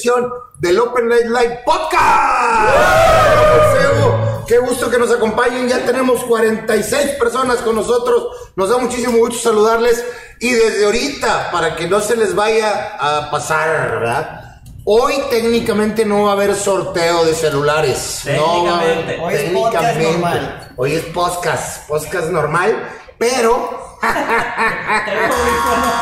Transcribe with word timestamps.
edición 0.00 0.32
del 0.58 0.78
Open 0.80 1.08
Night 1.08 1.26
Live 1.26 1.60
Podcast. 1.66 2.00
Qué 4.46 4.58
gusto 4.58 4.90
que 4.90 4.98
nos 4.98 5.12
acompañen. 5.12 5.68
Ya 5.68 5.84
tenemos 5.84 6.24
46 6.24 7.10
personas 7.18 7.58
con 7.58 7.76
nosotros. 7.76 8.28
Nos 8.56 8.70
da 8.70 8.78
muchísimo 8.78 9.18
gusto 9.18 9.50
saludarles. 9.50 10.02
Y 10.40 10.52
desde 10.52 10.86
ahorita, 10.86 11.50
para 11.52 11.76
que 11.76 11.86
no 11.86 12.00
se 12.00 12.16
les 12.16 12.34
vaya 12.34 12.96
a 12.98 13.30
pasar, 13.30 13.90
¿verdad? 14.00 14.62
Hoy 14.86 15.14
técnicamente 15.28 16.06
no 16.06 16.24
va 16.24 16.30
a 16.30 16.32
haber 16.32 16.54
sorteo 16.54 17.26
de 17.26 17.34
celulares. 17.34 18.22
No 18.24 18.32
Técnicamente. 18.32 19.18
Hoy 19.20 19.34
es 19.34 19.50
podcast 19.52 19.84
técnicamente. 19.84 20.12
normal. 20.12 20.68
Hoy 20.76 20.92
es 20.94 21.04
podcast, 21.04 21.86
podcast 21.88 22.28
normal, 22.30 22.88
pero 23.18 23.98
Traigo 24.00 25.34
audífonos. 25.34 25.92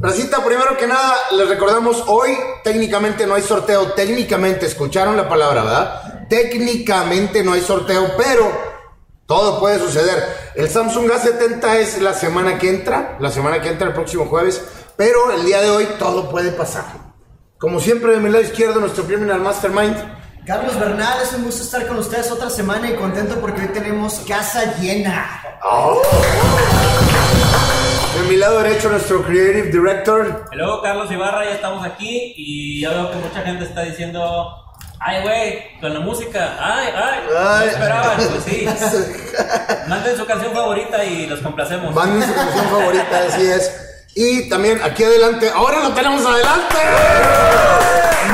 Racita, 0.00 0.42
primero 0.42 0.78
que 0.78 0.86
nada, 0.86 1.14
les 1.36 1.46
recordamos, 1.46 2.04
hoy 2.06 2.30
técnicamente 2.64 3.26
no 3.26 3.34
hay 3.34 3.42
sorteo, 3.42 3.92
técnicamente, 3.92 4.64
escucharon 4.64 5.14
la 5.14 5.28
palabra, 5.28 5.62
¿verdad? 5.62 6.26
Técnicamente 6.28 7.44
no 7.44 7.52
hay 7.52 7.60
sorteo, 7.60 8.12
pero 8.16 8.50
todo 9.26 9.60
puede 9.60 9.78
suceder. 9.78 10.24
El 10.54 10.70
Samsung 10.70 11.10
A70 11.10 11.74
es 11.76 12.00
la 12.00 12.14
semana 12.14 12.58
que 12.58 12.70
entra, 12.70 13.18
la 13.20 13.30
semana 13.30 13.60
que 13.60 13.68
entra 13.68 13.88
el 13.88 13.92
próximo 13.92 14.24
jueves, 14.24 14.62
pero 14.96 15.32
el 15.32 15.44
día 15.44 15.60
de 15.60 15.70
hoy 15.70 15.86
todo 15.98 16.30
puede 16.30 16.50
pasar. 16.52 16.84
Como 17.58 17.78
siempre, 17.78 18.12
de 18.12 18.20
mi 18.20 18.30
lado 18.30 18.42
izquierdo, 18.42 18.80
nuestro 18.80 19.04
Criminal 19.04 19.40
Mastermind. 19.40 20.19
Carlos 20.50 20.80
Bernal, 20.80 21.22
es 21.22 21.32
un 21.32 21.44
gusto 21.44 21.62
estar 21.62 21.86
con 21.86 21.98
ustedes 21.98 22.28
otra 22.32 22.50
semana 22.50 22.90
y 22.90 22.96
contento 22.96 23.40
porque 23.40 23.60
hoy 23.60 23.68
tenemos 23.68 24.14
casa 24.26 24.74
llena. 24.80 25.40
De 28.16 28.28
mi 28.28 28.34
lado 28.36 28.60
derecho, 28.60 28.88
nuestro 28.90 29.22
Creative 29.22 29.68
Director. 29.70 30.46
Y 30.50 30.56
luego 30.56 30.82
Carlos 30.82 31.08
Ibarra, 31.12 31.44
ya 31.44 31.52
estamos 31.52 31.86
aquí 31.86 32.34
y 32.36 32.80
ya 32.80 32.90
veo 32.90 33.12
que 33.12 33.16
mucha 33.18 33.42
gente 33.42 33.62
está 33.62 33.82
diciendo, 33.82 34.56
ay, 34.98 35.22
güey, 35.22 35.80
con 35.80 35.94
la 35.94 36.00
música, 36.00 36.56
ay, 36.60 36.88
ay, 36.96 37.20
no 37.30 37.38
Ay. 37.48 37.68
esperaban, 37.68 38.16
pues 38.30 38.42
sí. 38.42 38.66
Manden 39.86 40.16
su 40.16 40.26
canción 40.26 40.52
favorita 40.52 41.04
y 41.04 41.28
los 41.28 41.38
complacemos. 41.38 41.94
Manden 41.94 42.28
su 42.28 42.34
canción 42.34 42.66
favorita, 42.66 43.18
así 43.28 43.46
es. 43.46 43.89
Y 44.14 44.48
también 44.48 44.80
aquí 44.82 45.04
adelante, 45.04 45.50
ahora 45.54 45.80
lo 45.80 45.92
tenemos 45.92 46.24
adelante. 46.26 46.76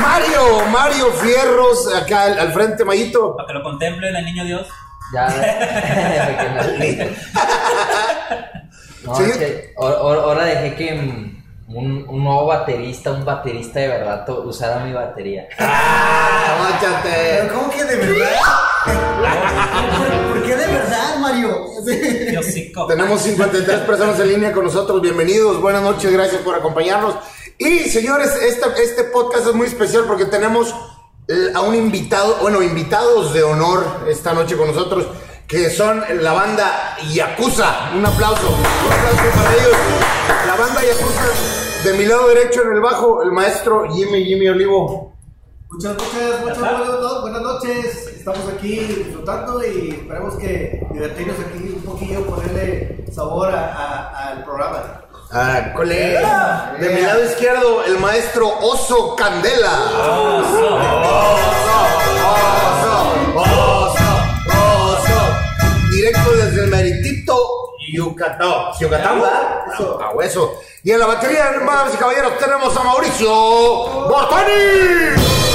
Mario, 0.01 0.65
Mario 0.71 1.11
Fierros, 1.13 1.93
acá 1.95 2.23
al, 2.23 2.39
al 2.39 2.51
frente, 2.53 2.83
Mayito. 2.83 3.35
Para 3.35 3.47
que 3.47 3.53
lo 3.53 3.63
contemplen 3.63 4.15
el 4.15 4.25
niño 4.25 4.43
Dios. 4.43 4.67
Ya. 5.13 5.27
no, 9.03 9.15
Sí. 9.15 9.23
es 9.23 9.37
que 9.37 9.73
ahora 9.77 10.43
dejé 10.43 10.75
que 10.75 10.93
un, 10.93 12.05
un 12.07 12.23
nuevo 12.23 12.47
baterista, 12.47 13.11
un 13.11 13.23
baterista 13.23 13.79
de 13.79 13.87
verdad, 13.87 14.27
usara 14.29 14.79
mi 14.79 14.93
batería. 14.93 15.47
Ah. 15.59 16.79
Pero 17.03 17.53
¿cómo 17.53 17.69
que 17.69 17.83
de 17.83 17.95
verdad? 17.95 18.35
¿Por, 20.29 20.43
qué 20.43 20.55
de 20.55 20.67
verdad, 20.67 21.17
Mario? 21.19 21.67
Tenemos 22.87 23.21
53 23.21 23.79
personas 23.81 24.19
en 24.19 24.27
línea 24.29 24.51
con 24.51 24.65
nosotros. 24.65 25.01
Bienvenidos, 25.01 25.61
buenas 25.61 25.81
noches, 25.81 26.11
gracias 26.11 26.41
por 26.41 26.55
acompañarnos. 26.55 27.15
Y 27.57 27.89
señores, 27.89 28.35
este, 28.41 28.67
este 28.83 29.03
podcast 29.05 29.47
es 29.47 29.53
muy 29.53 29.67
especial 29.67 30.05
porque 30.07 30.25
tenemos 30.25 30.73
a 31.53 31.61
un 31.61 31.75
invitado, 31.75 32.37
bueno, 32.41 32.61
invitados 32.61 33.33
de 33.33 33.43
honor 33.43 33.83
esta 34.07 34.33
noche 34.33 34.55
con 34.55 34.67
nosotros, 34.67 35.07
que 35.47 35.69
son 35.69 36.03
la 36.21 36.33
banda 36.33 36.97
Yakuza. 37.11 37.91
Un 37.95 38.05
aplauso, 38.05 38.47
un 38.47 38.93
aplauso 38.93 39.37
para 39.37 39.53
ellos. 39.53 39.77
La 40.47 40.55
banda 40.55 40.81
Yakuza, 40.81 41.83
de 41.83 41.93
mi 41.93 42.05
lado 42.05 42.27
derecho 42.29 42.63
en 42.63 42.73
el 42.75 42.81
bajo, 42.81 43.23
el 43.23 43.31
maestro 43.31 43.91
Jimmy 43.93 44.23
Jimmy 44.23 44.47
Olivo. 44.47 45.16
Muchas 45.69 45.97
noches, 45.97 46.39
muchas 46.41 46.57
buenas, 46.57 47.21
buenas 47.21 47.41
noches. 47.41 48.07
Estamos 48.07 48.47
aquí 48.53 48.79
disfrutando 48.79 49.61
y 49.65 49.89
esperemos 49.91 50.35
que 50.35 50.87
divertirnos 50.93 51.35
aquí 51.39 51.73
un 51.75 51.81
poquillo, 51.81 52.25
ponerle 52.25 53.05
sabor 53.13 53.53
al 53.53 54.45
programa. 54.45 55.01
Ah, 55.29 55.73
colega. 55.75 56.73
De 56.79 56.89
mi 56.89 57.01
lado 57.01 57.21
izquierdo, 57.25 57.83
el 57.83 57.99
maestro 57.99 58.47
Oso 58.61 59.13
Candela. 59.17 59.73
Oso, 59.99 60.75
oso, 63.35 63.97
oso. 64.55 65.89
Directo 65.91 66.31
desde 66.31 66.63
el 66.63 66.71
meritito 66.71 67.37
Yucatán. 67.93 68.71
Yucatán, 68.79 69.21
¿verdad? 69.21 69.65
Eso. 69.73 70.01
A 70.01 70.11
hueso. 70.11 70.61
Y 70.81 70.91
en 70.91 70.99
la 70.99 71.07
batería, 71.07 71.49
hermanos 71.49 71.93
y 71.93 71.97
caballeros, 71.97 72.37
tenemos 72.37 72.75
a 72.77 72.83
Mauricio 72.83 73.29
Bortoni. 74.07 75.46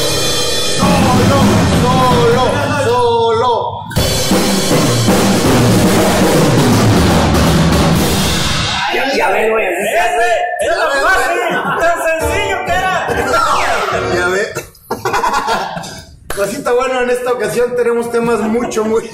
¡Ese! 9.93 10.31
¡Es 10.61 10.77
la 10.77 11.12
Cosita 16.37 16.73
bueno, 16.73 17.03
en 17.03 17.11
esta 17.11 17.33
ocasión 17.33 17.77
tenemos 17.77 18.11
temas 18.11 18.41
mucho, 18.41 18.85
muy. 18.85 19.03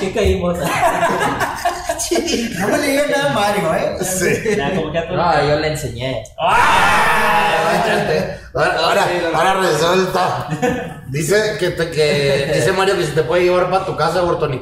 ¿Qué 0.00 0.12
caímos? 0.12 0.58
No 2.58 2.68
me 2.68 2.78
le 2.78 2.86
digan 2.88 3.10
nada 3.10 3.30
a 3.30 3.32
Mario, 3.32 3.74
¿eh? 3.74 3.96
Sí. 4.04 4.56
Ya, 4.56 4.74
como 4.74 4.90
que 4.90 4.98
a 4.98 5.06
todo- 5.06 5.16
No, 5.16 5.48
yo 5.48 5.56
le 5.60 5.68
enseñé. 5.68 6.24
Ahora, 8.54 8.76
ahora, 8.78 9.06
ahora 9.34 9.54
resulta. 9.54 10.48
Dice 11.08 11.56
que, 11.58 11.70
te- 11.70 11.90
que 11.90 12.52
dice 12.54 12.72
Mario 12.72 12.96
que 12.96 13.04
si 13.06 13.12
te 13.12 13.22
puede 13.22 13.44
llevar 13.44 13.70
para 13.70 13.84
tu 13.86 13.96
casa, 13.96 14.20
Bortoni. 14.22 14.60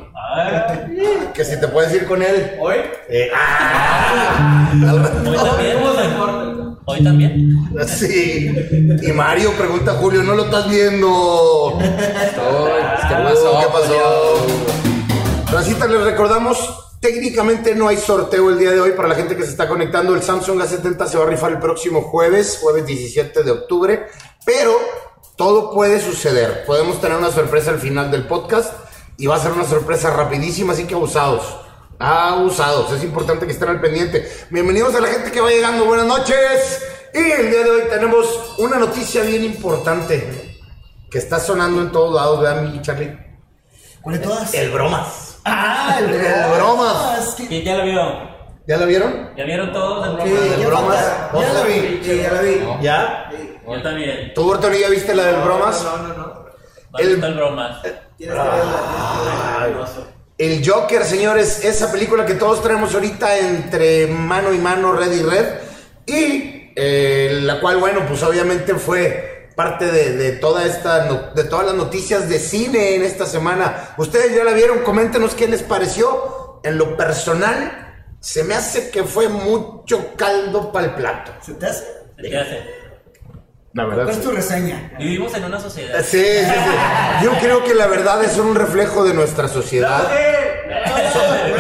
Que 1.35 1.45
si 1.45 1.59
te 1.59 1.67
puedes 1.69 1.93
ir 1.95 2.07
con 2.07 2.23
él. 2.23 2.57
Hoy, 2.61 2.77
Eh, 3.09 3.31
ah, 3.35 4.71
al 4.73 5.03
rato. 5.03 5.31
Hoy 5.31 5.37
también. 5.37 5.79
Hoy 6.91 7.05
también. 7.05 7.71
Sí. 7.87 8.53
Y 9.03 9.13
Mario 9.13 9.53
pregunta 9.53 9.93
a 9.93 9.95
Julio, 9.95 10.25
¿no 10.25 10.35
lo 10.35 10.47
estás 10.47 10.69
viendo? 10.69 11.79
Estoy, 11.81 12.83
¿Qué 13.09 13.15
pasó? 13.15 13.61
¿Qué 13.61 13.67
pasó? 13.73 15.53
Racita, 15.53 15.87
les 15.87 16.03
recordamos, 16.03 16.59
técnicamente 16.99 17.77
no 17.77 17.87
hay 17.87 17.97
sorteo 17.97 18.51
el 18.51 18.59
día 18.59 18.73
de 18.73 18.81
hoy 18.81 18.91
para 18.93 19.07
la 19.07 19.15
gente 19.15 19.37
que 19.37 19.45
se 19.45 19.51
está 19.51 19.69
conectando. 19.69 20.15
El 20.17 20.23
Samsung 20.23 20.61
A70 20.61 21.07
se 21.07 21.17
va 21.17 21.25
a 21.25 21.29
rifar 21.29 21.53
el 21.53 21.59
próximo 21.59 22.03
jueves, 22.03 22.59
jueves 22.61 22.85
17 22.87 23.45
de 23.45 23.51
octubre, 23.53 24.07
pero 24.45 24.73
todo 25.37 25.73
puede 25.73 26.01
suceder. 26.01 26.65
Podemos 26.67 27.01
tener 27.01 27.19
una 27.19 27.31
sorpresa 27.31 27.71
al 27.71 27.79
final 27.79 28.11
del 28.11 28.27
podcast 28.27 28.75
y 29.17 29.29
va 29.29 29.37
a 29.37 29.41
ser 29.41 29.53
una 29.53 29.65
sorpresa 29.65 30.11
rapidísima, 30.11 30.73
así 30.73 30.85
que 30.85 30.95
abusados. 30.95 31.45
Abusados, 32.03 32.91
es 32.93 33.05
importante 33.05 33.45
que 33.45 33.53
estén 33.53 33.69
al 33.69 33.79
pendiente. 33.79 34.27
Bienvenidos 34.49 34.95
a 34.95 35.01
la 35.03 35.09
gente 35.09 35.31
que 35.31 35.39
va 35.39 35.51
llegando, 35.51 35.85
buenas 35.85 36.07
noches. 36.07 36.83
Y 37.13 37.19
el 37.19 37.51
día 37.51 37.63
de 37.63 37.71
hoy 37.71 37.83
tenemos 37.91 38.55
una 38.57 38.79
noticia 38.79 39.23
bien 39.23 39.45
importante 39.45 40.57
que 41.11 41.19
está 41.19 41.39
sonando 41.39 41.83
en 41.83 41.93
todos 41.93 42.15
lados, 42.15 42.41
¿verdad, 42.41 42.63
mi 42.63 42.81
Charlie? 42.81 43.19
¿Cuál 44.01 44.19
de 44.19 44.23
todas? 44.27 44.55
El 44.55 44.71
bromas. 44.71 45.41
Ah, 45.45 45.99
el 45.99 46.15
El 46.15 46.51
bromas. 46.57 47.19
Es 47.29 47.35
que- 47.35 47.55
¿Y 47.55 47.63
ya 47.65 47.77
lo 47.77 47.85
vieron? 47.85 48.31
¿Ya 48.67 48.77
la 48.79 48.87
vieron? 48.87 49.31
¿Ya 49.37 49.45
vieron 49.45 49.71
todos 49.71 50.07
el 50.23 50.27
Sí, 50.59 50.65
bromas. 50.65 51.05
Ya 51.35 51.53
la 51.53 51.63
vi, 51.65 52.01
sí, 52.03 52.17
ya 52.23 52.33
la 52.33 52.41
vi. 52.41 52.57
No. 52.63 52.81
¿Ya? 52.81 53.31
Yo 53.67 53.83
también. 53.83 54.33
¿Tú, 54.35 54.45
Bortoni, 54.45 54.79
ya 54.79 54.89
viste 54.89 55.15
la 55.15 55.25
del 55.25 55.43
bromas? 55.43 55.85
No, 55.85 55.99
no, 55.99 56.09
no. 56.15 56.25
¿Dónde 56.93 57.03
El- 57.09 57.15
está 57.17 57.27
el 57.27 57.35
bromas? 57.35 57.83
Tienes 57.83 58.37
que 58.39 58.43
verla. 58.43 60.20
El 60.41 60.67
Joker, 60.67 61.05
señores, 61.05 61.67
esa 61.67 61.93
película 61.93 62.25
que 62.25 62.33
todos 62.33 62.63
tenemos 62.63 62.95
ahorita 62.95 63.37
entre 63.41 64.07
mano 64.07 64.55
y 64.55 64.59
mano, 64.59 64.95
red 64.95 65.13
y 65.13 65.23
red. 65.23 65.47
Y 66.07 66.73
eh, 66.75 67.41
la 67.43 67.61
cual, 67.61 67.77
bueno, 67.77 68.07
pues 68.09 68.23
obviamente 68.23 68.75
fue 68.77 69.51
parte 69.55 69.85
de, 69.85 70.13
de 70.17 70.33
toda 70.33 70.65
esta 70.65 71.33
de 71.35 71.45
todas 71.45 71.67
las 71.67 71.75
noticias 71.75 72.27
de 72.31 72.39
cine 72.39 72.95
en 72.95 73.03
esta 73.03 73.27
semana. 73.27 73.95
Ustedes 73.99 74.35
ya 74.35 74.43
la 74.43 74.55
vieron, 74.55 74.79
coméntenos 74.79 75.35
qué 75.35 75.47
les 75.47 75.63
pareció. 75.63 76.63
En 76.65 76.79
lo 76.79 76.97
personal, 76.97 78.07
se 78.19 78.43
me 78.43 78.55
hace 78.55 78.89
que 78.89 79.05
fue 79.05 79.29
mucho 79.29 80.15
caldo 80.17 80.73
para 80.73 80.87
el 80.87 80.95
plato. 80.95 81.33
¿Se 81.43 81.53
te 81.53 81.67
hace? 81.67 81.85
La 83.73 83.85
¿Cuál 83.85 84.09
es 84.09 84.21
tu 84.21 84.31
reseña? 84.33 84.93
Vivimos 84.99 85.33
en 85.35 85.45
una 85.45 85.61
sociedad. 85.61 86.01
Sí, 86.05 86.19
sí, 86.25 86.45
sí. 86.45 87.25
Yo 87.25 87.31
creo 87.39 87.63
que 87.63 87.73
la 87.75 87.87
verdad 87.87 88.23
es 88.25 88.37
un 88.37 88.55
reflejo 88.57 89.05
de 89.05 89.15
nuestra 89.15 89.47
sociedad. 89.47 90.09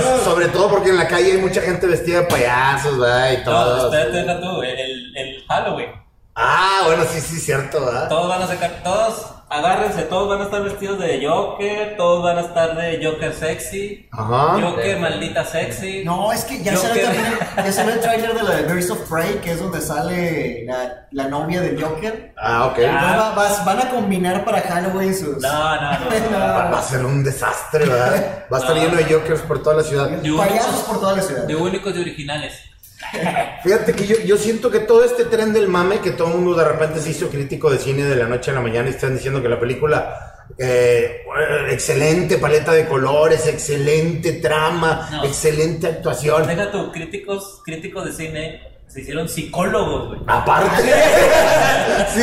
So- 0.02 0.24
sobre 0.24 0.48
todo 0.48 0.68
porque 0.70 0.90
en 0.90 0.96
la 0.96 1.06
calle 1.06 1.32
hay 1.32 1.38
mucha 1.38 1.60
gente 1.60 1.86
vestida 1.86 2.20
de 2.22 2.26
payasos, 2.26 2.98
¿verdad? 2.98 3.32
Y 3.32 3.36
No, 3.38 3.44
todo. 3.44 3.92
espérate, 3.94 4.16
deja 4.18 4.40
tú. 4.40 4.62
El, 4.62 5.16
el 5.16 5.44
Halloween. 5.48 5.90
Ah, 6.34 6.82
bueno, 6.86 7.04
sí, 7.12 7.20
sí, 7.20 7.38
cierto, 7.38 7.84
¿verdad? 7.84 8.08
Todos 8.08 8.28
van 8.28 8.42
a 8.42 8.46
sacar, 8.46 8.80
todos, 8.82 9.26
agárrense, 9.50 10.02
todos 10.02 10.28
van 10.28 10.40
a 10.40 10.44
estar 10.44 10.62
vestidos 10.62 10.98
de 11.00 11.26
Joker, 11.26 11.96
todos 11.96 12.22
van 12.22 12.38
a 12.38 12.40
estar 12.42 12.76
de 12.76 13.04
Joker 13.04 13.34
sexy, 13.34 14.08
Ajá. 14.12 14.58
Joker 14.62 14.98
maldita 15.00 15.44
sexy. 15.44 16.02
No, 16.04 16.32
es 16.32 16.44
que 16.44 16.62
ya 16.62 16.74
Joker. 16.76 16.88
salió 16.88 17.04
también, 17.04 17.38
ya 17.56 17.72
salió 17.72 17.94
el 17.94 18.00
trailer 18.06 18.34
de 18.34 18.42
la 18.42 18.50
de 18.56 18.72
Birds 18.72 18.90
of 18.90 19.00
Prey, 19.10 19.34
que 19.42 19.50
es 19.52 19.58
donde 19.60 19.80
sale 19.82 20.64
la, 20.66 21.06
la 21.10 21.28
novia 21.28 21.60
del 21.60 21.82
Joker. 21.82 22.32
Ah, 22.40 22.66
ok. 22.66 22.78
Ah. 22.88 23.34
Va- 23.36 23.64
van 23.64 23.78
a 23.80 23.90
combinar 23.90 24.44
para 24.44 24.60
Halloween 24.62 25.14
sus... 25.14 25.36
No, 25.42 25.80
no, 25.80 25.90
no. 25.98 26.38
Va, 26.38 26.70
va 26.70 26.78
a 26.78 26.82
ser 26.82 27.04
un 27.04 27.22
desastre, 27.24 27.84
¿verdad? 27.86 28.46
Va 28.50 28.56
a 28.56 28.60
estar 28.60 28.76
No. 28.76 28.82
lleno 28.82 28.96
de 28.96 29.04
jokers 29.04 29.40
por 29.42 29.62
toda 29.62 29.76
la 29.76 29.82
ciudad. 29.82 30.08
De 30.08 30.32
Payasos 30.32 30.66
únicos, 30.68 30.82
por 30.88 31.00
toda 31.00 31.16
la 31.16 31.22
ciudad. 31.22 31.42
de 31.44 31.56
únicos 31.56 31.94
y 31.96 32.00
originales. 32.00 32.54
Fíjate 33.62 33.92
que 33.94 34.06
yo, 34.06 34.16
yo 34.24 34.36
siento 34.36 34.70
que 34.70 34.80
todo 34.80 35.04
este 35.04 35.24
tren 35.24 35.52
del 35.52 35.68
mame, 35.68 36.00
que 36.00 36.10
todo 36.12 36.28
el 36.28 36.34
mundo 36.34 36.54
de 36.54 36.64
repente 36.64 37.00
se 37.00 37.10
hizo 37.10 37.28
crítico 37.28 37.70
de 37.70 37.78
cine 37.78 38.04
de 38.04 38.16
la 38.16 38.26
noche 38.26 38.50
a 38.50 38.54
la 38.54 38.60
mañana 38.60 38.88
y 38.88 38.92
están 38.92 39.14
diciendo 39.14 39.42
que 39.42 39.48
la 39.48 39.58
película, 39.58 40.46
eh, 40.58 41.22
excelente 41.70 42.38
paleta 42.38 42.72
de 42.72 42.86
colores, 42.86 43.46
excelente 43.46 44.32
trama, 44.34 45.08
No. 45.10 45.24
excelente 45.24 45.86
actuación. 45.86 46.46
Deja 46.46 46.70
tú, 46.70 46.90
críticos, 46.92 47.60
críticos 47.64 48.04
de 48.06 48.12
cine 48.12 48.70
se 48.90 49.02
hicieron 49.02 49.28
psicólogos, 49.28 50.08
güey. 50.08 50.20
Aparte, 50.26 50.82
sí, 52.12 52.20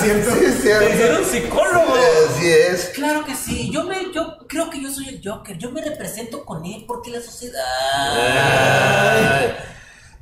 cierto. 0.00 0.30
sí, 0.30 0.44
es 0.46 0.54
Se 0.54 0.90
hicieron 0.94 1.24
psicólogos. 1.26 1.98
Así 2.30 2.48
es. 2.50 2.90
Claro 2.94 3.22
que 3.26 3.34
sí, 3.34 3.70
yo 3.70 3.84
me, 3.84 4.10
yo 4.14 4.38
creo 4.48 4.70
que 4.70 4.82
yo 4.82 4.90
soy 4.90 5.08
el 5.10 5.20
Joker, 5.22 5.58
yo 5.58 5.70
me 5.72 5.82
represento 5.82 6.42
con 6.46 6.64
él 6.64 6.84
porque 6.88 7.10
la 7.10 7.20
sociedad. 7.20 7.60
Ay. 8.14 9.54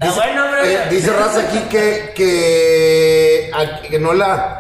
Está 0.01 0.15
bueno, 0.15 0.45
hombre. 0.47 0.75
Eh, 0.75 0.79
dice 0.91 1.13
Raza 1.13 1.41
aquí 1.41 1.59
que, 1.71 2.13
que, 2.15 3.51
a- 3.55 3.83
que 3.83 3.99
no 3.99 4.13
la 4.13 4.59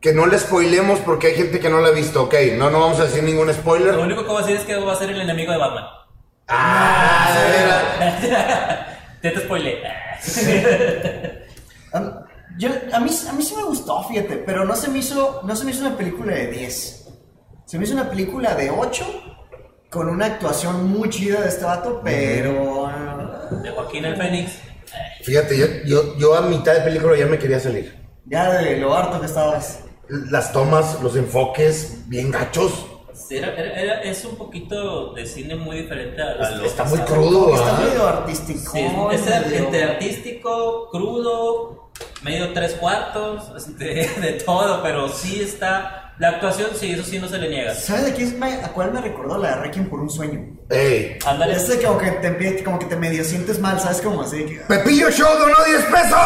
que 0.00 0.12
no 0.14 0.24
le 0.26 0.38
spoilemos 0.38 0.98
porque 1.00 1.26
hay 1.28 1.34
gente 1.34 1.60
que 1.60 1.68
no 1.68 1.80
la 1.80 1.88
ha 1.88 1.92
visto. 1.92 2.22
Ok, 2.24 2.34
no, 2.56 2.70
no 2.70 2.80
vamos 2.80 2.98
a 3.00 3.04
decir 3.04 3.22
ningún 3.22 3.46
Lo 3.48 3.52
spoiler. 3.52 3.96
único 3.98 4.22
que 4.22 4.28
voy 4.28 4.38
a 4.42 4.46
decir 4.46 4.56
es 4.56 4.64
que 4.64 4.76
va 4.76 4.92
a 4.94 4.96
ser 4.96 5.10
el 5.10 5.20
enemigo 5.20 5.52
de 5.52 5.58
Batman. 5.58 5.84
Ah, 6.48 7.34
de 7.36 7.50
veras. 7.50 8.86
Te 9.20 9.30
te 9.30 9.40
spoilé. 9.40 9.82
A, 11.92 12.24
yo, 12.56 12.68
a, 12.92 13.00
mí, 13.00 13.10
a 13.28 13.32
mí 13.32 13.42
sí 13.42 13.54
me 13.56 13.64
gustó, 13.64 14.02
fíjate, 14.04 14.36
pero 14.36 14.64
no 14.64 14.76
se, 14.76 14.88
me 14.90 14.98
hizo, 15.00 15.40
no 15.44 15.56
se 15.56 15.64
me 15.64 15.72
hizo 15.72 15.84
una 15.84 15.96
película 15.96 16.32
de 16.34 16.46
10. 16.46 17.08
Se 17.66 17.78
me 17.78 17.84
hizo 17.84 17.94
una 17.94 18.08
película 18.08 18.54
de 18.54 18.70
8 18.70 19.04
con 19.90 20.08
una 20.08 20.26
actuación 20.26 20.88
muy 20.88 21.08
chida 21.10 21.40
de 21.40 21.48
este 21.48 21.64
vato, 21.64 22.00
pero... 22.04 22.86
ah, 22.86 23.48
De 23.62 23.70
Joaquín 23.70 24.04
el 24.04 24.16
Fénix. 24.16 24.52
Fíjate, 25.22 25.56
yo, 25.58 25.66
yo, 25.86 26.16
yo 26.18 26.34
a 26.34 26.42
mitad 26.42 26.74
de 26.74 26.80
película 26.80 27.16
ya 27.16 27.26
me 27.26 27.38
quería 27.38 27.60
salir. 27.60 27.98
Ya 28.26 28.52
de 28.52 28.76
lo 28.78 28.94
harto 28.94 29.20
que 29.20 29.26
estabas. 29.26 29.84
Las 30.08 30.52
tomas, 30.52 31.00
los 31.02 31.14
enfoques, 31.16 32.08
bien 32.08 32.30
gachos. 32.30 32.86
Era- 33.28 33.54
era- 33.54 33.80
era- 33.80 34.02
es 34.02 34.24
un 34.24 34.36
poquito 34.36 35.12
de 35.12 35.26
cine 35.26 35.54
muy 35.54 35.82
diferente 35.82 36.20
a, 36.22 36.30
a 36.32 36.50
lo 36.52 36.64
Está 36.64 36.84
muy 36.84 36.98
crudo, 37.00 37.54
Está 37.54 37.78
medio 37.78 38.06
artístico. 38.08 38.72
Sí, 38.72 38.80
es, 39.12 39.20
es 39.26 39.46
medio- 39.46 39.58
entre 39.66 39.82
artístico, 39.84 40.88
crudo, 40.90 41.90
medio 42.22 42.52
tres 42.52 42.72
cuartos, 42.74 43.52
este, 43.56 43.84
de 44.20 44.32
todo, 44.44 44.82
pero 44.82 45.08
sí 45.08 45.40
está. 45.42 46.09
La 46.20 46.28
actuación, 46.28 46.68
sí, 46.78 46.92
eso 46.92 47.02
sí 47.02 47.18
no 47.18 47.26
se 47.28 47.38
le 47.38 47.48
niega. 47.48 47.74
¿Sabes 47.74 48.04
de 48.04 48.12
quién 48.12 48.38
me, 48.38 48.52
a 48.56 48.68
cuál 48.74 48.92
me 48.92 49.00
recordó? 49.00 49.38
La 49.38 49.56
de 49.56 49.62
Requiem 49.62 49.88
por 49.88 50.00
un 50.00 50.10
sueño. 50.10 50.54
Ey. 50.68 51.16
Ándale. 51.24 51.54
Este 51.54 51.80
como 51.82 51.96
que 51.96 52.10
te 52.10 52.62
como 52.62 52.78
que 52.78 52.84
te 52.84 52.94
medio 52.96 53.24
sientes 53.24 53.58
mal, 53.58 53.80
¿sabes? 53.80 54.02
Como 54.02 54.20
así 54.20 54.44
que... 54.44 54.56
Pepillo 54.68 55.10
Show 55.10 55.30
donó 55.38 55.54
10 55.66 55.82
pesos. 55.86 56.18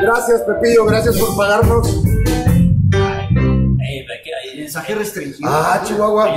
Gracias, 0.00 0.40
Pepillo, 0.42 0.84
gracias 0.84 1.16
por 1.18 1.36
pagarnos. 1.36 1.88
Ey, 1.88 4.06
ve 4.06 4.20
que 4.22 4.30
ahí- 4.32 4.60
Mensaje 4.60 4.94
restringido. 4.94 5.50
Ah, 5.52 5.82
Chihuahua. 5.84 6.26
A 6.26 6.36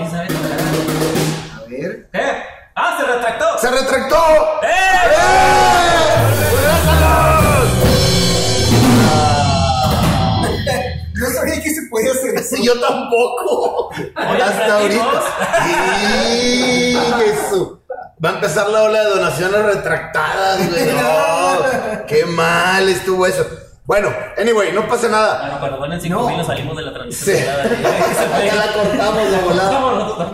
ver. 1.69 2.09
¿Qué? 2.11 2.21
¡Ah, 2.75 2.97
se 2.99 3.05
retractó! 3.05 3.59
¡Se 3.59 3.69
retractó! 3.69 4.17
¡Eh! 4.63 4.65
No 6.65 6.71
eso. 12.45 12.55
Sí, 12.55 12.65
yo 12.65 12.79
tampoco. 12.79 13.89
Hasta 14.15 14.75
ahorita. 14.79 15.21
Sí, 15.65 16.97
Jesús. 17.17 17.69
Va 18.23 18.29
a 18.29 18.33
empezar 18.33 18.69
la 18.69 18.83
ola 18.83 19.03
de 19.03 19.09
donaciones 19.09 19.65
retractadas, 19.65 20.69
güey. 20.69 20.85
No, 20.93 22.05
qué 22.07 22.25
mal 22.25 22.87
estuvo 22.87 23.25
eso. 23.27 23.45
Bueno, 23.85 24.11
anyway, 24.37 24.71
no 24.71 24.87
pasa 24.87 25.07
nada. 25.09 25.41
Bueno, 25.41 25.59
cuando 25.59 25.77
ponen 25.79 26.01
5 26.01 26.19
No. 26.21 26.27
mil 26.27 26.37
nos 26.37 26.47
salimos 26.47 26.75
de 26.77 26.83
la 26.83 26.93
transmisión. 26.93 27.35
Sí. 27.37 27.43
privada. 27.43 28.41
Ya 28.45 28.55
la 28.55 28.73
cortamos 28.73 29.31
de 29.31 29.37
volada. 29.37 30.31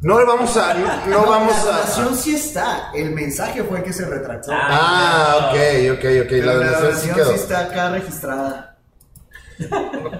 No 0.00 0.24
vamos 0.24 0.56
a, 0.56 0.74
no, 0.74 1.06
no 1.08 1.26
vamos 1.26 1.52
La 1.56 1.60
a. 1.60 1.64
donación 1.78 2.14
sí 2.16 2.36
está. 2.36 2.90
El 2.94 3.10
mensaje 3.10 3.64
fue 3.64 3.82
que 3.82 3.92
se 3.92 4.04
retractó. 4.04 4.52
Ah, 4.54 5.50
ok, 5.50 5.98
ok, 5.98 6.04
ok. 6.26 6.32
La 6.44 6.54
donación 6.54 6.94
sí 6.96 7.10
sí 7.28 7.34
está 7.34 7.60
acá 7.60 7.90
registrada. 7.90 8.76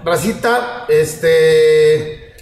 Racita, 0.03 0.85
este. 0.87 2.33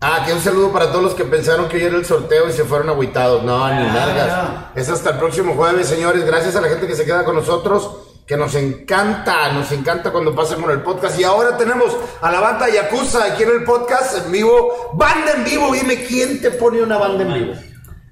Ah, 0.00 0.22
que 0.26 0.32
un 0.34 0.40
saludo 0.40 0.70
para 0.70 0.88
todos 0.90 1.02
los 1.02 1.14
que 1.14 1.24
pensaron 1.24 1.66
que 1.68 1.76
hoy 1.78 1.84
era 1.84 1.96
el 1.96 2.04
sorteo 2.04 2.48
y 2.48 2.52
se 2.52 2.64
fueron 2.64 2.90
agüitados. 2.90 3.42
No, 3.42 3.66
ni 3.68 3.86
Ah, 3.88 3.92
nalgas. 3.94 4.66
Es 4.74 4.88
hasta 4.90 5.10
el 5.10 5.18
próximo 5.18 5.54
jueves, 5.54 5.86
señores. 5.88 6.24
Gracias 6.26 6.54
a 6.56 6.60
la 6.60 6.68
gente 6.68 6.86
que 6.86 6.94
se 6.94 7.04
queda 7.06 7.24
con 7.24 7.34
nosotros. 7.36 7.90
Que 8.26 8.36
nos 8.38 8.54
encanta, 8.54 9.52
nos 9.52 9.70
encanta 9.72 10.10
cuando 10.10 10.34
pasan 10.34 10.60
con 10.62 10.70
el 10.70 10.80
podcast. 10.82 11.18
Y 11.20 11.24
ahora 11.24 11.56
tenemos 11.58 11.94
a 12.22 12.30
la 12.30 12.40
banda 12.40 12.68
Yakuza 12.70 13.24
aquí 13.24 13.42
en 13.42 13.50
el 13.50 13.64
podcast 13.64 14.24
en 14.26 14.32
vivo. 14.32 14.90
Banda 14.94 15.32
en 15.36 15.44
vivo, 15.44 15.72
dime 15.72 16.04
quién 16.04 16.40
te 16.40 16.50
pone 16.52 16.82
una 16.82 16.96
banda 16.98 17.22
en 17.24 17.34
vivo. 17.34 17.54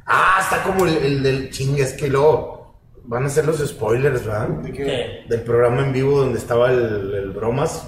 Ah, 0.06 0.38
está 0.42 0.62
como 0.62 0.84
el, 0.86 0.96
el 0.98 1.22
del 1.22 1.50
chingue, 1.50 1.82
es 1.82 1.92
que 1.94 2.08
luego 2.08 2.74
van 3.04 3.24
a 3.24 3.28
ser 3.30 3.46
los 3.46 3.58
spoilers, 3.58 4.24
¿verdad? 4.26 4.48
¿Qué? 4.74 5.24
Del 5.28 5.42
programa 5.42 5.80
en 5.82 5.92
vivo 5.94 6.18
donde 6.20 6.38
estaba 6.38 6.70
el, 6.70 7.14
el 7.14 7.30
bromas. 7.30 7.82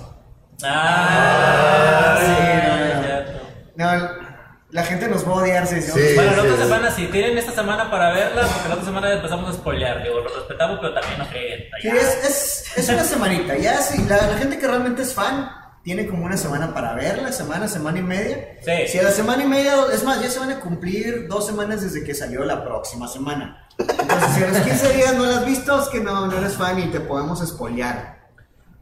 Ah, 0.66 2.16
sí, 2.20 2.26
sí, 2.26 2.68
no, 2.68 2.94
no. 2.94 3.02
cierto. 3.02 3.40
No, 3.76 4.24
la 4.70 4.82
gente 4.82 5.08
nos 5.08 5.26
va 5.26 5.32
a 5.32 5.34
odiar 5.36 5.66
si 5.66 5.80
Sí. 5.80 5.90
Bueno, 6.16 6.34
la 6.36 6.42
otra 6.42 6.56
sí. 6.56 6.62
semana, 6.62 6.90
si 6.90 7.06
tienen 7.06 7.38
esta 7.38 7.52
semana 7.52 7.90
para 7.90 8.12
verla, 8.12 8.42
porque 8.42 8.68
la 8.68 8.74
otra 8.74 8.86
semana 8.86 9.12
empezamos 9.12 9.50
a 9.50 9.52
spoilear, 9.52 10.02
digo, 10.02 10.20
lo 10.20 10.28
respetamos, 10.34 10.78
pero 10.80 10.94
también 10.94 11.18
no 11.18 11.26
creen. 11.28 11.64
Sí, 11.80 11.88
es, 11.88 12.24
es, 12.24 12.78
es 12.78 12.88
una 12.88 13.04
semanita. 13.04 13.56
Ya 13.56 13.80
si 13.80 14.02
la, 14.04 14.16
la 14.16 14.36
gente 14.36 14.58
que 14.58 14.66
realmente 14.66 15.02
es 15.02 15.14
fan 15.14 15.48
tiene 15.84 16.08
como 16.08 16.24
una 16.24 16.36
semana 16.36 16.72
para 16.72 16.94
verla, 16.94 17.30
semana, 17.30 17.68
semana 17.68 17.98
y 17.98 18.02
media. 18.02 18.56
Sí. 18.64 18.88
Si 18.88 18.98
a 18.98 19.02
la 19.02 19.10
semana 19.10 19.44
y 19.44 19.46
media, 19.46 19.74
es 19.92 20.02
más, 20.02 20.20
ya 20.20 20.30
se 20.30 20.38
van 20.40 20.50
a 20.50 20.58
cumplir 20.58 21.28
dos 21.28 21.46
semanas 21.46 21.82
desde 21.82 22.02
que 22.02 22.14
salió 22.14 22.42
la 22.44 22.64
próxima 22.64 23.06
semana. 23.06 23.68
Entonces, 23.78 24.30
si 24.34 24.42
a 24.42 24.48
los 24.48 24.58
15 24.58 24.92
días 24.94 25.14
no 25.14 25.26
la 25.26 25.36
has 25.38 25.46
visto, 25.46 25.80
es 25.80 25.88
que 25.88 26.00
no, 26.00 26.26
no 26.26 26.38
eres 26.38 26.54
fan 26.54 26.78
y 26.80 26.86
te 26.86 27.00
podemos 27.00 27.46
spoilear. 27.46 28.23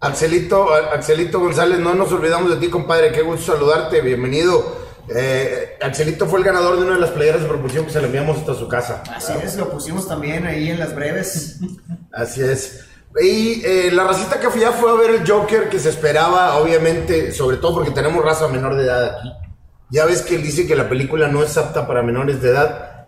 Axelito, 0.03 0.75
Axelito 0.75 1.39
González, 1.39 1.79
no 1.79 1.95
nos 1.95 2.11
olvidamos 2.11 2.51
de 2.51 2.57
ti, 2.57 2.69
compadre. 2.69 3.13
Qué 3.13 3.23
gusto 3.23 3.53
saludarte, 3.53 4.01
bienvenido. 4.01 4.77
Eh, 5.09 5.79
Axelito 5.81 6.27
fue 6.27 6.41
el 6.41 6.45
ganador 6.45 6.77
de 6.77 6.87
una 6.87 6.95
de 6.95 7.01
las 7.01 7.11
playeras 7.11 7.43
de 7.43 7.47
propulsión 7.47 7.87
que 7.87 7.93
se 7.93 8.01
le 8.01 8.07
enviamos 8.07 8.39
hasta 8.39 8.55
su 8.55 8.67
casa. 8.67 9.05
Así 9.15 9.33
es, 9.41 9.57
lo 9.57 9.71
pusimos 9.71 10.09
también 10.09 10.45
ahí 10.45 10.71
en 10.71 10.81
las 10.81 10.93
breves. 10.93 11.61
Así 12.13 12.43
es. 12.43 12.85
Y 13.21 13.65
eh, 13.65 13.93
la 13.93 14.03
racita 14.03 14.41
que 14.41 14.51
fui 14.51 14.63
ya 14.63 14.73
fue 14.73 14.91
a 14.91 14.95
ver 14.95 15.11
el 15.11 15.31
Joker 15.31 15.69
que 15.69 15.79
se 15.79 15.91
esperaba, 15.91 16.57
obviamente, 16.57 17.31
sobre 17.31 17.59
todo 17.59 17.75
porque 17.75 17.93
tenemos 17.93 18.25
raza 18.25 18.49
menor 18.49 18.75
de 18.75 18.83
edad 18.83 19.05
aquí. 19.05 19.33
Ya 19.91 20.05
ves 20.05 20.23
que 20.23 20.35
él 20.35 20.43
dice 20.43 20.67
que 20.67 20.75
la 20.75 20.89
película 20.89 21.29
no 21.29 21.45
es 21.45 21.57
apta 21.57 21.87
para 21.87 22.03
menores 22.03 22.43
de 22.43 22.49
edad. 22.49 23.07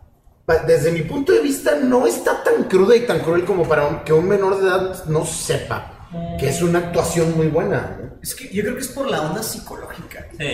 Desde 0.65 0.93
mi 0.93 1.03
punto 1.03 1.33
de 1.33 1.41
vista, 1.41 1.75
no 1.75 2.07
está 2.07 2.45
tan 2.45 2.65
cruda 2.65 2.95
y 2.95 3.01
tan 3.01 3.19
cruel 3.19 3.45
como 3.45 3.67
para 3.67 4.05
que 4.05 4.13
un 4.13 4.29
menor 4.29 4.61
de 4.61 4.69
edad 4.69 5.05
no 5.07 5.27
sepa 5.27 5.94
que 6.39 6.49
es 6.49 6.63
una 6.63 6.79
actuación 6.81 7.37
muy 7.37 7.49
buena. 7.49 7.97
¿no? 8.01 8.19
Es 8.23 8.35
que 8.35 8.49
yo 8.53 8.63
creo 8.63 8.75
que 8.75 8.81
es 8.81 8.89
por 8.89 9.09
la 9.11 9.23
onda 9.23 9.43
psicológica. 9.43 10.27
Sí. 10.39 10.49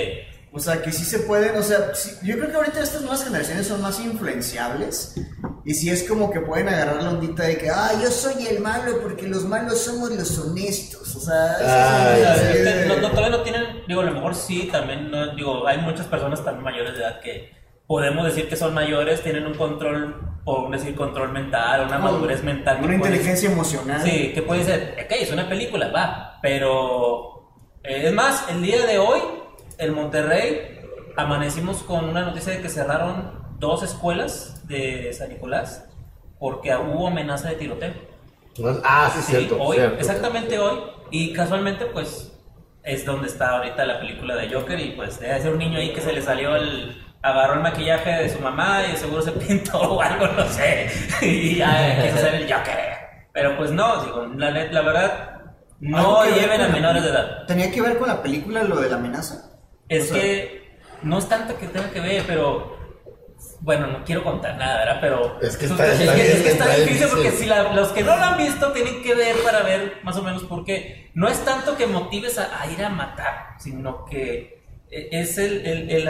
O 0.52 0.59
sea, 0.59 0.83
que 0.83 0.90
sí 0.90 1.05
se 1.05 1.21
pueden, 1.21 1.57
o 1.57 1.62
sea, 1.62 1.95
sí- 1.95 2.17
yo 2.25 2.37
creo 2.37 2.50
que 2.50 2.57
ahorita 2.57 2.83
estas 2.83 3.02
nuevas 3.02 3.23
generaciones 3.23 3.69
son 3.69 3.81
más 3.83 4.00
influenciables 4.00 5.14
y 5.64 5.75
sí 5.75 5.90
es 5.90 6.02
como 6.02 6.31
que 6.33 6.40
pueden 6.40 6.69
agarrar 6.69 7.00
la 7.02 7.11
ondita 7.11 7.45
de 7.45 7.57
que, 7.57 7.71
ah, 7.71 7.93
yo 8.02 8.11
soy 8.11 8.47
el 8.49 8.59
malo 8.61 9.00
porque 9.00 9.29
los 9.29 9.45
malos 9.45 9.79
somos 9.81 10.11
los 10.11 10.38
honestos. 10.40 11.14
O 11.14 11.21
sea, 11.21 12.12
es 12.35 12.40
Este, 12.43 12.62
de- 12.64 12.87
no, 12.87 12.97
no, 12.97 13.11
todavía 13.11 13.37
no 13.37 13.43
tienen, 13.45 13.62
digo, 13.87 14.00
a 14.00 14.05
lo 14.05 14.12
mejor 14.12 14.35
sí, 14.35 14.69
también, 14.73 15.09
no, 15.11 15.35
digo, 15.37 15.67
hay 15.69 15.79
muchas 15.79 16.07
personas 16.07 16.43
también 16.45 16.64
mayores 16.64 16.95
de 16.95 16.99
edad 17.00 17.21
que 17.21 17.52
podemos 17.87 18.25
decir 18.25 18.49
que 18.49 18.57
son 18.57 18.75
mayores, 18.75 19.23
tienen 19.23 19.47
un 19.47 19.55
control, 19.55 20.17
podemos 20.50 20.73
decir 20.73 20.95
control 20.95 21.33
mental, 21.33 21.87
una 21.87 21.99
madurez 21.99 22.42
mental. 22.42 22.76
Una 22.78 22.87
puede- 22.87 22.97
inteligencia 22.97 23.50
emocional. 23.50 24.02
Sí, 24.02 24.33
que 24.35 24.42
puede 24.42 24.64
ser, 24.64 24.97
ok, 25.04 25.12
es 25.21 25.33
una 25.33 25.49
película, 25.49 25.88
va, 25.90 26.38
pero 26.42 27.50
eh, 27.85 28.02
es 28.07 28.12
más, 28.12 28.47
el 28.50 28.62
día 28.62 28.85
de 28.87 28.99
hoy, 28.99 29.21
en 29.78 29.95
Monterrey, 29.95 30.80
amanecimos 31.16 31.83
con 31.83 32.04
una 32.09 32.23
noticia 32.23 32.52
de 32.52 32.61
que 32.62 32.69
cerraron 32.69 33.40
dos 33.59 33.83
escuelas 33.83 34.66
de 34.69 35.12
San 35.12 35.28
Nicolás 35.30 35.87
porque 36.38 36.75
hubo 36.75 37.09
amenaza 37.09 37.49
de 37.50 37.57
tiroteo. 37.57 37.92
Ah, 38.85 39.11
sí, 39.14 39.21
Sí, 39.23 39.33
cierto. 39.37 39.62
hoy, 39.62 39.76
cierto. 39.76 39.99
exactamente 39.99 40.59
hoy. 40.59 40.78
Y 41.11 41.33
casualmente, 41.33 41.87
pues, 41.87 42.38
es 42.83 43.04
donde 43.04 43.26
está 43.28 43.57
ahorita 43.59 43.85
la 43.85 44.00
película 44.00 44.37
de 44.37 44.52
Joker. 44.52 44.78
Y 44.80 44.90
pues, 44.92 45.19
debe 45.21 45.40
ser 45.40 45.52
un 45.52 45.59
niño 45.59 45.78
ahí 45.78 45.92
que 45.92 46.00
se 46.00 46.12
le 46.12 46.23
salió 46.23 46.57
el. 46.57 46.97
Agarró 47.23 47.55
el 47.55 47.61
maquillaje 47.61 48.11
de 48.11 48.29
su 48.31 48.39
mamá 48.41 48.83
y 48.93 48.97
seguro 48.97 49.21
se 49.23 49.33
pintó 49.47 49.79
o 49.79 50.00
algo, 50.03 50.27
no 50.29 50.47
sé. 50.49 50.89
Y 51.21 51.57
ya 51.57 52.03
quiso 52.03 52.17
ser 52.19 52.35
el 52.35 52.53
Joker. 52.53 52.79
Pero 53.33 53.57
pues 53.57 53.71
no, 53.71 54.03
digo, 54.05 54.27
la, 54.37 54.50
la 54.50 54.81
verdad, 54.83 55.41
no 55.81 55.99
¿Algo 55.99 56.23
que 56.25 56.41
lleven 56.41 56.61
a 56.62 56.69
menores 56.69 57.03
de 57.03 57.11
edad. 57.11 57.47
¿Tenía 57.47 57.71
que 57.71 57.81
ver 57.83 57.99
con 57.99 58.09
la 58.09 58.23
película 58.23 58.62
lo 58.65 58.81
de 58.81 58.89
la 58.91 58.97
amenaza? 58.97 59.50
Es 59.89 60.11
O 60.11 60.15
sea- 60.15 60.23
que 60.23 60.71
no 61.03 61.19
es 61.19 61.29
tanto 61.29 61.57
que 61.59 61.67
tenga 61.67 61.91
que 61.91 62.00
ver, 62.00 62.25
pero 62.27 62.77
bueno, 63.61 63.87
no 63.87 64.05
quiero 64.05 64.25
contar 64.25 64.57
nada, 64.57 64.79
¿verdad? 64.79 64.99
Pero 65.00 65.39
Es 65.43 65.57
que 65.57 65.67
es 65.67 65.71
está- 65.71 65.85
que- 65.87 65.93
está 65.93 66.05
es 66.05 66.11
que 66.11 66.23
bien, 66.25 66.37
está 66.37 66.50
está 66.50 66.65
difícil 66.69 66.89
difícil. 66.95 67.09
porque 67.11 67.31
si 67.33 67.47
la- 67.47 67.73
los 67.75 67.89
que 67.89 68.03
no 68.03 68.17
lo 68.17 68.23
han 68.25 68.37
visto 68.39 68.73
tienen 68.73 69.03
que 69.03 69.15
ver 69.15 69.37
para 69.45 69.62
ver 69.62 69.99
más 70.03 70.17
o 70.17 70.23
menos 70.23 70.43
por 70.45 70.65
qué. 70.65 71.11
No 71.15 71.29
es 71.29 71.45
tanto 71.45 71.77
que 71.77 71.87
motives 71.87 72.39
a, 72.39 72.61
a 72.62 72.67
ir 72.67 72.83
a 72.85 72.89
matar, 72.89 73.55
sino 73.59 74.05
que 74.07 74.60
es 74.90 75.38
el, 75.38 75.64
el, 75.66 75.90
el, 75.90 76.09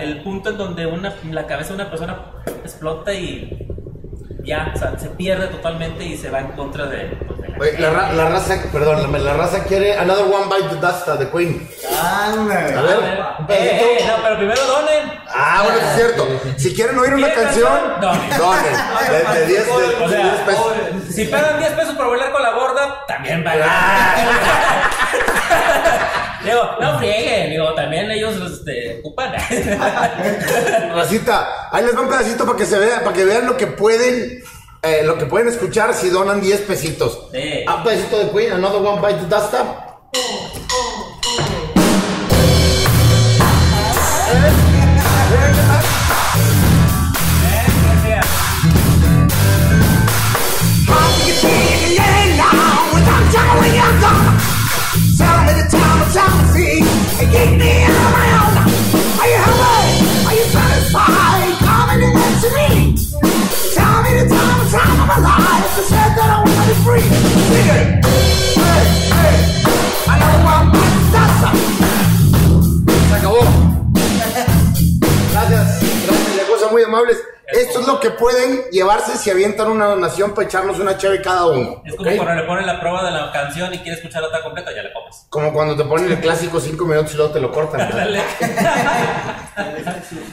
el 0.00 0.22
punto 0.22 0.50
en 0.50 0.58
donde 0.58 0.86
una, 0.86 1.14
la 1.30 1.46
cabeza 1.46 1.70
de 1.70 1.74
una 1.76 1.90
persona 1.90 2.18
explota 2.62 3.12
y 3.12 3.66
ya, 4.44 4.72
o 4.74 4.78
sea, 4.78 4.98
se 4.98 5.08
pierde 5.10 5.46
totalmente 5.48 6.04
y 6.04 6.16
se 6.16 6.30
va 6.30 6.40
en 6.40 6.48
contra 6.52 6.86
de... 6.86 7.16
pues, 7.26 7.40
de 7.40 7.48
la 7.48 7.58
Oye, 7.58 7.78
la, 7.78 7.90
ra- 7.90 8.12
la 8.12 8.28
raza, 8.28 8.56
perdón, 8.72 9.12
la, 9.12 9.18
la 9.18 9.34
raza 9.34 9.64
quiere 9.64 9.96
Another 9.96 10.24
One 10.24 10.46
Bite 10.54 10.74
the 10.74 10.80
Dust 10.86 11.06
de 11.08 11.30
Queen. 11.30 11.68
Ándale. 12.00 12.74
A 12.74 12.82
ver, 12.82 13.02
eh, 13.50 13.98
eh, 14.00 14.04
no, 14.06 14.22
pero 14.22 14.36
primero 14.38 14.66
donen. 14.66 15.12
Ah, 15.28 15.62
bueno, 15.64 15.78
es 15.78 15.94
cierto. 15.96 16.28
Si 16.56 16.74
quieren 16.74 16.98
oír 16.98 17.14
una 17.14 17.26
¿Quieren 17.28 17.44
canción, 17.44 17.72
donen. 18.00 18.74
De, 19.34 19.40
de 19.40 19.46
10 19.46 19.66
de- 19.66 19.72
O 19.72 20.08
de 20.08 20.16
10 20.16 20.28
pesos. 20.46 20.72
si 21.14 21.24
pagan 21.26 21.58
10 21.60 21.72
pesos 21.72 21.94
por 21.94 22.08
bailar 22.10 22.32
con 22.32 22.42
la 22.42 22.50
gorda, 22.52 23.04
también 23.06 23.44
pagan. 23.44 23.68
digo, 26.44 26.62
no 26.80 26.98
frieguen, 26.98 27.50
digo, 27.50 27.74
también 27.74 28.10
ellos 28.10 28.34
este, 28.52 29.00
ocupan. 29.00 29.32
Racita, 30.94 31.68
ahí 31.70 31.84
les 31.84 31.96
va 31.96 32.00
un 32.00 32.08
pedacito 32.08 32.44
para 32.44 32.58
que 32.58 32.66
se 32.66 32.78
vea, 32.78 33.00
para 33.00 33.14
que 33.14 33.24
vean 33.24 33.46
lo 33.46 33.56
que 33.56 33.66
pueden, 33.66 34.42
eh, 34.82 35.02
lo 35.04 35.18
que 35.18 35.26
pueden 35.26 35.48
escuchar 35.48 35.94
si 35.94 36.10
donan 36.10 36.40
10 36.40 36.60
pesitos. 36.62 37.28
Sí. 37.32 37.64
Ah, 37.66 37.76
un 37.76 37.84
pedacito 37.84 38.18
de 38.18 38.30
Queen, 38.30 38.52
Another 38.52 38.80
One 38.80 39.00
Bite 39.00 39.20
the 39.20 39.34
Dust. 39.34 39.54
town 55.72 56.02
of 56.04 56.12
jealousy 56.12 56.84
and 56.84 57.28
keep 57.32 57.50
me 57.56 57.72
around. 57.88 58.54
Are 58.60 59.28
you 59.32 59.38
happy? 59.40 60.04
Are 60.28 60.36
you 60.36 60.44
satisfied? 60.52 61.56
Come 61.64 61.88
and 61.96 62.04
answer 62.04 62.52
to 62.52 62.60
me. 62.60 62.92
Tell 63.72 64.02
me 64.04 64.10
the 64.20 64.28
time 64.28 64.60
and 64.60 64.70
time 64.70 65.00
of 65.00 65.06
my 65.08 65.18
life. 65.24 65.64
I 65.64 65.82
said 65.88 66.12
that 66.18 66.28
I 66.28 66.38
want 66.44 66.56
to 66.60 66.64
be 66.68 66.76
free. 66.84 67.08
Hey, 67.48 67.64
hey. 69.16 69.36
I 70.08 70.14
know 70.20 70.44
I'm. 70.52 70.68
Se 73.08 73.14
acabó. 73.16 73.40
Gracias. 74.18 74.46
Gracias. 75.32 75.66
Las 76.36 76.46
cosas 76.48 76.70
muy 76.70 76.82
amables. 76.82 77.18
Esto 77.62 77.80
es 77.80 77.86
lo 77.86 78.00
que 78.00 78.10
pueden 78.10 78.64
llevarse 78.70 79.16
si 79.16 79.30
avientan 79.30 79.70
una 79.70 79.86
donación 79.86 80.34
para 80.34 80.46
echarnos 80.48 80.78
una 80.78 80.96
chévere 80.96 81.22
cada 81.22 81.46
uno. 81.46 81.82
Es 81.84 81.94
como 81.94 82.10
cuando 82.16 82.34
le 82.34 82.42
ponen 82.42 82.66
la 82.66 82.80
prueba 82.80 83.04
de 83.04 83.10
la 83.12 83.30
canción 83.32 83.72
y 83.72 83.78
quieres 83.78 84.00
escucharla 84.00 84.28
otra 84.28 84.42
completa, 84.42 84.70
ya 84.74 84.82
le 84.82 84.92
comes. 84.92 85.26
Como 85.28 85.52
cuando 85.52 85.76
te 85.76 85.84
ponen 85.84 86.10
el 86.10 86.20
clásico 86.20 86.60
5 86.60 86.84
minutos 86.84 87.14
y 87.14 87.16
luego 87.16 87.32
te 87.32 87.40
lo 87.40 87.52
cortan. 87.52 87.88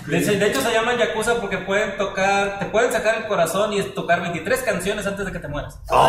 De 0.08 0.18
hecho- 0.18 0.32
de 0.32 0.48
hecho, 0.48 0.62
se 0.62 0.72
llaman 0.74 0.98
Yakuza 0.98 1.36
porque 1.36 1.58
pueden 1.60 1.96
tocar, 1.98 2.58
te 2.60 2.66
pueden 2.66 2.92
sacar 2.92 3.16
el 3.18 3.28
corazón 3.28 3.72
y 3.74 3.82
tocar 3.82 4.22
23 4.22 4.62
canciones 4.62 5.06
antes 5.06 5.26
de 5.26 5.32
que 5.32 5.40
te 5.40 5.48
mueras. 5.48 5.78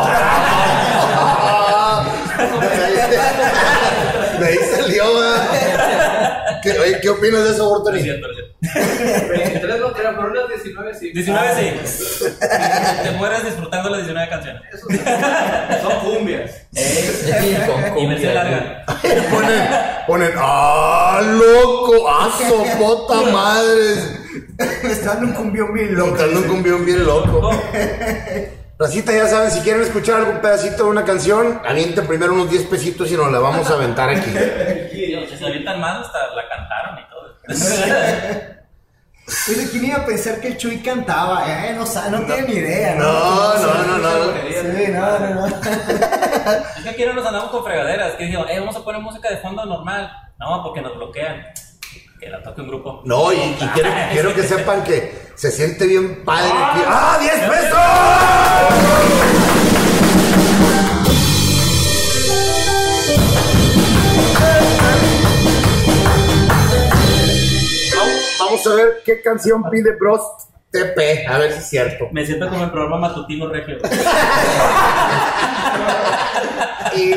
Ah, 4.41 4.45
De 4.45 4.47
ahí 4.47 4.59
salió, 4.59 5.15
¿verdad? 5.15 6.61
¿Qué, 6.63 6.73
oye, 6.79 7.01
¿qué 7.01 7.09
opinas 7.09 7.45
de 7.45 7.51
eso, 7.51 7.85
siento. 7.99 8.29
23 8.61 9.81
no 9.81 9.93
pero 9.95 10.11
unas 10.11 10.49
19 10.49 10.95
sí. 10.95 11.13
19 11.13 11.87
sí. 11.87 12.27
Te 13.03 13.11
mueres 13.13 13.45
disfrutando 13.45 13.89
las 13.89 14.01
19 14.01 14.29
canciones. 14.29 14.63
Son 15.83 16.01
cumbias. 16.01 16.67
Y 16.73 18.07
versión 18.07 18.35
larga. 18.35 18.85
Ponen, 19.31 19.69
ponen, 20.07 20.33
¡ah, 20.37 21.23
loco! 21.23 22.07
¡Ah, 22.09 22.31
sopota 22.47 23.23
madres! 23.33 24.19
Me 24.83 24.93
está 24.93 25.15
dando 25.15 25.27
un 25.29 25.33
cumbión 25.33 25.73
bien 25.73 25.95
loco. 25.95 26.11
Tocando 26.11 26.41
un 26.41 26.49
cumbión 26.49 26.85
bien 26.85 27.07
loco. 27.07 27.51
Racita, 28.81 29.13
ya 29.13 29.29
saben, 29.29 29.51
si 29.51 29.61
quieren 29.61 29.83
escuchar 29.83 30.21
algún 30.21 30.41
pedacito 30.41 30.85
de 30.85 30.91
una 30.91 31.05
canción, 31.05 31.61
avienten 31.67 32.07
primero 32.07 32.33
unos 32.33 32.49
10 32.49 32.65
pesitos 32.65 33.13
y 33.13 33.15
nos 33.15 33.31
la 33.31 33.39
vamos 33.39 33.71
a 33.71 33.75
aventar 33.75 34.09
aquí. 34.09 34.31
Si 34.91 35.37
se 35.37 35.47
avientan 35.47 35.81
más, 35.81 36.07
hasta 36.07 36.35
la 36.35 36.49
cantaron 36.49 36.99
y 36.99 37.05
todo. 37.11 37.37
Oye, 39.49 39.69
¿quién 39.71 39.85
iba 39.85 39.97
a 39.99 40.07
pensar 40.07 40.41
que 40.41 40.49
el 40.49 40.57
Chuy 40.57 40.79
cantaba? 40.79 41.45
Eh, 41.47 41.75
no, 41.75 41.85
sabe, 41.85 42.11
no 42.11 42.25
tiene 42.25 42.49
ni 42.49 42.55
idea. 42.55 42.95
No, 42.95 43.55
no, 43.55 43.75
no, 43.85 43.99
no. 43.99 44.33
Sí, 44.49 44.89
no, 44.89 45.19
no, 45.19 45.35
no. 45.35 45.47
Es 46.77 46.83
que 46.83 46.89
aquí 46.89 47.05
no 47.05 47.13
nos 47.13 47.27
andamos 47.27 47.51
con 47.51 47.65
fregaderas. 47.65 48.15
Que 48.15 48.25
digo, 48.25 48.47
eh, 48.49 48.59
vamos 48.61 48.77
a 48.77 48.85
poner 48.85 49.01
música 49.01 49.31
de 49.31 49.37
fondo 49.39 49.65
normal. 49.65 50.11
No, 50.39 50.63
porque 50.63 50.81
nos 50.81 50.97
bloquean. 50.97 51.47
Que 52.21 52.29
la 52.29 52.43
toque 52.43 52.61
un 52.61 52.69
grupo. 52.69 53.03
No, 53.07 53.33
y, 53.33 53.37
y 53.37 53.55
quiero, 53.75 53.91
quiero 54.13 54.35
que 54.35 54.43
sepan 54.43 54.85
que 54.85 55.13
se 55.35 55.51
siente 55.51 55.87
bien 55.87 56.23
padre. 56.25 56.51
aquí. 56.53 56.81
¡Ah, 56.87 57.17
10 57.19 57.33
pesos! 57.49 57.79
Vamos- 67.97 68.37
Vamos 68.39 68.67
a 68.67 68.75
ver 68.75 69.03
qué 69.05 69.21
canción 69.23 69.63
pide 69.71 69.93
Bros 69.97 70.21
TP, 70.71 71.27
a 71.27 71.39
ver 71.39 71.53
si 71.53 71.59
es 71.59 71.69
cierto. 71.69 72.09
Me 72.13 72.25
siento 72.25 72.49
como 72.49 72.65
el 72.65 72.71
programa 72.71 73.09
matutino 73.09 73.49
regio. 73.49 73.79
Y- 76.97 77.13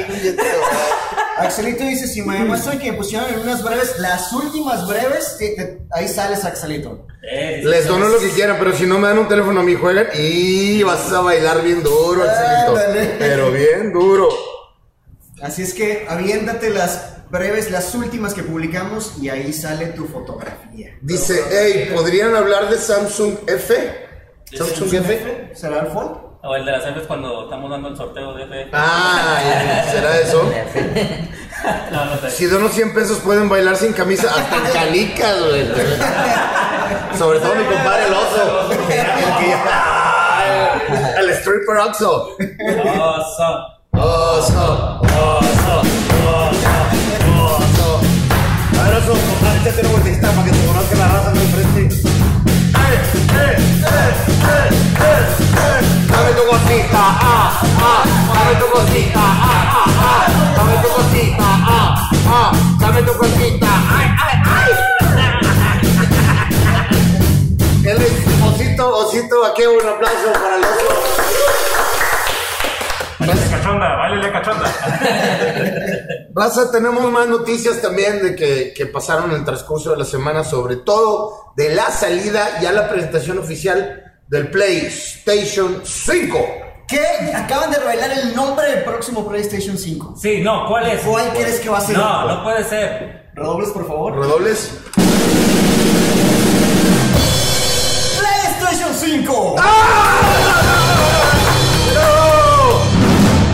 Axelito 1.38 1.84
dice, 1.84 2.08
si 2.08 2.22
me 2.22 2.38
demuestran 2.40 2.80
que 2.80 2.92
me 2.92 2.98
pusieron 2.98 3.30
en 3.34 3.40
unas 3.40 3.64
breves, 3.64 3.96
las 4.00 4.32
últimas 4.34 4.88
breves, 4.88 5.36
te- 5.40 5.50
te- 5.56 5.80
ahí 5.92 6.08
sales, 6.08 6.46
Axelito. 6.46 7.08
Eh, 7.30 7.62
Les 7.64 7.88
dono 7.88 8.08
lo 8.08 8.20
que 8.20 8.30
quieran, 8.30 8.58
pero 8.60 8.74
si 8.76 8.86
no 8.86 9.00
me 9.00 9.08
dan 9.08 9.18
un 9.18 9.28
teléfono 9.28 9.62
a 9.62 9.64
mi 9.64 9.76
juegan 9.76 10.08
y 10.18 10.84
vas 10.84 11.12
a 11.12 11.22
bailar 11.22 11.64
bien 11.64 11.82
duro, 11.84 12.24
Axelito. 12.24 12.78
Ándale. 12.78 13.16
Pero 13.20 13.52
bien 13.52 13.92
duro. 13.94 14.30
Así 15.42 15.62
es 15.64 15.74
que 15.74 16.06
aviéntate 16.08 16.70
las 16.70 17.30
breves, 17.30 17.72
las 17.72 17.94
últimas 17.96 18.34
que 18.34 18.44
publicamos 18.44 19.14
y 19.22 19.30
ahí 19.30 19.52
sale 19.54 19.88
tu 19.88 20.06
fotografía. 20.06 20.96
Dice, 21.02 21.44
hey, 21.52 21.92
¿podrían 21.94 22.36
hablar 22.36 22.70
de 22.70 22.78
Samsung 22.78 23.38
F? 23.48 23.74
Samsung 24.56 24.94
F. 24.94 25.52
¿Será 25.56 25.80
el 25.82 25.88
fold? 25.88 26.12
O 26.46 26.56
el 26.58 26.66
de 26.66 26.72
las 26.74 26.84
Fs 26.84 27.08
cuando 27.08 27.44
estamos 27.46 27.72
dando 27.72 27.88
el 27.88 27.96
sorteo 27.98 28.34
de 28.34 28.44
F. 28.44 28.70
Ah, 28.74 29.40
¿será 29.92 30.18
eso? 30.20 30.52
No, 31.94 32.04
no 32.04 32.18
sé. 32.18 32.30
Si 32.32 32.46
dono 32.48 32.68
100 32.68 32.94
pesos 32.94 33.20
pueden 33.20 33.48
bailar 33.48 33.78
sin 33.78 33.94
camisa, 33.94 34.28
hasta 34.30 34.58
en 34.58 34.64
calicas, 34.74 35.40
güey. 35.48 35.66
Sobre 37.18 37.40
todo 37.40 37.56
mi 37.56 37.64
compadre 37.64 38.08
el 38.08 38.14
oso. 38.14 38.70
El, 38.70 38.78
que 38.88 39.48
ya- 39.50 40.82
el 41.22 41.30
stripper 41.30 41.78
Oxo. 41.88 42.36
Oso. 42.36 43.80
Oso, 43.94 45.00
oso, 45.02 45.02
oso, 45.02 45.82
oso. 47.40 48.02
A 48.78 48.84
ver, 48.84 48.98
oso, 48.98 49.12
compadre, 49.14 49.60
échate 49.62 49.80
una 49.88 49.90
vueltita 50.02 50.32
para 50.32 50.44
que 50.44 50.52
te 50.52 50.66
conozca 50.66 50.96
la 50.98 51.08
raza 51.08 51.32
de 51.32 51.40
enfrente. 51.44 51.96
¡Eh, 51.96 52.02
eh, 52.76 53.00
eh, 53.40 53.56
eh, 53.56 53.58
eh, 53.86 54.70
eh! 54.70 54.83
Dame 56.24 56.36
tu 56.36 56.46
cosita, 56.48 57.04
ah, 57.20 57.52
ah, 57.84 58.04
dame 58.34 58.56
tu 58.56 58.66
cosita, 58.72 59.20
ah, 59.20 59.76
ah, 59.76 59.92
ah, 60.08 60.24
dame 60.56 60.76
tu 60.82 60.88
cosita, 60.96 61.50
ah, 61.68 61.92
ah, 62.28 62.52
dame 62.80 63.02
tu 63.04 63.12
cosita, 63.12 63.68
ay, 63.92 64.08
ay, 64.24 64.36
ay. 64.56 64.72
Él 67.92 68.02
es 68.02 68.16
osito, 68.42 68.86
osito, 69.00 69.46
aquí 69.48 69.64
un 69.64 69.86
aplauso 69.86 70.32
para 70.32 70.56
el 70.56 70.64
oso. 70.64 70.88
Baile 73.20 73.50
cachonda, 73.52 73.96
baile 73.98 74.32
cachonda. 74.32 74.74
Raza, 76.36 76.72
tenemos 76.72 77.04
más 77.12 77.28
noticias 77.28 77.82
también 77.82 78.24
de 78.24 78.34
que, 78.34 78.74
que 78.74 78.86
pasaron 78.86 79.32
en 79.32 79.40
el 79.40 79.44
transcurso 79.44 79.92
de 79.92 79.98
la 79.98 80.06
semana, 80.06 80.46
sobre 80.46 80.78
todo 80.78 81.52
de 81.58 81.76
la 81.76 81.92
salida, 81.92 82.62
ya 82.62 82.72
la 82.72 82.88
presentación 82.88 83.40
oficial 83.40 84.13
del 84.34 84.50
PlayStation 84.50 85.82
5. 85.84 86.48
Que 86.88 87.00
acaban 87.36 87.70
de 87.70 87.78
revelar 87.78 88.10
el 88.18 88.36
nombre 88.36 88.68
del 88.68 88.84
próximo 88.84 89.30
PlayStation 89.30 89.78
5. 89.78 90.16
Sí, 90.20 90.42
no, 90.42 90.66
¿cuál 90.68 90.88
es? 90.88 91.02
¿Cuál 91.02 91.30
crees 91.34 91.60
que 91.60 91.70
va 91.70 91.78
a 91.78 91.82
ser? 91.82 91.96
No, 91.96 92.28
no 92.28 92.44
puede 92.44 92.64
ser. 92.64 93.30
Redobles, 93.36 93.70
por 93.70 93.88
favor. 93.88 94.18
Redobles. 94.18 94.72
PlayStation 98.20 98.92
5. 98.96 99.56
¡No! 99.58 99.64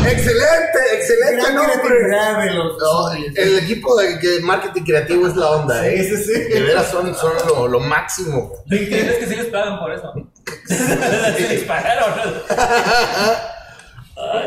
Excelente, 0.10 0.80
excelente 0.94 1.42
Gran 1.42 1.56
nombre. 1.56 2.54
los 2.54 2.78
No, 2.78 3.12
el 3.36 3.60
equipo 3.60 3.98
de, 3.98 4.18
de 4.18 4.40
marketing 4.42 4.84
creativo 4.84 5.28
es 5.28 5.36
la 5.36 5.50
onda, 5.52 5.86
¿eh? 5.88 6.04
Sí, 6.04 6.16
sí, 6.16 6.24
sí. 6.24 6.40
De 6.54 6.62
veras 6.62 6.88
son, 6.90 7.14
son 7.16 7.34
lo, 7.48 7.68
lo 7.68 7.80
máximo. 7.82 8.54
Lo 8.66 8.76
increíble 8.78 9.12
es 9.12 9.18
que 9.18 9.28
sí 9.28 9.36
les 9.36 9.48
pagan 9.48 9.78
por 9.80 9.92
eso. 9.92 10.14
Se 10.68 11.48
dispararon. 11.56 12.14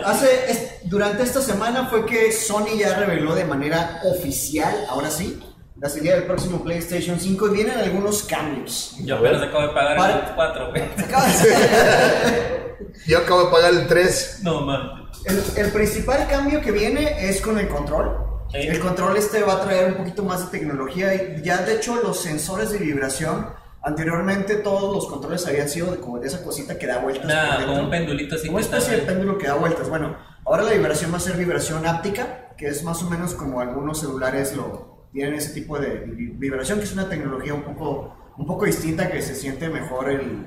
Hace, 0.04 0.50
es- 0.50 0.68
durante 0.84 1.22
esta 1.22 1.40
semana 1.40 1.86
fue 1.88 2.04
que 2.04 2.30
Sony 2.32 2.76
ya 2.78 2.94
reveló 2.98 3.34
de 3.34 3.44
manera 3.44 4.00
oficial, 4.04 4.74
ahora 4.88 5.10
sí, 5.10 5.42
la 5.80 5.88
salida 5.88 6.14
del 6.14 6.24
próximo 6.24 6.62
PlayStation 6.62 7.18
5 7.18 7.46
y 7.48 7.50
vienen 7.54 7.78
algunos 7.78 8.22
cambios. 8.24 8.94
Yo 9.00 9.16
apenas 9.16 9.42
acabo 9.42 9.62
de 9.68 9.72
pagar 9.72 9.96
Para- 9.96 10.14
el 10.28 10.34
4, 10.34 10.70
güey. 10.70 10.82
Acaba 10.98 11.26
de 11.26 11.32
ser- 11.32 12.76
Yo 13.06 13.18
acabo 13.18 13.44
de 13.46 13.50
pagar 13.50 13.70
el 13.72 13.86
3. 13.88 14.40
No, 14.42 14.60
man. 14.60 15.08
El, 15.24 15.42
el 15.56 15.72
principal 15.72 16.26
cambio 16.28 16.60
que 16.60 16.70
viene 16.70 17.28
es 17.28 17.40
con 17.40 17.58
el 17.58 17.68
control. 17.68 18.18
Sí. 18.52 18.58
El 18.58 18.80
control 18.80 19.16
este 19.16 19.42
va 19.42 19.54
a 19.54 19.60
traer 19.62 19.86
un 19.92 19.94
poquito 19.94 20.22
más 20.24 20.40
de 20.50 20.58
tecnología. 20.58 21.14
y 21.14 21.40
Ya 21.42 21.58
de 21.58 21.76
hecho 21.76 21.96
los 21.96 22.20
sensores 22.20 22.70
de 22.70 22.78
vibración, 22.78 23.48
anteriormente 23.82 24.56
todos 24.56 24.94
los 24.94 25.06
controles 25.06 25.46
habían 25.46 25.68
sido 25.68 25.90
de, 25.92 25.98
como 25.98 26.18
de 26.18 26.28
esa 26.28 26.42
cosita 26.42 26.78
que 26.78 26.86
da 26.86 26.98
vueltas. 26.98 27.26
como 27.66 27.80
un 27.80 27.90
pendulito 27.90 28.34
así 28.36 28.46
Como 28.46 28.56
una 28.58 28.64
especie 28.66 28.96
de 28.96 29.02
péndulo 29.02 29.38
que 29.38 29.46
da 29.48 29.54
vueltas. 29.54 29.88
Bueno, 29.88 30.16
ahora 30.44 30.62
la 30.62 30.72
vibración 30.72 31.12
va 31.12 31.16
a 31.16 31.20
ser 31.20 31.36
vibración 31.36 31.84
áptica, 31.86 32.54
que 32.56 32.68
es 32.68 32.82
más 32.84 33.02
o 33.02 33.10
menos 33.10 33.34
como 33.34 33.60
algunos 33.60 34.00
celulares 34.00 34.54
lo 34.56 35.08
tienen 35.12 35.34
ese 35.34 35.52
tipo 35.52 35.78
de 35.78 35.90
vi- 36.06 36.28
vibración, 36.30 36.78
que 36.78 36.84
es 36.84 36.92
una 36.92 37.08
tecnología 37.08 37.52
un 37.54 37.62
poco, 37.62 38.14
un 38.38 38.46
poco 38.46 38.64
distinta 38.64 39.10
que 39.10 39.20
se 39.20 39.34
siente 39.34 39.68
mejor 39.68 40.08
el- 40.10 40.46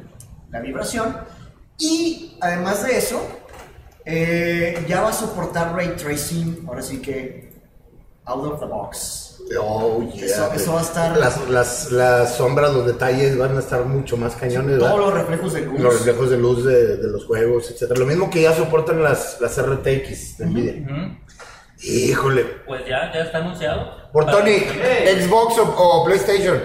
la 0.49 0.59
vibración. 0.61 1.17
Y 1.77 2.37
además 2.41 2.83
de 2.83 2.97
eso, 2.97 3.21
eh, 4.05 4.83
ya 4.87 5.01
va 5.01 5.09
a 5.09 5.13
soportar 5.13 5.75
ray 5.75 5.89
tracing, 5.97 6.63
ahora 6.67 6.81
sí 6.81 7.01
que 7.01 7.53
out 8.25 8.45
of 8.53 8.59
the 8.59 8.65
box. 8.65 9.24
Oh, 9.59 10.01
yeah. 10.13 10.25
Eso- 10.25 10.51
eso 10.55 10.73
va 10.73 10.79
a 10.79 10.83
estar- 10.83 11.17
Las, 11.17 11.49
las, 11.49 11.91
las 11.91 12.35
sombras, 12.35 12.73
los 12.73 12.85
detalles 12.85 13.37
van 13.37 13.55
a 13.55 13.59
estar 13.59 13.85
mucho 13.85 14.17
más 14.17 14.35
cañones, 14.35 14.77
¿verdad? 14.77 14.89
Todos 14.89 14.99
los 15.05 15.13
reflejos 15.13 15.53
de 15.53 15.61
luz. 15.61 15.79
Los 15.79 15.93
reflejos 15.93 16.29
de 16.31 16.37
luz 16.37 16.65
de, 16.65 16.97
de 16.97 17.07
los 17.09 17.25
juegos, 17.25 17.69
etcétera. 17.69 17.99
Lo 17.99 18.05
mismo 18.07 18.29
que 18.29 18.41
ya 18.41 18.53
soportan 18.55 19.03
las, 19.03 19.39
las 19.41 19.57
RTX 19.61 20.37
de 20.39 20.45
Nvidia. 20.47 21.17
Híjole. 21.83 22.43
Pues 22.65 22.81
ya, 22.87 23.11
ya 23.13 23.21
está 23.21 23.39
anunciado. 23.39 23.91
Por 24.11 24.25
Para- 24.25 24.39
Tony, 24.39 24.57
Xbox 24.57 25.57
o, 25.59 25.63
o 25.77 26.05
PlayStation. 26.05 26.59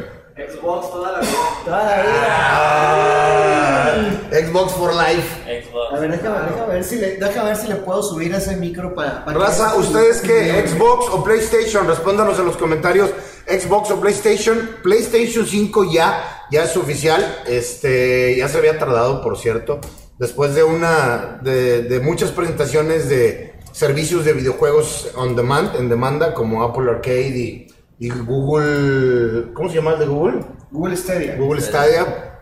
Xbox 0.49 0.91
toda 0.91 1.13
la 1.13 1.21
vida. 1.21 1.33
Toda 1.65 1.85
la 1.85 2.03
vida. 2.03 2.27
Ah, 2.31 3.95
Xbox 4.33 4.73
for 4.73 4.95
Life. 4.95 5.63
Xbox. 5.63 5.93
A 5.93 5.99
ver, 6.01 6.11
déjame, 6.13 6.51
déjame 6.51 6.75
ver 6.75 6.85
si 6.85 6.97
le, 6.97 7.17
déjame 7.17 7.49
ver 7.49 7.57
si 7.57 7.69
le 7.69 7.77
puedo 7.77 8.03
subir 8.03 8.35
ese 8.35 8.57
micro 8.57 8.95
para... 8.95 9.25
para 9.25 9.39
Raza, 9.39 9.73
que- 9.73 9.81
¿ustedes 9.81 10.21
qué? 10.21 10.67
¿Xbox 10.67 11.09
o 11.13 11.23
PlayStation? 11.25 11.87
Respóndanos 11.87 12.39
en 12.39 12.47
los 12.47 12.57
comentarios. 12.57 13.11
¿Xbox 13.47 13.91
o 13.91 14.01
PlayStation? 14.01 14.77
PlayStation 14.83 15.47
5 15.47 15.85
ya, 15.93 16.47
ya 16.51 16.65
es 16.65 16.77
oficial. 16.77 17.43
Este, 17.47 18.37
ya 18.37 18.49
se 18.49 18.59
había 18.59 18.79
tardado, 18.79 19.23
por 19.23 19.37
cierto. 19.37 19.81
Después 20.19 20.55
de 20.55 20.63
una, 20.63 21.39
de, 21.43 21.83
de 21.83 22.01
muchas 22.01 22.31
presentaciones 22.31 23.09
de 23.09 23.55
servicios 23.73 24.25
de 24.25 24.33
videojuegos 24.35 25.11
on 25.17 25.35
demand, 25.37 25.75
en 25.77 25.89
demanda, 25.89 26.35
como 26.35 26.63
Apple 26.63 26.91
Arcade 26.91 27.29
y, 27.37 27.67
y 28.01 28.09
Google, 28.09 29.53
¿cómo 29.53 29.69
se 29.69 29.77
llama 29.77 29.93
el 29.93 29.99
de 29.99 30.07
Google? 30.07 30.41
Google 30.71 30.97
Stadia. 30.97 31.37
Google 31.37 31.61
Stadia. 31.61 32.41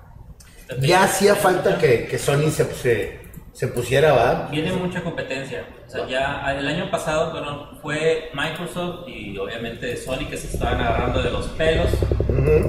Ya 0.80 1.02
hacía 1.02 1.34
falta 1.34 1.78
que, 1.78 2.06
que 2.06 2.16
Sony 2.16 2.48
se, 2.50 2.64
se, 2.74 3.20
se 3.52 3.66
pusiera, 3.66 4.12
¿verdad? 4.12 4.50
Viene 4.52 4.72
mucha 4.72 5.02
competencia. 5.02 5.66
O 5.84 5.90
sea, 5.90 6.06
ya 6.06 6.44
el 6.56 6.68
año 6.68 6.88
pasado 6.92 7.32
bueno, 7.32 7.76
fue 7.82 8.30
Microsoft 8.34 9.08
y 9.08 9.36
obviamente 9.36 9.96
Sony 9.96 10.28
que 10.30 10.36
se 10.36 10.46
estaban 10.46 10.80
agarrando 10.80 11.22
de 11.24 11.30
los 11.32 11.48
pelos. 11.48 11.90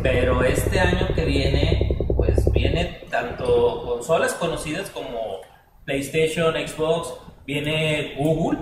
Pero 0.02 0.44
este 0.44 0.80
año 0.80 1.10
que 1.14 1.26
viene, 1.26 1.96
pues 2.16 2.52
viene 2.52 3.04
tanto 3.12 3.84
consolas 3.86 4.34
conocidas 4.34 4.90
como 4.90 5.42
PlayStation, 5.86 6.56
Xbox, 6.56 7.14
viene 7.46 8.16
Google 8.18 8.58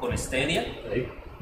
con 0.00 0.16
Stadia. 0.16 0.64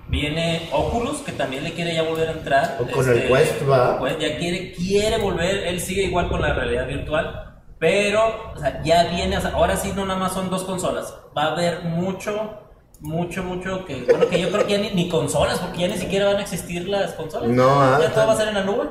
Viene 0.09 0.69
Oculus, 0.73 1.19
que 1.19 1.33
también 1.33 1.65
le 1.65 1.75
quiere 1.75 1.95
ya 1.95 2.03
volver 2.03 2.29
a 2.29 2.33
entrar. 2.33 2.79
Este, 2.81 2.93
O 2.93 2.97
con 2.97 3.09
el 3.11 3.29
Quest, 3.29 3.69
¿va? 3.69 3.99
Pues 3.99 4.19
ya 4.19 4.39
quiere, 4.39 4.73
quiere 4.73 5.19
volver, 5.19 5.67
él 5.67 5.81
sigue 5.81 6.05
igual 6.05 6.29
con 6.31 6.41
la 6.41 6.55
realidad 6.55 6.87
virtual, 6.87 7.61
pero 7.79 8.53
o 8.55 8.59
sea, 8.59 8.83
ya 8.83 9.05
viene, 9.05 9.37
o 9.37 9.41
sea, 9.41 9.51
ahora 9.51 9.77
sí 9.77 9.93
no 9.95 10.07
nada 10.07 10.19
más 10.19 10.33
son 10.33 10.49
dos 10.49 10.65
consolas, 10.65 11.15
va 11.37 11.45
a 11.45 11.53
haber 11.53 11.83
mucho, 11.85 12.59
mucho, 13.01 13.43
mucho 13.43 13.85
que, 13.85 14.03
bueno, 14.05 14.29
que 14.29 14.41
yo 14.41 14.51
creo 14.51 14.67
que 14.67 14.73
ya 14.73 14.79
ni, 14.79 14.91
ni 14.91 15.09
consolas, 15.11 15.59
porque 15.59 15.81
ya 15.81 15.89
ni 15.89 15.99
siquiera 15.99 16.27
van 16.27 16.37
a 16.37 16.43
existir 16.43 16.89
las 16.89 17.13
consolas. 17.13 17.51
No, 17.51 17.83
ah, 17.83 17.99
ya 18.01 18.13
todo 18.13 18.27
va 18.27 18.33
a 18.33 18.37
ser 18.37 18.49
en 18.49 18.55
la 18.55 18.65
nube. 18.65 18.89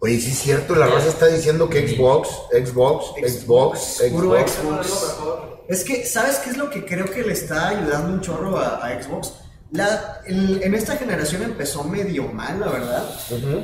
Oye, 0.00 0.18
sí 0.18 0.30
es 0.30 0.38
cierto, 0.38 0.74
la 0.74 0.86
raza 0.86 1.08
está 1.08 1.26
diciendo 1.26 1.68
que 1.68 1.88
Xbox, 1.88 2.28
Xbox, 2.52 3.06
Xbox, 3.16 4.02
Puro 4.10 4.30
Xbox. 4.32 4.52
Xbox. 4.52 5.50
Es 5.68 5.84
que, 5.84 6.04
¿sabes 6.04 6.38
qué 6.38 6.50
es 6.50 6.56
lo 6.56 6.68
que 6.68 6.84
creo 6.84 7.06
que 7.06 7.22
le 7.22 7.32
está 7.32 7.68
ayudando 7.68 8.14
un 8.14 8.20
chorro 8.20 8.58
a, 8.58 8.84
a 8.84 9.02
Xbox? 9.02 9.34
La, 9.72 10.20
el- 10.26 10.60
en 10.64 10.74
esta 10.74 10.96
generación 10.96 11.42
empezó 11.44 11.84
medio 11.84 12.24
mal, 12.28 12.58
la 12.58 12.68
verdad. 12.68 13.04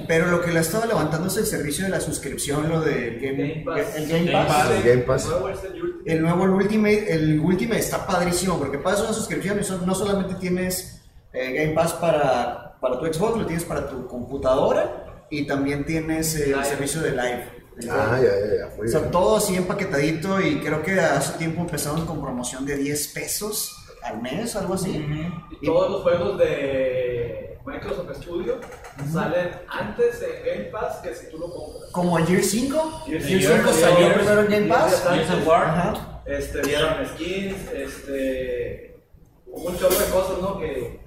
Pero 0.06 0.26
lo 0.28 0.40
que 0.40 0.52
le 0.52 0.58
ha 0.58 0.62
estado 0.62 0.86
levantando 0.86 1.26
es 1.28 1.36
el 1.36 1.46
servicio 1.46 1.84
de 1.84 1.90
la 1.90 2.00
suscripción, 2.00 2.68
lo 2.68 2.80
de 2.80 3.18
Game, 3.20 3.36
Game 3.48 3.62
Pass. 3.64 3.96
el 3.96 4.06
Game 4.08 4.30
Game 4.30 4.46
Pass. 4.46 4.70
El 4.70 4.82
Game 4.84 5.02
Pass. 5.02 5.26
Nuevo 5.26 5.48
es 5.48 5.64
el 5.64 5.82
último. 5.82 6.02
El 6.06 6.22
nuevo, 6.22 6.44
el 6.44 6.50
Ultimate, 6.50 7.12
el 7.12 7.40
Ultimate 7.40 7.80
está 7.80 8.06
padrísimo 8.06 8.56
porque 8.58 8.78
pagas 8.78 9.00
una 9.00 9.12
suscripción 9.12 9.58
y 9.60 9.84
no 9.86 9.94
solamente 9.96 10.34
tienes 10.36 11.02
eh, 11.32 11.52
Game 11.52 11.72
Pass 11.74 11.94
para, 11.94 12.78
para 12.80 13.00
tu 13.00 13.06
Xbox, 13.12 13.38
lo 13.38 13.46
tienes 13.46 13.64
para 13.64 13.88
tu 13.90 14.06
computadora 14.06 15.26
y 15.28 15.44
también 15.44 15.84
tienes 15.84 16.36
eh, 16.36 16.52
el 16.56 16.64
servicio 16.64 17.00
de 17.00 17.10
live. 17.10 17.56
Ah, 17.90 18.18
ya, 18.22 18.28
ya, 18.30 18.68
ya. 18.70 18.76
Muy 18.76 18.86
O 18.86 18.90
sea, 18.90 19.00
bien. 19.00 19.10
todo 19.10 19.36
así 19.36 19.56
empaquetadito 19.56 20.40
y 20.40 20.60
creo 20.60 20.82
que 20.82 20.98
hace 21.00 21.36
tiempo 21.36 21.60
empezaron 21.62 22.06
con 22.06 22.22
promoción 22.22 22.64
de 22.64 22.76
10 22.76 23.08
pesos 23.08 23.76
al 24.06 24.22
mes, 24.22 24.54
algo 24.56 24.74
así. 24.74 25.06
Y 25.60 25.66
todos 25.66 25.90
los 25.90 26.02
juegos 26.02 26.38
de 26.38 27.58
Microsoft 27.64 28.16
Studio 28.16 28.60
salen 29.12 29.48
antes 29.68 30.22
en 30.22 30.44
Game 30.46 30.64
Pass 30.70 30.96
que 31.02 31.14
si 31.14 31.30
tú 31.30 31.38
lo 31.38 31.50
compras. 31.52 31.90
Como 31.92 32.18
el 32.18 32.26
Year 32.26 32.42
5. 32.42 33.04
Year 33.08 33.22
Year 33.22 33.42
5 33.42 33.54
cinco, 33.56 33.72
salió 33.72 33.98
Years- 34.08 34.14
primero 34.18 34.40
en 34.42 34.46
Game 34.50 34.66
Years 34.66 34.78
Pass. 34.94 35.04
de 35.04 35.10
Gears 35.24 35.30
of 35.30 35.46
War. 35.46 35.64
Ajá. 35.66 36.22
Este, 36.26 36.60
vieron 36.62 36.94
skins, 37.14 37.56
este. 37.74 38.96
Un 39.46 39.76
chorro 39.78 39.94
de 39.98 40.04
cosas, 40.06 40.38
¿no? 40.42 40.58
Que. 40.58 41.00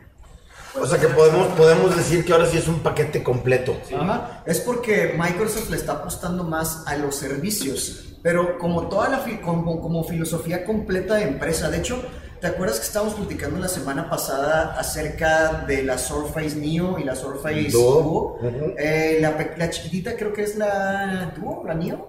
O 0.80 0.86
sea 0.86 1.00
que 1.00 1.08
podemos, 1.08 1.48
podemos 1.58 1.96
decir 1.96 2.24
que 2.24 2.32
ahora 2.32 2.46
sí 2.46 2.58
es 2.58 2.68
un 2.68 2.80
paquete 2.80 3.24
completo. 3.24 3.76
Ajá. 3.96 4.44
Es 4.46 4.60
porque 4.60 5.16
Microsoft 5.18 5.70
le 5.72 5.78
está 5.78 5.94
apostando 5.94 6.44
más 6.44 6.84
a 6.88 6.96
los 6.96 7.16
servicios, 7.16 8.16
pero 8.22 8.58
como 8.60 8.88
toda 8.88 9.10
la 9.10 9.18
fi- 9.20 9.38
como, 9.38 9.82
como 9.82 10.04
filosofía 10.04 10.64
completa 10.66 11.16
de 11.16 11.24
empresa. 11.24 11.70
De 11.70 11.78
hecho, 11.80 12.02
¿te 12.40 12.48
acuerdas 12.48 12.80
que 12.80 12.86
estábamos 12.86 13.16
platicando 13.16 13.60
la 13.60 13.68
semana 13.68 14.10
pasada 14.10 14.76
acerca 14.78 15.66
de 15.68 15.84
la 15.84 15.98
Surface 15.98 16.56
Neo 16.56 16.98
y 17.00 17.04
la 17.04 17.16
Surface 17.16 17.70
Duo. 17.70 18.40
Eh, 18.78 19.20
la, 19.22 19.70
chiquitita 19.70 20.16
creo 20.16 20.34
que 20.34 20.44
es 20.44 20.56
la 20.56 21.34
Duo, 21.38 21.64
la 21.66 21.74
Neo. 21.74 22.08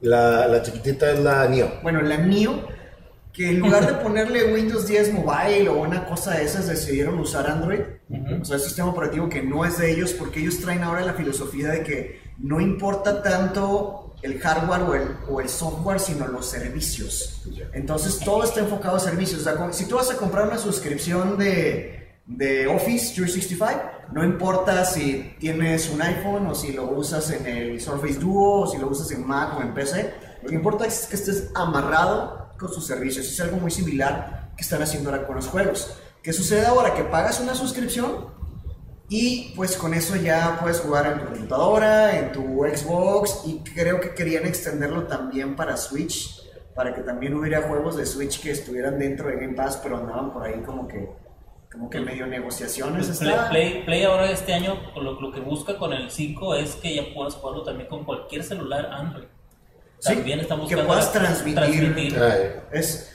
La, 0.00 0.46
la 0.46 0.62
chiquitita 0.62 1.12
es 1.12 1.20
la 1.20 1.48
Neo. 1.48 1.80
Bueno, 1.82 2.02
la 2.02 2.18
Neo, 2.18 2.66
que 3.32 3.50
en 3.50 3.60
lugar 3.60 3.86
de 3.86 3.94
ponerle 4.02 4.52
Windows 4.52 4.86
10 4.86 5.14
Mobile 5.14 5.68
o 5.68 5.82
una 5.82 6.06
cosa 6.06 6.34
de 6.34 6.44
esas, 6.44 6.66
decidieron 6.66 7.18
usar 7.18 7.48
Android. 7.48 7.80
O 8.40 8.44
sea, 8.44 8.56
el 8.56 8.62
sistema 8.62 8.88
operativo 8.88 9.28
que 9.28 9.42
no 9.42 9.64
es 9.64 9.78
de 9.78 9.92
ellos, 9.92 10.12
porque 10.12 10.40
ellos 10.40 10.60
traen 10.60 10.82
ahora 10.82 11.02
la 11.02 11.14
filosofía 11.14 11.68
de 11.68 11.82
que 11.82 12.20
no 12.38 12.60
importa 12.60 13.22
tanto 13.22 14.07
el 14.22 14.40
hardware 14.40 15.16
o 15.28 15.40
el, 15.40 15.48
software, 15.48 16.00
sino 16.00 16.26
los 16.26 16.46
servicios. 16.46 17.42
Entonces, 17.72 18.18
todo 18.18 18.44
está 18.44 18.60
enfocado 18.60 18.96
a 18.96 19.00
servicios. 19.00 19.48
Si 19.72 19.86
tú 19.86 19.96
vas 19.96 20.10
a 20.10 20.16
comprar 20.16 20.46
una 20.46 20.58
suscripción 20.58 21.38
de, 21.38 22.20
de 22.26 22.66
Office 22.66 23.14
365, 23.14 23.98
no 24.12 24.24
importa 24.24 24.84
si 24.84 25.34
tienes 25.38 25.90
un 25.90 26.00
iPhone 26.02 26.46
o 26.46 26.54
si 26.54 26.72
lo 26.72 26.90
usas 26.90 27.30
en 27.30 27.46
el 27.46 27.80
Surface 27.80 28.18
Duo 28.18 28.62
o 28.62 28.66
si 28.66 28.78
lo 28.78 28.88
usas 28.88 29.10
en 29.12 29.26
Mac 29.26 29.56
o 29.58 29.62
en 29.62 29.74
PC, 29.74 30.14
lo 30.42 30.48
que 30.48 30.54
importa 30.54 30.86
es 30.86 31.06
que 31.06 31.16
estés 31.16 31.50
amarrado 31.54 32.54
con 32.58 32.72
sus 32.72 32.86
servicios. 32.86 33.26
Es 33.26 33.40
algo 33.40 33.58
muy 33.58 33.70
similar 33.70 34.52
que 34.56 34.62
están 34.62 34.82
haciendo 34.82 35.10
ahora 35.10 35.26
con 35.26 35.36
los 35.36 35.46
juegos. 35.46 35.94
¿Qué 36.22 36.32
sucede 36.32 36.66
ahora? 36.66 36.94
Que 36.94 37.04
pagas 37.04 37.40
una 37.40 37.54
suscripción 37.54 38.37
y 39.08 39.52
pues 39.56 39.76
con 39.76 39.94
eso 39.94 40.16
ya 40.16 40.58
puedes 40.60 40.80
jugar 40.80 41.06
en 41.12 41.18
tu 41.20 41.24
computadora, 41.26 42.18
en 42.18 42.32
tu 42.32 42.64
Xbox 42.64 43.42
y 43.46 43.58
creo 43.60 44.00
que 44.00 44.14
querían 44.14 44.46
extenderlo 44.46 45.04
también 45.04 45.56
para 45.56 45.76
Switch 45.76 46.42
para 46.74 46.94
que 46.94 47.00
también 47.00 47.34
hubiera 47.34 47.62
juegos 47.62 47.96
de 47.96 48.06
Switch 48.06 48.40
que 48.40 48.52
estuvieran 48.52 49.00
dentro 49.00 49.26
de 49.28 49.34
Game 49.34 49.54
Pass, 49.54 49.80
pero 49.82 49.96
andaban 49.96 50.32
por 50.32 50.44
ahí 50.44 50.60
como 50.60 50.86
que, 50.86 51.08
como 51.72 51.90
que 51.90 51.98
medio 51.98 52.24
negociaciones. 52.28 53.18
Play, 53.18 53.34
Play- 53.50 53.84
Play 53.84 54.04
ahora 54.04 54.30
este 54.30 54.52
año 54.54 54.78
lo, 54.94 55.20
lo 55.20 55.32
que 55.32 55.40
busca 55.40 55.76
con 55.76 55.92
el 55.92 56.08
5 56.08 56.54
es 56.54 56.76
que 56.76 56.94
ya 56.94 57.02
puedas 57.12 57.34
jugarlo 57.34 57.64
también 57.64 57.88
con 57.88 58.04
cualquier 58.04 58.44
celular 58.44 58.86
Android. 58.92 59.26
Sí, 59.98 60.14
También 60.14 60.38
están 60.38 60.58
que 60.58 60.62
buscando 60.76 60.86
puedas 60.86 61.12
transmitir. 61.12 62.14
Es, 62.70 63.12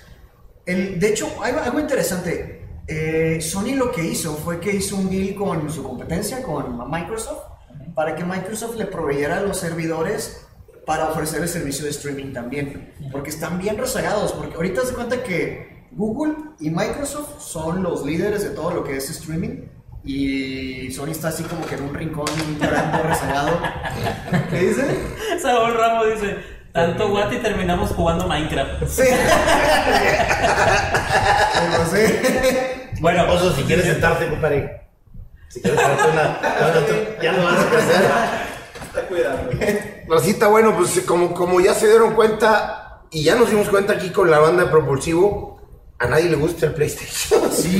el, 0.65 0.99
de 0.99 1.07
hecho, 1.07 1.29
hay 1.41 1.53
algo 1.53 1.79
interesante. 1.79 2.62
Eh, 2.87 3.39
Sony 3.41 3.75
lo 3.75 3.91
que 3.91 4.03
hizo 4.03 4.35
fue 4.35 4.59
que 4.59 4.75
hizo 4.75 4.97
un 4.97 5.09
deal 5.09 5.35
con 5.35 5.71
su 5.71 5.83
competencia, 5.83 6.43
con 6.43 6.89
Microsoft, 6.89 7.43
para 7.95 8.15
que 8.15 8.23
Microsoft 8.23 8.75
le 8.75 8.85
proveyera 8.85 9.41
los 9.41 9.57
servidores 9.57 10.47
para 10.85 11.09
ofrecer 11.09 11.41
el 11.41 11.47
servicio 11.47 11.85
de 11.85 11.91
streaming 11.91 12.33
también. 12.33 12.93
Porque 13.11 13.29
están 13.29 13.57
bien 13.59 13.77
rezagados. 13.77 14.33
Porque 14.33 14.55
ahorita 14.55 14.85
se 14.85 14.93
cuenta 14.93 15.23
que 15.23 15.87
Google 15.91 16.35
y 16.59 16.69
Microsoft 16.69 17.41
son 17.41 17.83
los 17.83 18.05
líderes 18.05 18.43
de 18.43 18.49
todo 18.49 18.71
lo 18.71 18.83
que 18.83 18.97
es 18.97 19.09
streaming. 19.09 19.67
Y 20.05 20.91
Sony 20.91 21.11
está 21.11 21.29
así 21.29 21.43
como 21.43 21.65
que 21.65 21.75
en 21.75 21.83
un 21.83 21.93
rincón 21.93 22.25
llorando 22.59 23.03
rezagado. 23.03 23.57
¿Qué 24.49 24.59
dice? 24.59 24.99
Saúl 25.41 25.73
Ramos 25.75 26.07
dice, 26.13 26.37
tanto 26.73 27.09
guati 27.09 27.37
terminamos 27.37 27.91
jugando 27.91 28.27
Minecraft. 28.27 28.83
Sí. 28.87 29.03
Pero 31.71 31.85
sí. 31.91 32.13
Bueno, 32.99 33.31
Oso, 33.31 33.53
si 33.55 33.63
quieres 33.63 33.85
sentarte, 33.85 34.27
compadre. 34.29 34.81
Si 35.49 35.61
quieres 35.61 35.79
sentarte 35.79 36.11
una, 36.11 36.39
ya 37.21 37.31
lo 37.33 37.43
vas 37.43 37.53
a 37.53 37.59
hacer. 37.59 38.05
Está 38.85 39.01
cuidando. 39.07 39.51
Rosita, 40.07 40.47
bueno, 40.47 40.75
pues 40.75 41.01
como, 41.05 41.33
como 41.33 41.59
ya 41.61 41.73
se 41.73 41.87
dieron 41.87 42.13
cuenta 42.13 43.01
y 43.11 43.23
ya 43.23 43.35
nos 43.35 43.49
dimos 43.49 43.69
cuenta 43.69 43.93
aquí 43.93 44.09
con 44.09 44.29
la 44.31 44.39
banda 44.39 44.63
de 44.65 44.69
Propulsivo, 44.69 45.59
a 45.99 46.07
nadie 46.07 46.29
le 46.29 46.35
gusta 46.35 46.65
el 46.67 46.73
PlayStation. 46.73 47.51
Sí, 47.51 47.77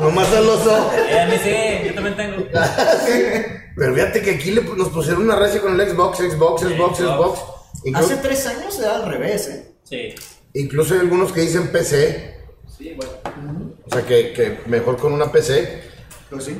Nomás 0.00 0.32
al 0.34 0.48
oso. 0.48 0.90
eh, 1.08 1.20
a 1.20 1.26
mí 1.26 1.36
sí, 1.42 1.86
yo 1.88 1.94
también 1.94 2.16
tengo. 2.16 2.23
Pero 3.76 3.94
fíjate 3.94 4.22
que 4.22 4.30
aquí 4.32 4.50
le- 4.52 4.62
nos 4.62 4.88
pusieron 4.90 5.22
una 5.24 5.36
recia 5.36 5.60
con 5.60 5.78
el 5.78 5.88
Xbox, 5.90 6.18
Xbox, 6.18 6.62
Xbox, 6.62 6.98
Xbox. 6.98 6.98
Xbox. 6.98 7.40
Incluso, 7.84 8.12
Hace 8.12 8.22
tres 8.22 8.46
años 8.46 8.78
era 8.78 8.96
al 8.96 9.06
revés, 9.10 9.48
¿eh? 9.48 9.74
Sí. 9.84 10.14
incluso 10.54 10.94
hay 10.94 11.00
algunos 11.00 11.32
que 11.32 11.40
dicen 11.42 11.68
PC. 11.72 12.34
Sí, 12.78 12.94
bueno. 12.96 13.74
O 13.86 13.90
sea, 13.90 14.02
que, 14.06 14.32
que 14.32 14.58
mejor 14.66 14.96
con 14.96 15.12
una 15.12 15.30
PC. 15.30 15.82
Pues 16.30 16.44
sí. 16.44 16.58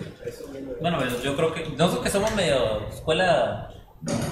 Bueno, 0.81 0.99
pues 0.99 1.23
yo 1.23 1.35
creo 1.37 1.55
que 1.55 1.69
nosotros 1.71 2.05
que 2.05 2.11
somos 2.11 2.35
medio 2.35 2.87
escuela, 2.89 3.71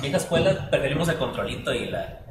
vieja 0.02 0.18
escuela, 0.18 0.68
preferimos 0.70 1.08
el 1.08 1.16
controlito 1.16 1.72
y 1.72 1.86
la, 1.86 2.21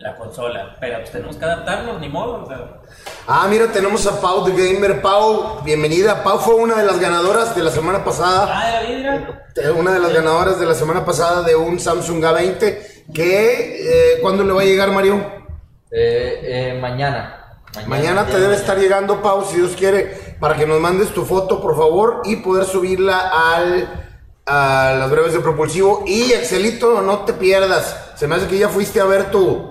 la 0.00 0.16
consola. 0.16 0.76
Pero 0.80 0.98
pues 0.98 1.10
tenemos 1.12 1.36
que 1.36 1.44
adaptarnos, 1.44 2.00
ni 2.00 2.08
modo. 2.08 2.42
O 2.42 2.46
sea, 2.46 2.80
Ah, 3.26 3.46
mira, 3.48 3.66
tenemos 3.70 4.06
a 4.06 4.20
Pau 4.20 4.44
The 4.44 4.52
Gamer. 4.52 5.00
Pau, 5.02 5.60
bienvenida. 5.62 6.22
Pau 6.22 6.38
fue 6.38 6.54
una 6.54 6.74
de 6.76 6.84
las 6.84 6.98
ganadoras 6.98 7.54
de 7.54 7.62
la 7.62 7.70
semana 7.70 8.02
pasada. 8.04 8.48
ah, 8.50 8.70
ya 8.82 8.88
vi, 8.88 8.96
mira. 8.96 9.42
Eh, 9.56 9.70
Una 9.70 9.92
de 9.92 10.00
las 10.00 10.12
ganadoras 10.12 10.58
de 10.58 10.66
la 10.66 10.74
semana 10.74 11.04
pasada 11.04 11.42
de 11.42 11.54
un 11.54 11.78
Samsung 11.78 12.22
A20. 12.24 13.04
Que, 13.12 14.14
eh, 14.16 14.18
¿cuándo 14.22 14.42
le 14.42 14.52
va 14.52 14.62
a 14.62 14.64
llegar, 14.64 14.90
Mario? 14.90 15.16
Eh, 15.90 16.40
eh, 16.72 16.78
mañana. 16.80 17.36
Mañana 17.86 18.26
te 18.26 18.40
debe 18.40 18.56
estar 18.56 18.78
llegando, 18.78 19.20
Pau, 19.22 19.44
si 19.44 19.56
Dios 19.58 19.76
quiere, 19.76 20.36
para 20.40 20.56
que 20.56 20.66
nos 20.66 20.80
mandes 20.80 21.10
tu 21.10 21.24
foto, 21.24 21.60
por 21.60 21.76
favor, 21.76 22.22
y 22.24 22.36
poder 22.36 22.64
subirla 22.64 23.30
al, 23.54 23.88
a 24.46 24.96
las 24.98 25.08
breves 25.10 25.34
de 25.34 25.40
propulsivo. 25.40 26.02
Y, 26.06 26.32
Excelito, 26.32 27.00
no 27.02 27.20
te 27.20 27.32
pierdas. 27.32 28.12
Se 28.16 28.26
me 28.26 28.34
hace 28.36 28.48
que 28.48 28.58
ya 28.58 28.68
fuiste 28.68 29.00
a 29.00 29.04
ver 29.04 29.30
tu, 29.30 29.69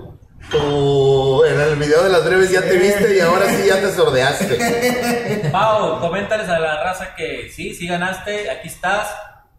tu, 0.50 1.44
en 1.44 1.60
el 1.60 1.76
video 1.76 2.02
de 2.02 2.10
las 2.10 2.24
breves 2.24 2.50
ya 2.50 2.62
te 2.62 2.76
viste 2.76 3.16
y 3.16 3.20
ahora 3.20 3.48
sí 3.48 3.66
ya 3.66 3.80
te 3.80 3.92
sordeaste. 3.92 5.48
Pau, 5.52 6.00
coméntales 6.00 6.48
a 6.48 6.58
la 6.58 6.82
raza 6.82 7.14
que 7.14 7.48
sí, 7.50 7.74
sí 7.74 7.86
ganaste, 7.86 8.50
aquí 8.50 8.68
estás. 8.68 9.08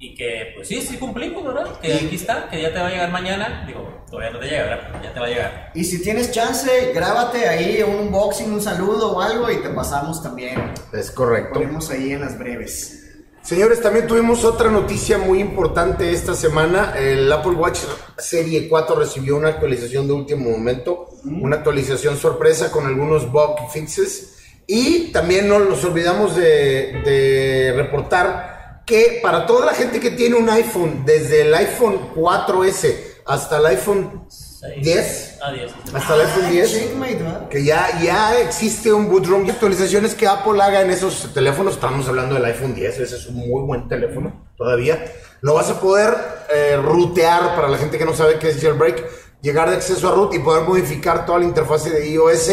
Y 0.03 0.15
que, 0.15 0.53
pues 0.55 0.67
sí, 0.67 0.81
sí 0.81 0.97
cumplimos, 0.97 1.43
¿verdad? 1.43 1.79
Que 1.79 1.93
aquí 1.93 2.15
está, 2.15 2.49
que 2.49 2.59
ya 2.59 2.73
te 2.73 2.79
va 2.79 2.87
a 2.87 2.89
llegar 2.89 3.11
mañana. 3.11 3.63
Digo, 3.67 4.03
todavía 4.09 4.31
no 4.31 4.39
te 4.39 4.47
llega, 4.47 4.63
¿verdad? 4.63 4.87
Pero 4.87 5.03
ya 5.03 5.13
te 5.13 5.19
va 5.19 5.25
a 5.27 5.29
llegar. 5.29 5.71
Y 5.75 5.83
si 5.83 6.01
tienes 6.01 6.31
chance, 6.31 6.91
grábate 6.91 7.47
ahí 7.47 7.83
un 7.83 8.07
unboxing, 8.07 8.51
un 8.51 8.63
saludo 8.63 9.11
o 9.11 9.21
algo 9.21 9.51
y 9.51 9.57
te 9.61 9.69
pasamos 9.69 10.23
también. 10.23 10.73
Es 10.91 11.11
correcto. 11.11 11.53
Ponemos 11.53 11.91
ahí 11.91 12.13
en 12.13 12.21
las 12.21 12.39
breves. 12.39 13.00
Señores, 13.43 13.81
también 13.81 14.05
tuvimos 14.05 14.45
otra 14.45 14.69
noticia 14.69 15.17
muy 15.17 15.39
importante 15.39 16.11
esta 16.11 16.35
semana. 16.35 16.93
El 16.95 17.31
Apple 17.31 17.53
Watch 17.53 17.79
Serie 18.17 18.69
4 18.69 18.95
recibió 18.95 19.35
una 19.35 19.49
actualización 19.49 20.07
de 20.07 20.13
último 20.13 20.51
momento, 20.51 21.09
una 21.25 21.57
actualización 21.57 22.17
sorpresa 22.17 22.71
con 22.71 22.85
algunos 22.85 23.31
bug 23.31 23.55
fixes. 23.73 24.37
Y 24.67 25.11
también 25.11 25.49
no 25.49 25.59
nos 25.59 25.83
olvidamos 25.83 26.35
de, 26.35 27.01
de 27.03 27.73
reportar 27.75 28.83
que 28.85 29.19
para 29.23 29.45
toda 29.45 29.65
la 29.65 29.73
gente 29.73 29.99
que 29.99 30.11
tiene 30.11 30.35
un 30.35 30.49
iPhone, 30.49 31.03
desde 31.03 31.41
el 31.41 31.53
iPhone 31.53 32.13
4S 32.15 32.95
hasta 33.25 33.57
el 33.57 33.65
iPhone 33.65 34.25
Seis. 34.29 34.83
10, 34.83 35.30
Ah, 35.43 35.51
10. 35.51 35.71
hasta 35.93 36.15
el 36.15 36.21
iPhone 36.21 36.51
10, 36.51 36.71
Checkmate, 36.71 37.15
¿verdad? 37.15 37.49
que 37.49 37.63
ya, 37.63 37.99
ya 38.01 38.39
existe 38.39 38.93
un 38.93 39.09
boot 39.09 39.25
room 39.25 39.45
y 39.45 39.49
actualizaciones 39.49 40.13
que 40.13 40.27
Apple 40.27 40.61
haga 40.61 40.81
en 40.81 40.91
esos 40.91 41.33
teléfonos. 41.33 41.73
Estamos 41.73 42.07
hablando 42.07 42.35
del 42.35 42.45
iPhone 42.45 42.75
10, 42.75 42.99
ese 42.99 43.15
es 43.15 43.25
un 43.27 43.37
muy 43.37 43.61
buen 43.63 43.87
teléfono 43.87 44.51
todavía. 44.55 45.03
Lo 45.41 45.55
vas 45.55 45.69
a 45.71 45.79
poder 45.79 46.15
eh, 46.53 46.77
rutear 46.77 47.55
para 47.55 47.67
la 47.67 47.77
gente 47.77 47.97
que 47.97 48.05
no 48.05 48.13
sabe 48.13 48.37
qué 48.37 48.49
es 48.49 48.61
jailbreak, 48.61 49.03
llegar 49.41 49.69
de 49.69 49.77
acceso 49.77 50.07
a 50.09 50.11
root 50.15 50.33
y 50.35 50.39
poder 50.39 50.63
modificar 50.67 51.25
toda 51.25 51.39
la 51.39 51.45
interfase 51.45 51.89
de 51.89 52.07
iOS. 52.09 52.51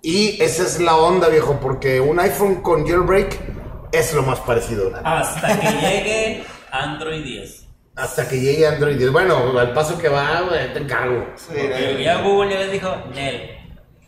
Y 0.00 0.42
esa 0.42 0.62
es 0.62 0.80
la 0.80 0.96
onda, 0.96 1.28
viejo, 1.28 1.58
porque 1.60 2.00
un 2.00 2.18
iPhone 2.20 2.62
con 2.62 2.86
jailbreak 2.86 3.38
es 3.92 4.14
lo 4.14 4.22
más 4.22 4.40
parecido. 4.40 4.90
Hasta 5.04 5.60
que 5.60 5.66
llegue 5.66 6.44
Android 6.70 7.22
10. 7.22 7.63
Hasta 7.96 8.28
que 8.28 8.40
llegue 8.40 8.66
Android 8.66 8.96
10. 8.96 9.12
Bueno, 9.12 9.58
al 9.58 9.72
paso 9.72 9.98
que 9.98 10.08
va, 10.08 10.42
te 10.72 10.78
encargo. 10.78 11.26
Porque 11.46 12.02
ya 12.02 12.22
Google 12.22 12.52
ya 12.52 12.60
les 12.60 12.72
dijo, 12.72 12.88
Nel, 13.14 13.50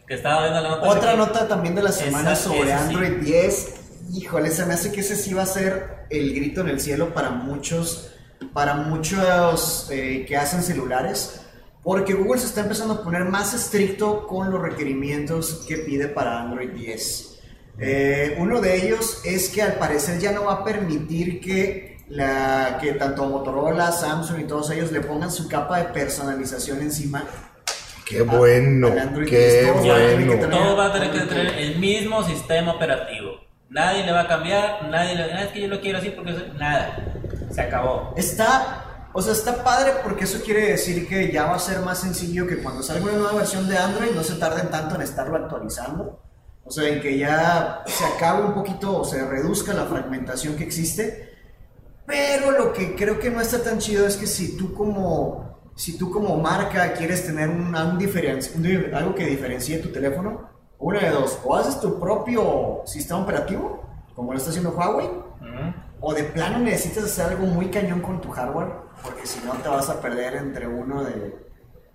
que 0.06 0.14
estaba 0.14 0.42
viendo 0.42 0.60
la 0.60 0.68
nota. 0.70 0.88
Otra 0.88 1.14
nota 1.16 1.46
también 1.48 1.74
de 1.74 1.82
la 1.82 1.92
semana 1.92 2.32
Esa- 2.32 2.42
sobre 2.48 2.64
sí. 2.66 2.70
Android 2.72 3.12
10. 3.22 3.74
Híjole, 4.12 4.50
se 4.50 4.66
me 4.66 4.74
hace 4.74 4.90
que 4.92 5.00
ese 5.00 5.16
sí 5.16 5.34
va 5.34 5.42
a 5.42 5.46
ser 5.46 6.06
el 6.10 6.34
grito 6.34 6.60
en 6.62 6.68
el 6.68 6.80
cielo 6.80 7.12
para 7.14 7.30
muchos, 7.30 8.12
para 8.52 8.74
muchos 8.74 9.88
eh, 9.90 10.24
que 10.26 10.36
hacen 10.36 10.62
celulares. 10.62 11.40
Porque 11.82 12.14
Google 12.14 12.40
se 12.40 12.46
está 12.46 12.62
empezando 12.62 12.94
a 12.94 13.02
poner 13.04 13.24
más 13.24 13.54
estricto 13.54 14.26
con 14.26 14.50
los 14.50 14.60
requerimientos 14.60 15.64
que 15.68 15.76
pide 15.78 16.08
para 16.08 16.40
Android 16.42 16.70
10. 16.70 17.38
Eh, 17.78 18.34
uno 18.40 18.60
de 18.60 18.74
ellos 18.76 19.20
es 19.24 19.48
que 19.50 19.62
al 19.62 19.74
parecer 19.74 20.18
ya 20.18 20.32
no 20.32 20.44
va 20.44 20.54
a 20.54 20.64
permitir 20.64 21.40
que, 21.40 21.95
la, 22.08 22.78
que 22.80 22.92
tanto 22.92 23.24
Motorola, 23.26 23.92
Samsung 23.92 24.40
y 24.40 24.44
todos 24.44 24.70
ellos 24.70 24.92
le 24.92 25.00
pongan 25.00 25.30
su 25.30 25.48
capa 25.48 25.78
de 25.78 25.84
personalización 25.86 26.80
encima. 26.80 27.24
Qué 28.08 28.22
bueno, 28.22 28.92
qué 29.28 29.64
10, 29.64 29.72
todos 29.72 29.88
van 29.88 29.96
a 29.96 30.06
tener 30.06 30.28
que 30.28 30.36
bueno. 30.36 30.56
Todo 30.56 30.76
va 30.76 30.86
a 30.86 30.92
tener 30.92 31.10
que 31.10 31.20
tener 31.20 31.58
el 31.58 31.78
mismo 31.78 32.22
sistema 32.22 32.72
operativo. 32.72 33.32
Nadie 33.68 34.06
le 34.06 34.12
va 34.12 34.20
a 34.20 34.28
cambiar, 34.28 34.88
nadie 34.88 35.16
le 35.16 35.24
"Ah, 35.24 35.42
es 35.42 35.48
que 35.48 35.62
yo 35.62 35.68
lo 35.68 35.80
quiero 35.80 35.98
así 35.98 36.10
porque 36.10 36.30
eso-". 36.30 36.54
nada. 36.56 36.96
Se 37.50 37.60
acabó. 37.60 38.14
Está, 38.16 39.08
o 39.12 39.20
sea, 39.20 39.32
está 39.32 39.64
padre 39.64 39.94
porque 40.04 40.24
eso 40.24 40.40
quiere 40.44 40.68
decir 40.68 41.08
que 41.08 41.32
ya 41.32 41.46
va 41.46 41.56
a 41.56 41.58
ser 41.58 41.80
más 41.80 41.98
sencillo 42.00 42.46
que 42.46 42.58
cuando 42.62 42.82
salga 42.84 43.02
una 43.02 43.14
nueva 43.14 43.32
versión 43.32 43.68
de 43.68 43.76
Android 43.76 44.12
no 44.14 44.22
se 44.22 44.36
tarden 44.36 44.70
tanto 44.70 44.94
en 44.94 45.02
estarlo 45.02 45.36
actualizando. 45.36 46.22
O 46.64 46.70
sea, 46.70 46.88
en 46.88 47.00
que 47.00 47.18
ya 47.18 47.82
se 47.86 48.04
acabe 48.04 48.44
un 48.44 48.54
poquito 48.54 48.98
o 49.00 49.04
se 49.04 49.24
reduzca 49.26 49.72
la 49.72 49.86
fragmentación 49.86 50.54
que 50.56 50.64
existe. 50.64 51.25
Pero 52.06 52.52
lo 52.52 52.72
que 52.72 52.94
creo 52.94 53.18
que 53.18 53.30
no 53.30 53.40
está 53.40 53.62
tan 53.62 53.78
chido 53.78 54.06
es 54.06 54.16
que 54.16 54.26
si 54.26 54.56
tú 54.56 54.72
como, 54.74 55.70
si 55.74 55.98
tú 55.98 56.10
como 56.10 56.36
marca 56.36 56.92
quieres 56.92 57.26
tener 57.26 57.48
un, 57.48 57.74
un 57.74 58.94
algo 58.94 59.14
que 59.14 59.26
diferencie 59.26 59.78
tu 59.78 59.88
teléfono, 59.90 60.48
una 60.78 61.00
de 61.00 61.10
dos, 61.10 61.38
o 61.44 61.56
haces 61.56 61.80
tu 61.80 61.98
propio 61.98 62.82
sistema 62.86 63.20
operativo, 63.20 63.82
como 64.14 64.32
lo 64.32 64.38
está 64.38 64.50
haciendo 64.50 64.70
Huawei, 64.70 65.06
Ujú. 65.06 65.74
o 66.00 66.14
de 66.14 66.24
plano 66.24 66.58
necesitas 66.58 67.04
hacer 67.04 67.26
algo 67.26 67.46
muy 67.46 67.70
cañón 67.70 68.00
con 68.00 68.20
tu 68.20 68.30
hardware, 68.30 68.68
porque 69.02 69.26
si 69.26 69.40
no 69.44 69.52
te 69.54 69.68
vas 69.68 69.88
a 69.88 70.00
perder 70.00 70.34
entre 70.36 70.66
uno 70.66 71.02
de, 71.04 71.36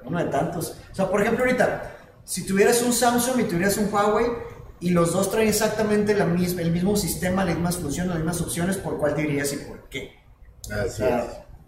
uno 0.03 0.19
de 0.19 0.25
tantos. 0.25 0.77
O 0.91 0.95
sea, 0.95 1.09
por 1.09 1.21
ejemplo, 1.21 1.45
ahorita, 1.45 1.91
si 2.23 2.45
tuvieras 2.45 2.81
un 2.83 2.93
Samsung 2.93 3.39
y 3.39 3.43
tuvieras 3.45 3.77
un 3.77 3.91
Huawei, 3.91 4.25
y 4.81 4.89
los 4.89 5.13
dos 5.13 5.31
traen 5.31 5.47
exactamente 5.47 6.13
la 6.15 6.25
misma, 6.25 6.61
el 6.61 6.71
mismo 6.71 6.95
sistema, 6.97 7.45
las 7.45 7.55
mismas 7.55 7.77
funciones, 7.77 8.09
las 8.09 8.17
mismas 8.17 8.41
opciones, 8.41 8.77
¿por 8.77 8.97
cuál 8.97 9.15
te 9.15 9.21
dirías 9.21 9.53
y 9.53 9.57
por 9.57 9.87
qué? 9.89 10.11
O 10.69 10.73
Así 10.73 11.03
es. 11.03 11.23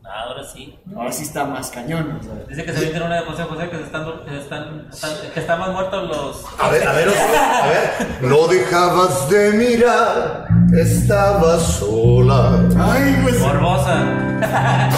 Ahora 0.05 0.43
sí. 0.43 0.77
ahora 0.93 1.11
sí 1.13 1.23
está 1.23 1.45
más 1.45 1.69
cañón. 1.69 2.19
o 2.19 2.23
sea. 2.23 2.33
Dice 2.49 2.65
que 2.65 2.73
se 2.73 2.79
vendieron 2.81 3.07
una 3.07 3.21
de 3.21 3.25
José 3.25 3.43
José 3.43 3.69
que 3.69 3.77
se 3.77 3.83
están, 3.83 4.05
se 4.27 4.37
están, 4.37 4.87
están- 4.91 5.31
que 5.33 5.39
están 5.39 5.59
más 5.59 5.69
muertos 5.71 6.09
los. 6.09 6.43
A 6.59 6.69
ver, 6.69 6.85
a 6.85 6.91
ver, 6.91 7.07
a 7.07 7.67
ver. 7.67 8.07
No 8.21 8.47
dejabas 8.47 9.29
de 9.29 9.51
mirar, 9.53 10.47
estaba 10.77 11.57
sola, 11.57 12.59
Ay, 12.77 13.17
pues. 13.23 13.39
Morbosa. 13.39 14.89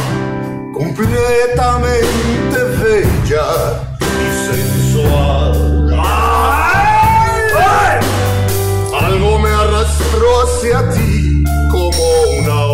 completamente 0.74 2.58
bella 2.84 3.46
y 4.02 4.48
sensual. 4.50 5.75
roce 10.20 10.74
a 10.74 10.90
ti 10.90 11.44
como 11.72 12.04
una 12.40 12.65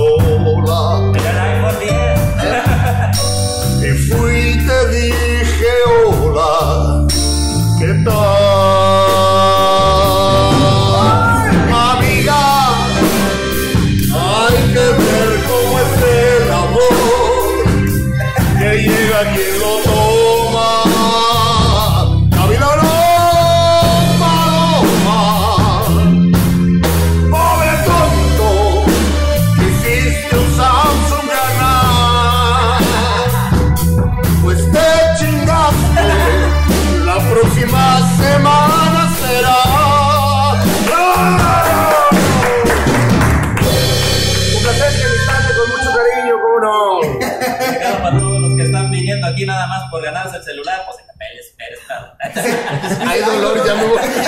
Hay 53.08 53.22
dolor, 53.22 53.66
ya 53.66 53.76
me 53.76 53.86
volviste. 53.86 54.22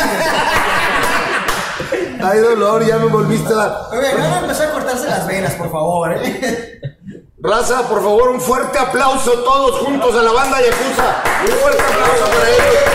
Hay 2.23 2.39
dolor, 2.39 2.85
ya 2.85 2.97
me 2.97 3.05
volviste 3.07 3.53
a... 3.53 3.89
Oye, 3.91 4.13
no 4.17 4.37
empezó 4.37 4.63
a 4.63 4.71
cortarse 4.71 5.07
las 5.07 5.27
venas, 5.27 5.53
por 5.55 5.71
favor, 5.71 6.13
¿eh? 6.13 6.81
Raza, 7.39 7.81
por 7.89 8.01
favor, 8.01 8.29
un 8.29 8.39
fuerte 8.39 8.79
aplauso 8.79 9.31
todos 9.43 9.79
juntos 9.79 10.15
a 10.15 10.23
la 10.23 10.31
banda 10.31 10.61
Yakuza. 10.61 11.23
Un 11.41 11.51
fuerte 11.57 11.83
aplauso 11.83 12.25
para 12.31 12.49
ellos. 12.49 12.93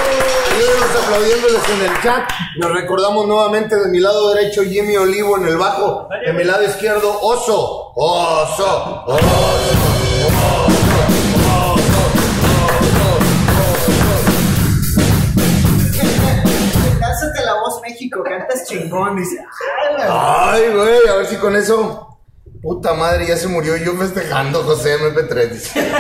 Ayúdenos 0.56 1.04
aplaudiéndoles 1.04 1.68
en 1.68 1.80
el 1.82 2.02
chat. 2.02 2.30
Nos 2.56 2.72
recordamos 2.72 3.26
nuevamente 3.26 3.76
de 3.76 3.88
mi 3.88 4.00
lado 4.00 4.32
derecho 4.32 4.62
Jimmy 4.64 4.96
Olivo 4.96 5.36
en 5.36 5.48
el 5.48 5.58
bajo. 5.58 6.08
De 6.24 6.32
mi 6.32 6.44
lado 6.44 6.64
izquierdo 6.64 7.20
Oso. 7.20 7.92
Oso. 7.94 9.04
Oso. 9.06 9.97
Cantas 18.48 18.66
chingón, 18.66 19.16
dice. 19.16 19.38
Ay, 20.08 20.68
güey. 20.74 21.08
A 21.08 21.16
ver 21.16 21.26
si 21.26 21.36
con 21.36 21.56
eso. 21.56 22.04
Puta 22.62 22.94
madre, 22.94 23.26
ya 23.26 23.36
se 23.36 23.46
murió 23.46 23.76
yo 23.76 23.94
festejando 23.94 24.64
José 24.64 24.98
MP3. 24.98 25.50
dice. 25.50 25.92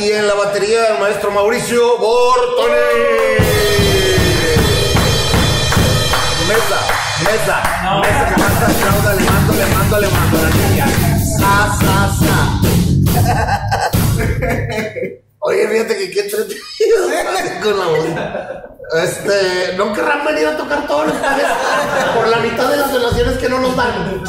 y 0.00 0.10
en 0.10 0.26
la 0.26 0.34
batería 0.34 0.94
el 0.94 1.00
maestro 1.00 1.30
Mauricio 1.30 1.96
Bortoni. 1.98 2.74
Mesa, 6.48 6.80
mesa, 7.22 7.62
mesa, 8.00 8.36
mesa, 8.36 8.66
aplauda, 8.66 9.14
le 9.14 9.22
mando, 9.30 9.52
le 9.52 9.66
mando, 9.66 10.00
le 10.00 10.08
mando 10.08 10.38
a 10.38 10.42
la 10.42 10.50
niña. 10.50 10.86
Sa, 11.38 11.54
sa, 11.78 11.96
sa. 15.12 15.18
Oye, 15.40 15.68
fíjate 15.68 15.96
que 15.96 16.10
qué 16.10 16.20
entretenido 16.20 17.62
con 17.62 17.78
la 17.78 17.86
voz. 17.86 18.06
Este, 19.02 19.74
no 19.76 19.92
querrán 19.92 20.24
venir 20.24 20.46
a 20.46 20.56
tocar 20.56 20.86
todos 20.86 21.08
los 21.08 21.16
jueves 21.16 21.46
por 22.14 22.28
la 22.28 22.38
mitad 22.38 22.70
de 22.70 22.76
las 22.78 22.92
donaciones 22.92 23.38
que 23.38 23.48
no 23.48 23.60
nos 23.60 23.76
dan. 23.76 24.22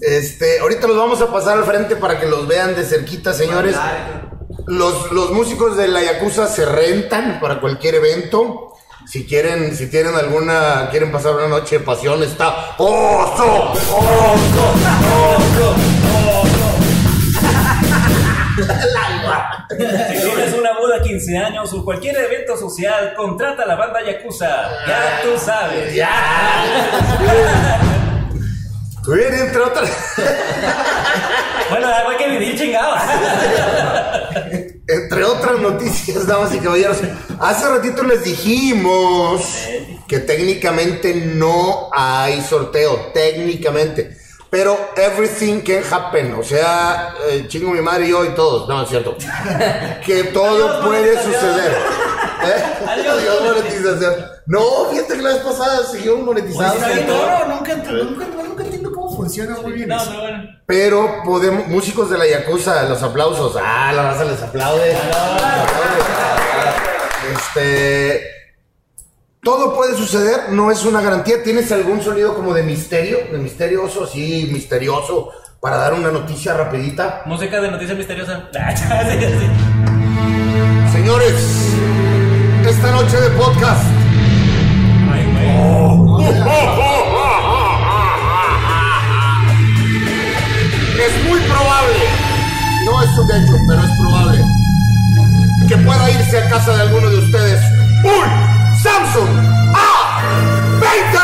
Este, 0.00 0.58
ahorita 0.60 0.86
los 0.86 0.96
vamos 0.96 1.20
a 1.20 1.30
pasar 1.30 1.58
al 1.58 1.64
frente 1.64 1.96
para 1.96 2.18
que 2.18 2.26
los 2.26 2.46
vean 2.46 2.74
de 2.74 2.84
cerquita, 2.84 3.32
señores. 3.32 3.76
Los, 4.66 5.12
los 5.12 5.30
músicos 5.32 5.76
de 5.76 5.88
la 5.88 6.02
Yakuza 6.02 6.46
se 6.46 6.64
rentan 6.64 7.38
para 7.40 7.60
cualquier 7.60 7.96
evento. 7.96 8.74
Si 9.06 9.26
quieren, 9.26 9.76
si 9.76 9.86
tienen 9.88 10.14
alguna, 10.14 10.88
quieren 10.90 11.10
pasar 11.10 11.34
una 11.34 11.48
noche 11.48 11.78
de 11.78 11.84
pasión, 11.84 12.22
está 12.22 12.74
oso, 12.78 13.72
oso, 13.72 13.98
oso, 15.36 15.74
Si 19.68 19.76
tienes 19.76 20.54
una 20.54 20.72
boda, 20.72 21.02
15 21.02 21.38
años 21.38 21.72
o 21.72 21.84
cualquier 21.84 22.16
evento 22.16 22.56
social, 22.56 23.14
contrata 23.14 23.62
a 23.62 23.66
la 23.66 23.76
banda 23.76 24.00
Yakuza. 24.04 24.68
Ya 24.86 25.20
tú 25.22 25.38
sabes. 25.38 25.94
Ya. 25.94 26.10
Twitter, 29.04 29.34
entre 29.34 29.60
otras. 29.60 29.90
Bueno, 31.70 31.86
algo 31.86 32.10
hay 32.10 32.16
que 32.16 32.28
vivir 32.28 32.58
chingado. 32.58 32.94
Entre 34.86 35.24
otras 35.24 35.60
noticias, 35.60 36.26
damas 36.26 36.54
y 36.54 36.58
caballeros, 36.58 36.98
hace 37.40 37.68
ratito 37.68 38.02
les 38.02 38.24
dijimos 38.24 39.42
que 40.06 40.18
técnicamente 40.20 41.14
no 41.14 41.88
hay 41.92 42.40
sorteo, 42.42 43.12
técnicamente. 43.14 44.17
Pero 44.50 44.78
everything 44.96 45.60
can 45.60 45.82
happen, 45.92 46.32
o 46.34 46.42
sea, 46.42 47.14
eh, 47.28 47.44
chingo 47.48 47.70
mi 47.70 47.82
madre 47.82 48.06
y 48.06 48.10
yo 48.10 48.24
y 48.24 48.30
todos, 48.30 48.66
no, 48.68 48.82
es 48.82 48.88
cierto. 48.88 49.14
Que 50.06 50.24
todo 50.24 50.68
Adiós, 50.68 50.86
puede 50.86 51.18
adiós. 51.18 51.24
suceder. 51.24 51.72
¿Eh? 51.72 52.64
Adiós. 52.88 53.18
Adiós, 53.18 53.42
monetización. 53.44 54.14
No, 54.46 54.86
fíjate 54.90 55.14
que 55.16 55.22
la 55.22 55.28
vez 55.34 55.38
pasada 55.42 55.84
seguimos 55.84 56.20
monetizados. 56.20 56.82
Bien, 56.86 57.06
todo. 57.06 57.26
no, 57.26 57.38
no, 57.46 57.54
nunca, 57.56 57.74
nunca, 57.74 58.24
nunca 58.48 58.64
entiendo 58.64 58.90
cómo 58.92 59.14
funciona 59.14 59.56
muy 59.60 59.72
bien 59.72 59.88
No, 59.88 59.96
eso. 59.96 60.06
pero 60.10 60.20
bueno. 60.22 60.44
Pero 60.66 61.22
podemos, 61.26 61.66
músicos 61.66 62.08
de 62.08 62.16
la 62.16 62.26
Yakuza, 62.26 62.84
los 62.84 63.02
aplausos. 63.02 63.54
Ah, 63.62 63.92
la 63.92 64.02
raza 64.12 64.24
les 64.24 64.42
aplaude. 64.42 64.96
Este. 67.32 68.37
Todo 69.42 69.74
puede 69.74 69.96
suceder, 69.96 70.50
no 70.50 70.70
es 70.70 70.84
una 70.84 71.00
garantía. 71.00 71.42
¿Tienes 71.42 71.70
algún 71.70 72.02
sonido 72.02 72.34
como 72.34 72.52
de 72.52 72.62
misterio? 72.64 73.18
De 73.30 73.38
misterioso, 73.38 74.06
sí, 74.06 74.48
misterioso. 74.52 75.30
Para 75.60 75.76
dar 75.76 75.94
una 75.94 76.10
noticia 76.10 76.54
rapidita. 76.54 77.22
Música 77.26 77.60
de 77.60 77.70
noticia 77.70 77.94
misteriosa. 77.94 78.48
Señores, 80.92 81.34
esta 82.66 82.90
noche 82.90 83.20
de 83.20 83.30
podcast. 83.30 83.84
Ay, 85.12 85.24
güey. 85.32 85.48
Es 91.00 91.24
muy 91.28 91.38
probable, 91.40 91.98
no 92.84 93.02
es 93.02 93.18
un 93.18 93.30
hecho, 93.30 93.52
pero 93.68 93.80
es 93.82 93.90
probable, 94.00 94.44
que 95.68 95.76
pueda 95.76 96.10
irse 96.10 96.38
a 96.38 96.48
casa 96.48 96.74
de 96.76 96.82
alguno 96.82 97.08
de 97.08 97.18
ustedes 97.18 97.60
un 98.04 98.57
Samsung 98.88 99.28
A20. 99.76 101.14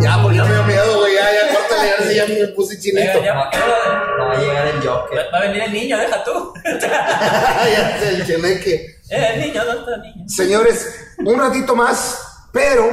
Ya, 0.00 0.22
pues 0.22 0.36
ya 0.36 0.44
me 0.44 0.52
dio 0.52 0.62
miedo, 0.62 0.98
güey, 1.00 1.14
ya, 1.14 1.24
ya, 1.32 1.54
córtale, 1.54 2.14
ya, 2.14 2.26
ya 2.26 2.40
me 2.40 2.46
puse 2.54 2.78
chinito. 2.78 3.20
No 3.20 4.28
va 4.28 4.32
a 4.32 4.38
llegar 4.38 4.66
el 4.68 4.86
Joker. 4.86 5.26
Va 5.34 5.38
a 5.38 5.40
venir 5.40 5.62
el 5.62 5.72
niño, 5.72 5.98
deja 5.98 6.22
tú. 6.22 6.54
ya 6.64 7.98
sé, 7.98 8.08
el 8.10 8.26
cheneque. 8.26 8.74
Eh, 9.10 9.26
el 9.34 9.40
niño, 9.40 9.64
¿dónde 9.64 9.80
está 9.80 9.94
el 9.96 10.02
niño? 10.02 10.28
Señores, 10.28 11.14
un 11.18 11.36
ratito 11.36 11.74
más, 11.74 12.46
pero 12.52 12.86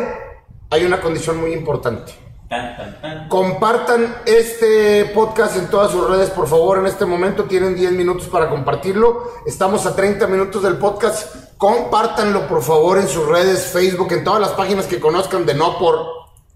hay 0.72 0.84
una 0.84 1.00
condición 1.00 1.38
muy 1.38 1.54
importante. 1.54 2.23
Tan, 2.54 2.78
tan, 2.78 3.02
tan. 3.02 3.30
Compartan 3.30 4.16
este 4.28 5.06
podcast 5.06 5.58
en 5.58 5.72
todas 5.72 5.92
sus 5.92 6.08
redes, 6.08 6.30
por 6.30 6.48
favor. 6.48 6.78
En 6.78 6.86
este 6.86 7.04
momento 7.04 7.46
tienen 7.46 7.74
10 7.74 7.94
minutos 7.94 8.28
para 8.28 8.48
compartirlo. 8.48 9.32
Estamos 9.48 9.88
a 9.88 9.96
30 9.96 10.28
minutos 10.28 10.62
del 10.62 10.78
podcast. 10.78 11.36
Compártanlo, 11.58 12.48
por 12.48 12.62
favor, 12.62 13.00
en 13.00 13.08
sus 13.08 13.28
redes, 13.28 13.66
Facebook, 13.66 14.12
en 14.12 14.24
todas 14.24 14.40
las 14.40 14.52
páginas 14.52 14.86
que 14.86 15.00
conozcan 15.00 15.48
de 15.48 15.56
no 15.56 15.80
por, 15.80 15.98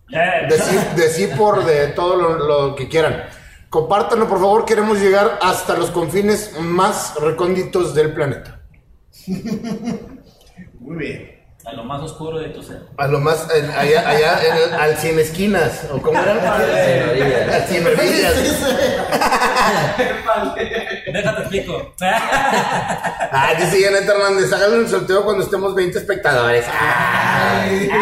de 0.08 0.60
sí, 0.60 0.78
de 0.96 1.10
sí 1.10 1.30
por, 1.36 1.66
de 1.66 1.88
todo 1.88 2.16
lo, 2.16 2.38
lo 2.38 2.76
que 2.76 2.88
quieran. 2.88 3.24
Compártanlo, 3.72 4.28
por 4.28 4.38
favor. 4.38 4.66
Queremos 4.66 5.00
llegar 5.00 5.40
hasta 5.42 5.76
los 5.76 5.90
confines 5.90 6.60
más 6.60 7.16
recónditos 7.20 7.96
del 7.96 8.14
planeta. 8.14 8.62
Muy 10.80 10.96
bien. 10.96 11.37
A 11.68 11.74
lo 11.74 11.84
más 11.84 12.02
oscuro 12.02 12.40
de 12.40 12.48
tu 12.50 12.64
ser. 12.64 12.82
A 12.98 13.08
lo 13.08 13.20
más, 13.20 13.46
en- 13.54 13.70
allá, 13.72 14.08
allá 14.10 14.40
en 14.48 14.56
el- 14.56 14.74
al 14.80 14.96
cien 14.98 15.20
esquinas, 15.20 15.86
o 15.92 16.02
como 16.02 16.18
era 16.18 16.34
Cien 16.66 17.10
orillas. 17.10 17.54
Al 17.56 17.68
cien 17.68 17.88
orillas. 17.88 18.34
Déjate 21.12 21.42
explico. 21.42 21.94
Ah, 23.30 23.54
dice 23.60 23.84
Janet 23.84 24.08
Hernández, 24.08 24.52
háganlo 24.54 24.78
un 24.80 24.88
sorteo 24.88 25.24
cuando 25.26 25.44
estemos 25.44 25.76
20 25.76 26.00
espectadores. 26.00 26.66
Ay. 26.72 27.90
No, 27.92 27.98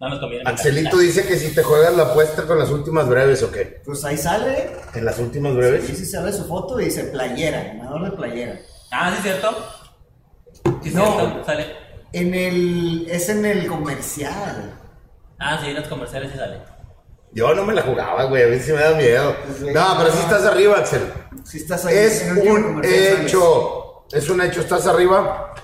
No 0.00 0.08
nos 0.08 0.18
conviene. 0.18 0.50
Axelito 0.50 0.96
dice 0.98 1.26
que 1.26 1.36
si 1.36 1.54
te 1.54 1.62
juegas 1.62 1.94
la 1.94 2.04
apuesta 2.04 2.42
con 2.46 2.58
las 2.58 2.70
últimas 2.70 3.06
breves 3.06 3.42
o 3.42 3.50
qué. 3.52 3.82
Pues 3.84 4.02
ahí 4.04 4.16
sale, 4.16 4.70
En 4.94 5.04
las 5.04 5.18
últimas 5.18 5.54
breves. 5.54 5.88
y 5.90 5.94
si 5.94 6.06
sale 6.06 6.32
su 6.32 6.46
foto 6.46 6.80
y 6.80 6.86
dice 6.86 7.04
playera, 7.04 7.62
ganador 7.62 8.04
de 8.10 8.16
playera. 8.16 8.54
Ah, 8.90 9.10
sí, 9.10 9.16
es 9.18 9.22
cierto. 9.22 9.66
Sí, 10.82 10.90
No. 10.94 11.04
cierto. 11.18 11.44
Sale. 11.44 11.83
En 12.14 12.32
el, 12.32 13.06
es 13.10 13.28
en 13.28 13.44
el 13.44 13.66
comercial. 13.66 14.72
Ah, 15.38 15.58
sí, 15.60 15.70
en 15.70 15.74
los 15.74 15.88
comerciales 15.88 16.30
sí 16.32 16.38
sale. 16.38 16.60
Yo 17.32 17.52
no 17.54 17.64
me 17.64 17.74
la 17.74 17.82
jugaba, 17.82 18.24
güey. 18.24 18.44
A 18.44 18.46
mí 18.46 18.58
sí 18.60 18.72
me 18.72 18.80
da 18.80 18.94
miedo. 18.94 19.34
No, 19.74 19.94
pero 19.98 20.12
sí 20.12 20.18
estás 20.20 20.44
arriba, 20.44 20.78
Axel. 20.78 21.02
Si 21.44 21.58
estás 21.58 21.84
ahí 21.84 21.96
Es 21.96 22.24
un 22.30 22.82
sales. 22.84 23.20
hecho. 23.20 24.06
Es 24.12 24.30
un 24.30 24.40
hecho. 24.40 24.60
Estás 24.60 24.86
arriba. 24.86 25.54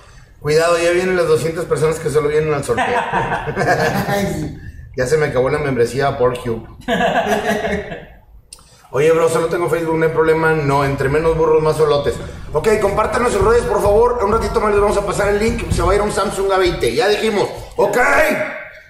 Cuidado, 0.41 0.77
ya 0.77 0.91
vienen 0.91 1.15
las 1.15 1.27
200 1.27 1.65
personas 1.65 1.99
que 1.99 2.09
solo 2.09 2.27
vienen 2.27 2.53
al 2.53 2.63
sorteo. 2.63 2.85
Ya 4.97 5.07
se 5.07 5.15
me 5.15 5.27
acabó 5.27 5.49
la 5.49 5.57
membresía 5.59 6.09
a 6.09 6.17
Pornhub. 6.17 6.67
Oye, 8.91 9.09
bro, 9.13 9.29
solo 9.29 9.47
tengo 9.47 9.69
Facebook, 9.69 9.97
no 9.97 10.05
hay 10.05 10.11
problema. 10.11 10.51
No, 10.53 10.83
entre 10.83 11.07
menos 11.07 11.37
burros, 11.37 11.63
más 11.63 11.77
solotes. 11.77 12.15
Ok, 12.53 12.67
compártanos 12.81 13.31
sus 13.31 13.41
redes, 13.43 13.63
por 13.63 13.81
favor. 13.81 14.19
Un 14.23 14.31
ratito 14.33 14.59
más 14.59 14.71
les 14.71 14.81
vamos 14.81 14.97
a 14.97 15.05
pasar 15.05 15.29
el 15.29 15.39
link. 15.39 15.71
Se 15.71 15.81
va 15.81 15.91
a 15.93 15.95
ir 15.95 16.01
a 16.01 16.03
un 16.03 16.11
Samsung 16.11 16.49
A20. 16.51 16.93
Ya 16.93 17.07
dijimos. 17.07 17.47
Ok. 17.77 17.97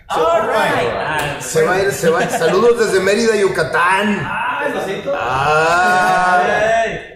Alright. 0.08 0.89
Ah, 0.93 1.38
Se 1.39 1.63
va 1.63 1.74
a 1.76 1.80
ir, 1.82 1.91
se 1.93 2.10
va 2.10 2.19
a 2.19 2.24
ir. 2.24 2.30
Saludos 2.32 2.80
desde 2.80 3.00
Mérida, 3.00 3.36
Yucatán. 3.36 4.28
¡Ay, 4.30 4.74
lo 4.74 4.84
siento! 4.84 5.13
Ah. 5.15 6.41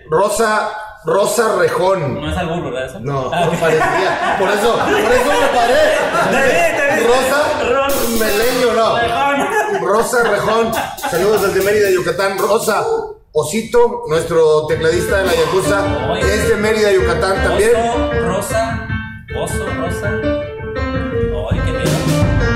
Rosa, 0.09 0.69
Rosa 1.03 1.55
Rejón. 1.57 2.21
No 2.21 2.31
es 2.31 2.37
al 2.37 2.47
burro, 2.47 2.71
¿verdad? 2.71 2.99
No, 2.99 3.31
Ah, 3.33 3.45
no 3.51 3.59
parecía. 3.59 4.35
Por 4.39 4.49
eso, 4.49 4.73
por 4.77 5.11
eso 5.11 5.31
me 5.41 5.47
paré. 5.47 5.97
Te 6.31 6.43
vi, 6.45 6.77
te 6.77 6.95
vi. 6.95 7.07
Rosa, 7.07 7.73
Rosa. 7.73 7.97
Meleño, 8.19 8.73
no. 8.75 8.97
Rejón. 8.97 9.85
Rosa 9.87 10.23
Rejón. 10.23 10.71
Saludos 11.09 11.41
desde 11.41 11.61
Mérida, 11.65 11.89
Yucatán. 11.89 12.37
Rosa, 12.37 12.85
Osito, 13.37 14.03
nuestro 14.07 14.65
tecladista 14.65 15.17
de 15.17 15.25
la 15.25 15.33
Yakuza, 15.35 16.09
Oye. 16.09 16.21
es 16.21 16.47
de 16.47 16.55
Mérida, 16.55 16.89
Yucatán 16.93 17.43
también. 17.43 17.71
Oso, 17.75 18.11
rosa. 18.21 18.87
Oso, 19.37 19.65
rosa. 19.75 20.09
Ay, 21.51 21.59
qué 21.65 21.71
miedo. 21.73 21.89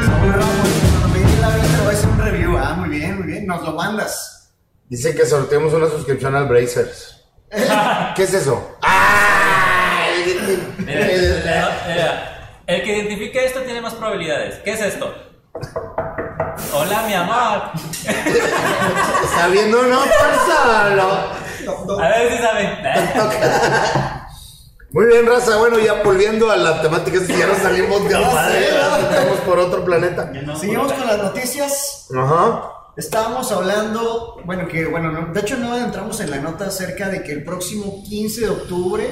Saúl 0.06 0.32
Ramos, 0.32 0.70
cuando 1.02 1.08
me 1.10 1.20
di 1.20 1.42
la 1.42 1.50
vida 1.50 1.80
voy 1.84 1.89
a 1.94 1.98
hacer 1.98 2.10
un 2.10 2.20
review. 2.20 2.58
Ah, 2.58 2.76
muy 2.78 2.98
bien, 2.98 3.18
muy 3.18 3.28
bien. 3.28 3.46
Nos 3.46 3.62
lo 3.62 3.74
mandas. 3.74 4.54
Dice 4.88 5.13
que 5.13 5.26
sorteemos 5.26 5.74
una 5.74 5.89
suscripción 5.89 6.34
al 6.34 6.48
Brazers. 6.48 7.26
¿Qué 8.15 8.24
es 8.24 8.34
eso? 8.34 8.78
¡Ay! 8.82 10.38
Mira, 10.78 11.06
mira, 11.08 11.84
mira. 11.89 12.62
El 12.68 12.84
que 12.84 12.98
identifique 12.98 13.46
esto 13.46 13.60
tiene 13.63 13.82
más 13.82 13.96
probabilidades. 13.96 14.60
¿Qué 14.63 14.72
es 14.72 14.80
esto? 14.80 15.13
Hola, 16.73 17.04
mi 17.06 17.13
amor. 17.13 17.62
Está 19.25 19.47
viendo, 19.52 19.82
no, 19.84 19.99
por 19.99 20.36
solo. 21.67 21.99
A 22.02 22.08
ver 22.08 22.32
si 22.32 22.38
saben. 22.41 22.78
Muy 24.91 25.06
bien, 25.06 25.28
raza. 25.28 25.58
Bueno, 25.58 25.80
ya 25.80 26.02
volviendo 26.02 26.49
a 26.49 26.56
la 26.56 26.82
temática, 26.82 27.19
si 27.19 27.38
ya 27.38 27.45
nos 27.47 27.58
salimos 27.58 28.08
de 28.08 28.15
madre, 28.19 28.69
estamos 28.69 29.38
por 29.45 29.60
otro 29.60 29.84
planeta. 29.84 30.32
Seguimos 30.60 30.93
con 30.93 31.06
las 31.08 31.17
noticias. 31.17 32.08
Ajá. 32.17 32.71
Estábamos 32.95 33.52
hablando, 33.52 34.38
bueno, 34.45 34.67
que, 34.67 34.86
bueno, 34.86 35.12
no- 35.12 35.34
de 35.34 35.39
hecho 35.41 35.58
no 35.58 35.78
entramos 35.78 36.19
en 36.21 36.32
la 36.32 36.38
nota 36.38 36.65
acerca 36.67 37.08
de 37.10 37.21
que 37.23 37.32
el 37.34 37.43
próximo 37.45 38.04
15 38.04 38.41
de 38.41 38.49
octubre 38.49 39.10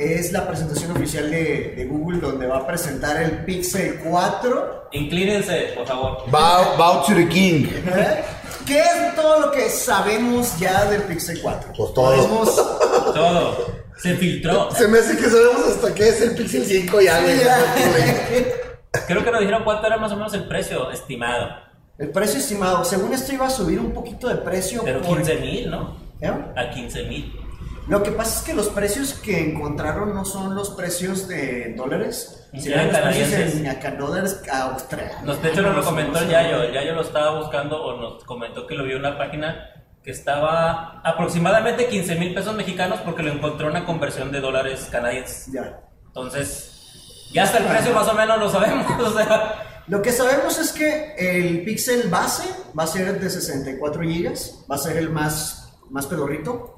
es 0.00 0.32
la 0.32 0.46
presentación 0.46 0.92
oficial 0.92 1.30
de, 1.30 1.74
de 1.76 1.84
Google 1.86 2.20
donde 2.20 2.46
va 2.46 2.58
a 2.58 2.66
presentar 2.66 3.20
el 3.22 3.44
Pixel 3.44 4.00
4. 4.04 4.88
Inclínense, 4.92 5.72
por 5.76 5.86
favor. 5.86 6.30
Bow, 6.30 6.76
bow 6.76 7.04
to 7.06 7.14
the 7.14 7.28
king. 7.28 7.66
¿eh? 7.66 8.22
¿Qué 8.66 8.78
es 8.80 9.14
todo 9.16 9.40
lo 9.40 9.50
que 9.50 9.68
sabemos 9.70 10.58
ya 10.58 10.84
del 10.86 11.02
Pixel 11.02 11.40
4? 11.42 11.72
Pues 11.76 11.94
todo. 11.94 12.14
Sabemos- 12.16 12.54
Todo. 13.14 13.66
Se 13.96 14.14
filtró. 14.14 14.70
Se 14.70 14.86
me 14.86 14.98
hace 14.98 15.16
que 15.16 15.24
sabemos 15.24 15.66
hasta 15.66 15.92
qué 15.94 16.08
es 16.08 16.20
el 16.20 16.34
Pixel 16.36 16.64
5 16.64 17.00
ya. 17.00 17.20
Creo 19.06 19.24
que 19.24 19.30
nos 19.30 19.40
dijeron 19.40 19.64
cuánto 19.64 19.86
era 19.86 19.96
más 19.96 20.12
o 20.12 20.16
menos 20.16 20.32
el 20.34 20.46
precio 20.46 20.90
estimado. 20.90 21.48
el 21.98 22.10
precio 22.10 22.38
estimado, 22.38 22.84
según 22.84 23.12
esto 23.12 23.32
iba 23.32 23.46
a 23.46 23.50
subir 23.50 23.80
un 23.80 23.92
poquito 23.92 24.28
de 24.28 24.36
precio. 24.36 24.82
Pero 24.84 25.00
por- 25.02 25.16
15 25.16 25.34
mil, 25.36 25.70
¿no? 25.70 25.96
¿Eh? 26.20 26.30
A 26.56 26.70
15 26.70 27.04
mil. 27.04 27.32
Lo 27.88 28.02
que 28.02 28.10
pasa 28.10 28.40
es 28.40 28.44
que 28.44 28.52
los 28.52 28.68
precios 28.68 29.14
que 29.14 29.40
encontraron 29.40 30.14
no 30.14 30.24
son 30.26 30.54
los 30.54 30.70
precios 30.70 31.26
de 31.26 31.72
dólares, 31.74 32.46
sino 32.52 32.76
los 32.84 32.98
precios 32.98 33.54
en 33.54 33.66
acá, 33.66 33.92
dólares 33.92 34.42
australianos. 34.50 35.24
Nos, 35.24 35.42
de 35.42 35.48
hecho, 35.48 35.62
nos 35.62 35.76
lo 35.76 35.84
comentó 35.84 36.18
el 36.18 36.28
Yayo. 36.28 36.62
El 36.64 36.74
Yayo 36.74 36.94
lo 36.94 37.00
estaba 37.00 37.38
buscando 37.38 37.82
o 37.82 37.98
nos 37.98 38.24
comentó 38.24 38.66
que 38.66 38.74
lo 38.74 38.84
vio 38.84 38.96
en 38.96 39.00
una 39.00 39.16
página 39.16 39.70
que 40.04 40.10
estaba 40.10 41.00
aproximadamente 41.02 41.88
15 41.88 42.14
mil 42.16 42.34
pesos 42.34 42.54
mexicanos 42.54 43.00
porque 43.04 43.22
lo 43.22 43.32
encontró 43.32 43.68
en 43.68 43.76
una 43.76 43.86
conversión 43.86 44.30
de 44.32 44.40
dólares 44.40 44.88
canadienses. 44.90 45.50
Ya. 45.50 45.80
Entonces, 46.08 47.30
ya 47.32 47.44
hasta 47.44 47.58
el 47.58 47.64
precio 47.64 47.94
más 47.94 48.08
o 48.08 48.14
menos 48.14 48.38
lo 48.38 48.50
sabemos. 48.50 48.86
O 49.00 49.10
sea, 49.10 49.84
Lo 49.86 50.02
que 50.02 50.12
sabemos 50.12 50.58
es 50.58 50.72
que 50.72 51.14
el 51.16 51.64
Pixel 51.64 52.10
base 52.10 52.46
va 52.78 52.82
a 52.82 52.86
ser 52.86 53.18
de 53.18 53.30
64 53.30 54.02
GB, 54.02 54.34
va 54.70 54.74
a 54.74 54.78
ser 54.78 54.98
el 54.98 55.08
más, 55.08 55.78
más 55.90 56.06
pedorrito. 56.06 56.77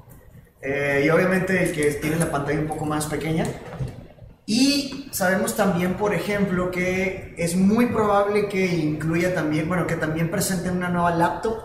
Eh, 0.61 1.03
y 1.05 1.09
obviamente 1.09 1.63
el 1.63 1.71
que 1.71 1.91
tiene 1.93 2.17
la 2.17 2.29
pantalla 2.29 2.59
un 2.59 2.67
poco 2.67 2.85
más 2.85 3.05
pequeña. 3.07 3.45
Y 4.45 5.07
sabemos 5.11 5.55
también, 5.55 5.93
por 5.95 6.13
ejemplo, 6.13 6.71
que 6.71 7.33
es 7.37 7.55
muy 7.55 7.87
probable 7.87 8.47
que 8.49 8.65
incluya 8.65 9.33
también, 9.33 9.67
bueno, 9.67 9.87
que 9.87 9.95
también 9.95 10.29
presenten 10.29 10.77
una 10.77 10.89
nueva 10.89 11.11
laptop, 11.11 11.57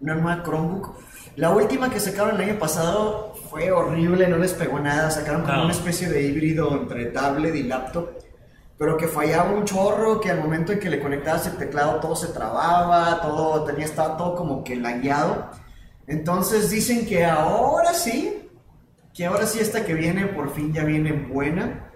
una 0.00 0.14
nueva 0.14 0.42
Chromebook. 0.42 0.94
La 1.36 1.50
última 1.50 1.90
que 1.90 2.00
sacaron 2.00 2.36
el 2.40 2.48
año 2.50 2.58
pasado 2.58 3.34
fue 3.50 3.70
horrible, 3.70 4.28
no 4.28 4.38
les 4.38 4.52
pegó 4.54 4.78
nada, 4.78 5.10
sacaron 5.10 5.42
como 5.42 5.54
No. 5.54 5.64
una 5.64 5.72
especie 5.72 6.08
de 6.08 6.22
híbrido 6.22 6.72
entre 6.72 7.06
tablet 7.06 7.54
y 7.54 7.62
laptop, 7.64 8.10
pero 8.78 8.96
que 8.96 9.08
fallaba 9.08 9.50
un 9.50 9.64
chorro, 9.64 10.20
que 10.20 10.30
al 10.30 10.40
momento 10.40 10.72
en 10.72 10.78
que 10.80 10.90
le 10.90 11.00
conectabas 11.00 11.46
el 11.46 11.56
teclado 11.56 12.00
todo 12.00 12.14
se 12.14 12.28
trababa, 12.28 13.20
todo 13.22 13.64
tenía, 13.64 13.84
estaba 13.86 14.16
todo 14.16 14.34
como 14.36 14.62
que 14.62 14.76
lagueado. 14.76 15.50
Entonces 16.08 16.70
dicen 16.70 17.06
que 17.06 17.24
ahora 17.24 17.92
sí, 17.94 18.48
que 19.14 19.26
ahora 19.26 19.46
sí 19.46 19.60
esta 19.60 19.84
que 19.84 19.94
viene 19.94 20.26
por 20.26 20.54
fin 20.54 20.72
ya 20.72 20.84
viene 20.84 21.12
buena. 21.12 21.90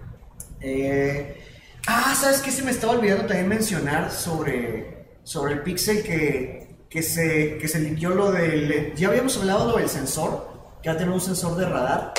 Eh, 0.60 1.40
ah, 1.86 2.14
¿sabes 2.14 2.40
qué? 2.42 2.50
Se 2.50 2.62
me 2.62 2.70
estaba 2.70 2.92
olvidando 2.92 3.26
también 3.26 3.48
mencionar 3.48 4.10
sobre, 4.10 5.16
sobre 5.22 5.54
el 5.54 5.62
Pixel 5.62 6.02
que, 6.02 6.76
que, 6.90 7.02
se, 7.02 7.56
que 7.58 7.68
se 7.68 7.80
lo 7.80 8.30
del... 8.30 8.94
Ya 8.94 9.08
habíamos 9.08 9.38
hablado 9.38 9.70
lo 9.72 9.78
del 9.78 9.88
sensor, 9.88 10.46
que 10.82 10.90
va 10.90 10.94
a 10.94 10.98
tener 10.98 11.12
un 11.12 11.20
sensor 11.20 11.56
de 11.56 11.66
radar. 11.66 12.12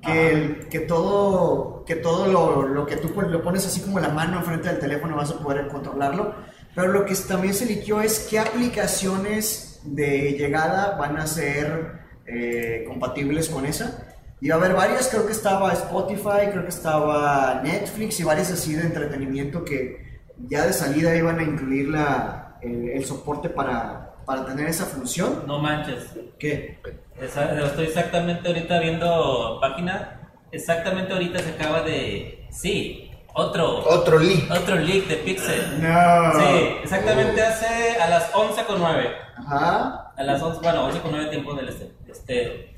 Que, 0.00 0.30
el- 0.30 0.68
que 0.68 0.80
todo, 0.80 1.84
que 1.84 1.96
todo 1.96 2.26
lo, 2.28 2.62
lo 2.66 2.86
que 2.86 2.96
tú 2.96 3.10
lo 3.20 3.42
pones 3.42 3.66
así 3.66 3.82
como 3.82 4.00
la 4.00 4.08
mano 4.08 4.38
enfrente 4.38 4.68
del 4.70 4.78
teléfono 4.78 5.16
vas 5.16 5.30
a 5.30 5.38
poder 5.38 5.68
controlarlo. 5.68 6.34
Pero 6.74 6.88
lo 6.88 7.04
que 7.04 7.14
también 7.16 7.52
se 7.52 7.66
liqueó 7.66 8.00
es 8.00 8.20
qué 8.30 8.38
aplicaciones 8.38 9.69
de 9.84 10.32
llegada 10.32 10.96
van 10.96 11.16
a 11.16 11.26
ser 11.26 12.00
eh, 12.26 12.84
compatibles 12.86 13.48
con 13.48 13.66
esa. 13.66 14.06
Y 14.40 14.48
va 14.48 14.56
a 14.56 14.58
haber 14.58 14.74
varias, 14.74 15.08
creo 15.08 15.26
que 15.26 15.32
estaba 15.32 15.72
Spotify, 15.72 16.48
creo 16.50 16.62
que 16.62 16.70
estaba 16.70 17.60
Netflix 17.62 18.20
y 18.20 18.24
varias 18.24 18.50
así 18.50 18.74
de 18.74 18.82
entretenimiento 18.82 19.64
que 19.64 20.20
ya 20.48 20.66
de 20.66 20.72
salida 20.72 21.14
iban 21.14 21.38
a 21.38 21.42
incluir 21.42 21.88
la, 21.88 22.56
el, 22.62 22.88
el 22.88 23.04
soporte 23.04 23.50
para, 23.50 24.14
para 24.24 24.46
tener 24.46 24.68
esa 24.68 24.86
función. 24.86 25.44
no 25.46 25.58
manches. 25.58 26.16
¿Qué? 26.38 26.78
Estoy 27.20 27.84
exactamente 27.84 28.48
ahorita 28.48 28.80
viendo 28.80 29.58
página. 29.60 30.30
Exactamente 30.52 31.12
ahorita 31.12 31.38
se 31.40 31.50
acaba 31.50 31.82
de. 31.82 32.46
Sí, 32.50 33.09
otro. 33.34 33.78
Otro 33.88 34.18
leak. 34.18 34.50
Otro 34.50 34.76
leak 34.76 35.06
de 35.06 35.16
Pixel. 35.16 35.82
No. 35.82 36.32
Sí, 36.40 36.76
exactamente 36.82 37.42
hace 37.42 37.96
a 38.00 38.08
las 38.08 38.32
11.09. 38.32 39.06
Ajá. 39.38 40.12
A 40.16 40.22
las 40.22 40.42
11, 40.42 40.60
bueno, 40.62 40.90
11.09 40.90 41.30
tiempo 41.30 41.54
del 41.54 41.68
este. 41.68 41.92
Este. 42.08 42.76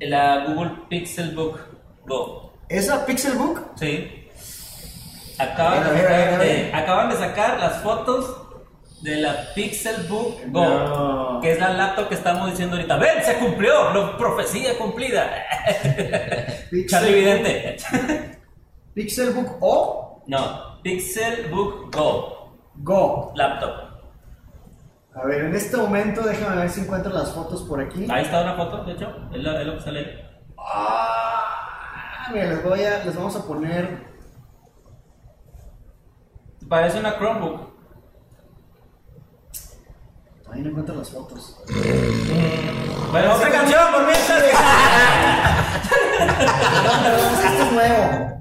La 0.00 0.44
Google 0.46 0.72
Pixelbook 0.88 1.58
Go. 2.06 2.52
¿Esa 2.68 3.04
Pixelbook? 3.06 3.60
Sí. 3.76 4.28
Acaban, 5.38 5.84
A 5.84 5.90
de 5.90 5.94
ver, 5.94 6.06
a 6.06 6.08
ver, 6.10 6.20
sacar, 6.20 6.34
a 6.34 6.38
ver. 6.38 6.48
de- 6.70 6.74
acaban 6.74 7.08
de 7.10 7.16
sacar 7.16 7.58
las 7.60 7.82
fotos 7.82 8.36
de 9.02 9.16
la 9.16 9.52
Pixelbook 9.54 10.40
Go. 10.50 10.64
No. 10.64 11.40
Que 11.40 11.52
es 11.52 11.58
la 11.60 11.70
laptop 11.70 12.08
que 12.08 12.14
estamos 12.16 12.50
diciendo 12.50 12.76
ahorita. 12.76 12.96
¡Ven! 12.96 13.22
¡Se 13.24 13.34
cumplió! 13.38 13.90
¡Lo, 13.92 14.16
profecía 14.18 14.76
cumplida! 14.76 15.30
Charlie 16.88 17.14
Vidente. 17.14 17.76
Pixelbook 18.98 19.58
O 19.60 20.24
No, 20.26 20.80
Pixelbook 20.82 21.94
Go. 21.94 22.50
Go. 22.78 23.32
Laptop. 23.36 23.70
A 25.14 25.24
ver, 25.24 25.44
en 25.44 25.54
este 25.54 25.76
momento 25.76 26.22
déjame 26.22 26.56
ver 26.56 26.68
si 26.68 26.80
encuentro 26.80 27.12
las 27.12 27.32
fotos 27.32 27.62
por 27.62 27.80
aquí. 27.80 28.08
Ahí 28.10 28.24
está 28.24 28.42
una 28.42 28.56
foto, 28.56 28.82
de 28.82 28.94
hecho. 28.94 29.06
Es 29.32 29.40
lo, 29.40 29.56
es 29.56 29.66
lo 29.66 29.76
que 29.76 29.82
sale. 29.82 30.24
Ah, 30.58 32.26
mira, 32.32 32.46
les 32.46 32.64
voy 32.64 32.82
a, 32.82 33.04
les 33.04 33.14
vamos 33.14 33.36
a 33.36 33.46
poner. 33.46 34.04
Parece 36.68 36.98
una 36.98 37.16
Chromebook. 37.18 37.68
Ahí 40.50 40.60
no 40.60 40.70
encuentro 40.70 40.96
las 40.96 41.10
fotos. 41.10 41.56
Bueno, 43.12 43.34
otra 43.34 43.48
canción 43.48 43.92
por 43.92 44.06
mientras. 44.06 44.42
Esto 47.44 47.62
es 47.62 47.72
nuevo. 47.72 48.37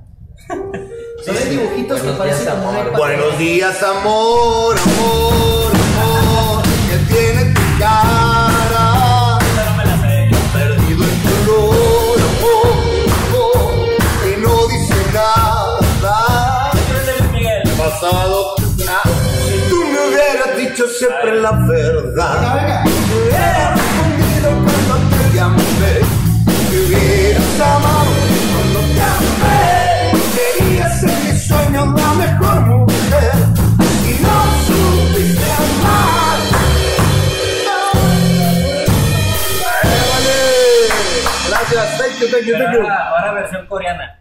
Son 1.26 1.36
de 1.36 1.46
dibujitos 1.50 2.00
que 2.00 2.08
Buenos 2.08 2.18
parecen 2.18 2.48
como 2.48 2.70
amor. 2.70 2.98
Buenos 2.98 3.38
días, 3.38 3.84
amor, 3.84 4.78
amor, 4.78 5.74
amor, 6.00 6.64
que 6.90 6.98
tiene 7.14 7.54
tu 7.54 7.62
cara. 7.80 9.40
Esta 9.42 9.66
no 9.66 9.78
me 9.78 9.86
la 9.86 9.98
sé. 10.02 10.30
Perdido 10.54 11.04
el 11.04 11.16
color, 11.24 12.20
amor, 12.32 12.98
amor, 13.28 13.98
que 14.24 14.38
no 14.38 14.68
dice 14.68 14.96
nada. 15.14 16.72
Pasado, 17.78 18.56
ah, 18.88 19.10
si 19.50 19.70
tú 19.70 19.84
me 19.84 20.08
hubieras 20.08 20.58
dicho 20.58 20.88
siempre 20.88 21.42
la 21.42 21.52
verdad. 21.52 22.84
Me 22.86 22.92
hubieras 23.18 23.72
respondido 23.76 24.50
cuando 24.88 25.18
te 25.18 25.36
llamé. 25.36 25.64
Me 26.70 26.78
hubieras 26.80 27.60
amado 27.60 28.12
cuando 28.54 28.80
te 28.80 29.02
amé. 29.02 29.77
Sueño, 31.48 31.86
la 31.96 32.14
mejor 32.14 32.62
mujer. 32.62 33.32
Y 34.06 34.22
no 34.22 34.38
supiste 34.68 35.48
amar. 35.54 36.40
Eh, 39.84 40.02
vale. 40.12 40.38
Gracias, 41.50 41.98
thank 41.98 42.20
you, 42.20 42.28
thank 42.30 42.46
you, 42.46 42.54
thank 42.58 42.74
you. 42.74 42.82
Ahora, 42.82 43.10
ahora 43.10 43.32
versión 43.34 43.66
coreana. 43.68 44.14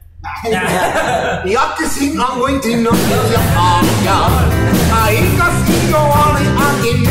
Jag 1.44 1.74
que 1.76 1.86
sing 1.88 2.18
I'm 2.18 2.38
going 2.38 2.60
to 2.60 2.76
know 2.76 2.92
you 2.92 3.36
are 3.56 3.84
young. 4.04 4.66
I 4.92 5.16
you 5.68 5.90
it, 6.86 7.08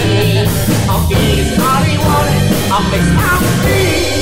it. 0.00 0.48
I'm 0.88 1.00
feeling 1.08 1.50
sorry, 1.56 1.96
want 1.98 2.28
it, 2.30 2.42
I'm 2.70 2.84
mixed 2.90 3.18
up 3.18 3.42
me. 3.64 4.19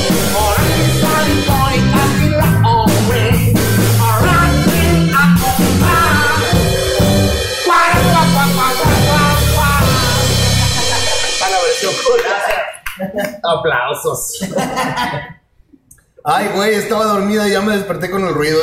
Aplausos. 13.48 14.38
Ay, 16.24 16.48
güey, 16.54 16.74
estaba 16.74 17.04
dormida 17.06 17.48
y 17.48 17.52
ya 17.52 17.60
me 17.62 17.74
desperté 17.76 18.10
con 18.10 18.26
el 18.26 18.34
ruido. 18.34 18.58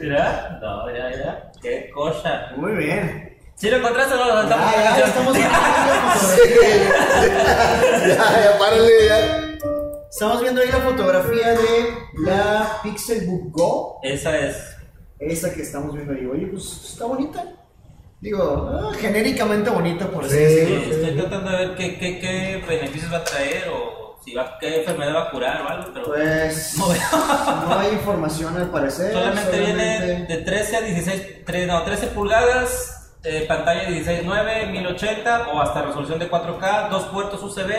Mira, 0.00 0.58
no, 0.60 0.90
ya, 0.90 1.10
ya. 1.10 1.52
Qué 1.60 1.90
cosa. 1.94 2.50
Muy 2.56 2.72
bien. 2.72 3.38
Si 3.54 3.70
lo 3.70 3.76
encontraste, 3.76 4.16
no 4.16 4.24
lo 4.24 4.34
Ya, 4.34 4.40
saltamos. 4.48 4.74
ya, 4.74 4.98
estamos 5.06 5.32
viendo, 5.34 5.54
ya, 8.08 8.42
ya, 8.42 8.58
párale, 8.58 9.06
ya. 9.06 9.18
estamos 10.10 10.40
viendo 10.42 10.60
ahí 10.62 10.68
la 10.72 10.80
fotografía 10.80 11.48
de 11.50 11.94
la 12.24 12.80
Pixelbook 12.82 13.52
Go. 13.52 14.00
Esa 14.02 14.36
es. 14.38 14.56
Esa 15.20 15.54
que 15.54 15.62
estamos 15.62 15.94
viendo 15.94 16.12
ahí. 16.12 16.26
Oye, 16.26 16.46
pues 16.46 16.64
está 16.92 17.04
bonita. 17.04 17.44
Digo, 18.22 18.70
ah, 18.72 18.92
genéricamente 19.00 19.68
bonita 19.68 20.06
por 20.06 20.26
Sí. 20.28 20.36
decirlo. 20.36 20.80
Sí, 20.84 20.90
estoy 20.92 21.16
tratando 21.20 21.50
de 21.50 21.56
ver 21.66 21.74
qué, 21.76 21.98
qué, 21.98 22.18
qué 22.20 22.64
beneficios 22.68 23.12
va 23.12 23.16
a 23.18 23.24
traer 23.24 23.64
o 23.68 24.18
si 24.24 24.32
va, 24.32 24.56
qué 24.60 24.78
enfermedad 24.78 25.14
va 25.16 25.22
a 25.24 25.30
curar 25.30 25.62
o 25.62 25.68
algo, 25.68 25.90
pero 25.92 26.06
Pues 26.06 26.74
No 26.78 26.88
veo. 26.88 27.00
no 27.68 27.78
hay 27.80 27.88
información 27.94 28.56
al 28.56 28.70
parecer. 28.70 29.12
solamente 29.12 29.58
viene 29.58 30.24
de 30.28 30.36
13 30.38 30.76
a 30.76 30.80
16, 30.82 31.44
tre- 31.44 31.66
no, 31.66 31.82
13 31.82 32.06
pulgadas, 32.08 33.16
eh, 33.24 33.44
pantalla 33.48 33.88
16.9, 33.90 34.70
1080 34.70 35.48
o 35.48 35.60
hasta 35.60 35.82
resolución 35.82 36.20
de 36.20 36.30
4K, 36.30 36.90
dos 36.90 37.02
puertos 37.06 37.42
USB, 37.42 37.72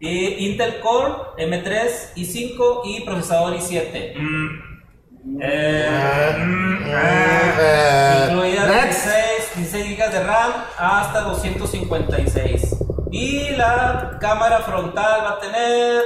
y 0.00 0.48
Intel 0.50 0.80
Core 0.80 1.12
M3 1.38 2.14
i5 2.16 2.80
y 2.84 3.00
procesador 3.04 3.54
i7. 3.54 4.14
Mm. 4.16 5.38
Eh, 5.40 6.34
mm. 6.36 6.82
Eh, 6.86 8.26
Incluida 8.30 8.66
next. 8.66 9.04
16, 9.06 9.24
16 9.56 9.96
GB 9.98 10.10
de 10.10 10.22
RAM 10.24 10.52
hasta 10.78 11.20
256. 11.20 12.76
Y 13.10 13.50
la 13.50 14.18
cámara 14.20 14.60
frontal 14.60 15.22
va 15.24 15.30
a 15.32 15.40
tener 15.40 16.02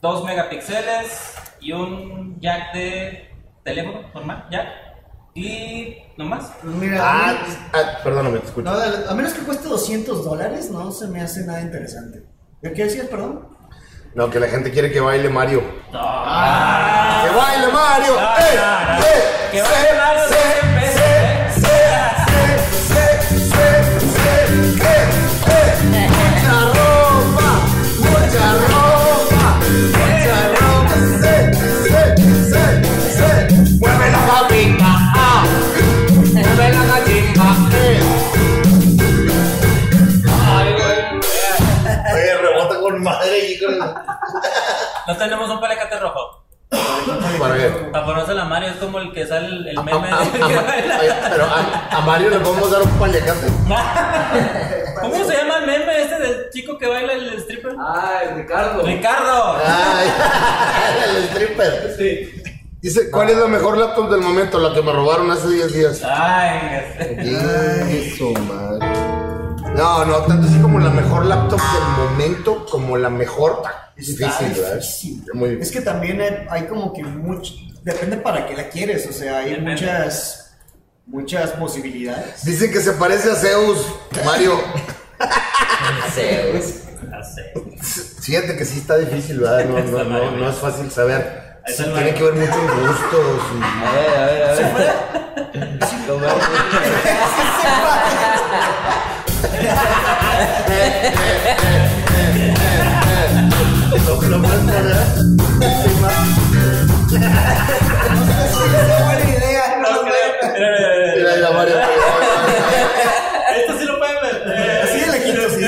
2 0.00 0.24
megapíxeles 0.24 1.34
y 1.60 1.72
un 1.72 2.38
jack 2.40 2.72
de 2.74 3.30
teléfono 3.64 4.02
normal, 4.14 4.46
jack. 4.50 4.68
Y 5.34 5.96
no 6.18 6.26
más. 6.26 6.52
Pues 6.62 6.74
mira, 6.74 6.98
Ah, 7.02 7.34
ah, 7.72 7.98
perdóname, 8.04 8.38
te 8.40 8.46
escucho. 8.46 8.70
no, 8.70 9.10
a 9.10 9.14
menos 9.14 9.32
que 9.32 9.40
cueste 9.42 9.66
200 9.66 10.24
dólares, 10.24 10.70
no 10.70 10.92
se 10.92 11.08
me 11.08 11.22
hace 11.22 11.44
nada 11.46 11.62
interesante. 11.62 12.22
¿Qué 12.62 12.84
decías, 12.84 13.06
perdón? 13.06 13.48
No, 14.14 14.28
que 14.30 14.38
la 14.38 14.46
gente 14.46 14.70
quiere 14.70 14.92
que 14.92 15.00
baile 15.00 15.30
Mario. 15.30 15.62
Ah, 15.94 17.24
¡Que 17.26 17.34
baile 17.34 17.72
Mario! 17.72 18.14
Ah, 18.18 18.98
¡Eh! 19.00 19.04
¡Eh! 19.04 19.48
que 19.52 19.62
baile 19.62 19.88
Mario, 19.96 20.22
No 45.06 45.16
tenemos 45.16 45.50
un 45.50 45.60
palecate 45.60 45.98
rojo. 45.98 46.38
Para 47.38 47.54
ver. 47.54 47.90
Para 47.90 48.06
ponerse 48.06 48.32
la 48.34 48.44
Mario 48.46 48.70
es 48.70 48.76
como 48.76 48.98
el 48.98 49.12
que 49.12 49.26
sale 49.26 49.46
el, 49.46 49.68
el 49.68 49.78
A- 49.78 49.82
meme 49.82 50.08
a- 50.08 50.16
a- 50.16 50.20
oye, 51.00 51.12
pero 51.30 51.44
a, 51.44 51.88
a 51.90 52.00
Mario 52.00 52.30
le 52.30 52.38
podemos 52.38 52.70
dar 52.70 52.82
un 52.82 52.90
paliacate. 52.98 53.46
¿Cómo 55.00 55.24
se 55.24 55.36
llama 55.36 55.58
el 55.58 55.66
meme 55.66 56.00
este 56.02 56.18
del 56.18 56.50
chico 56.50 56.78
que 56.78 56.86
baila 56.86 57.12
el 57.14 57.34
stripper? 57.40 57.72
Ay, 57.78 58.28
Ricardo. 58.36 58.82
Ricardo. 58.86 59.56
Ay, 59.66 60.08
el 61.16 61.24
stripper. 61.24 61.94
Sí. 61.98 62.42
Dice, 62.80 63.10
¿cuál 63.10 63.30
es 63.30 63.36
la 63.36 63.46
mejor 63.46 63.76
laptop 63.78 64.10
del 64.10 64.20
momento? 64.22 64.58
La 64.58 64.74
que 64.74 64.82
me 64.82 64.92
robaron 64.92 65.30
hace 65.30 65.48
10 65.48 65.72
días. 65.72 66.02
Ay, 66.04 66.80
Ay, 66.98 68.14
su 68.16 68.32
madre. 68.32 68.81
No, 69.74 70.04
no, 70.04 70.18
tanto 70.22 70.46
así 70.46 70.58
como 70.60 70.78
la 70.78 70.90
mejor 70.90 71.24
laptop 71.26 71.58
del 71.58 72.06
momento, 72.08 72.66
como 72.66 72.96
la 72.96 73.08
mejor. 73.10 73.62
Es 73.96 74.08
Está 74.10 74.26
difícil, 74.38 74.62
¿verdad? 74.62 74.76
difícil. 74.76 75.24
Muy 75.34 75.48
Es 75.48 75.54
difícil. 75.58 75.78
que 75.78 75.84
también 75.84 76.20
hay, 76.20 76.46
hay 76.50 76.62
como 76.66 76.92
que 76.92 77.02
mucho. 77.02 77.52
Depende 77.82 78.16
para 78.18 78.46
qué 78.46 78.54
la 78.56 78.68
quieres, 78.68 79.06
o 79.08 79.12
sea, 79.12 79.38
hay 79.38 79.50
Depende. 79.50 79.70
muchas. 79.72 80.38
Muchas 81.04 81.50
posibilidades. 81.50 82.44
Dicen 82.44 82.70
que 82.72 82.80
se 82.80 82.92
parece 82.92 83.32
a 83.32 83.34
Zeus, 83.34 83.84
Mario. 84.24 84.52
Zeus. 86.14 86.74
Fíjate 88.20 88.56
que 88.56 88.64
sí 88.64 88.78
está 88.78 88.96
difícil, 88.98 89.40
¿verdad? 89.40 89.64
No, 89.64 89.80
no, 89.80 90.04
no, 90.04 90.30
no 90.30 90.48
es 90.48 90.56
fácil 90.56 90.88
saber. 90.92 91.58
Sí, 91.66 91.82
tiene 91.82 92.14
que 92.14 92.22
ver 92.22 92.34
mucho 92.34 92.54
en 92.54 92.86
gustos. 92.86 93.42
y- 93.52 93.62
A 93.84 93.92
ver, 93.92 94.16
a 94.16 94.26
ver, 94.26 94.42
a 94.42 94.52
ver. 94.52 94.92
¿Cómo 99.42 99.60
es? 103.92 104.04
Lo, 104.06 104.22
lo 104.22 104.42
puedes 104.42 104.60
poner 104.60 104.86
encima. 105.60 106.10
buena 109.04 109.30
idea, 109.30 109.64
No 109.80 109.88
creo. 110.02 110.30
Mira, 111.16 111.32
mira, 111.36 111.50
Mario. 111.50 111.76
Esto 113.56 113.72
sí 113.78 113.84
lo 113.84 113.98
pueden 113.98 114.16
ver. 114.22 114.82
Así 114.82 114.98
de 115.00 115.06
lejitos, 115.06 115.52
sí. 115.52 115.62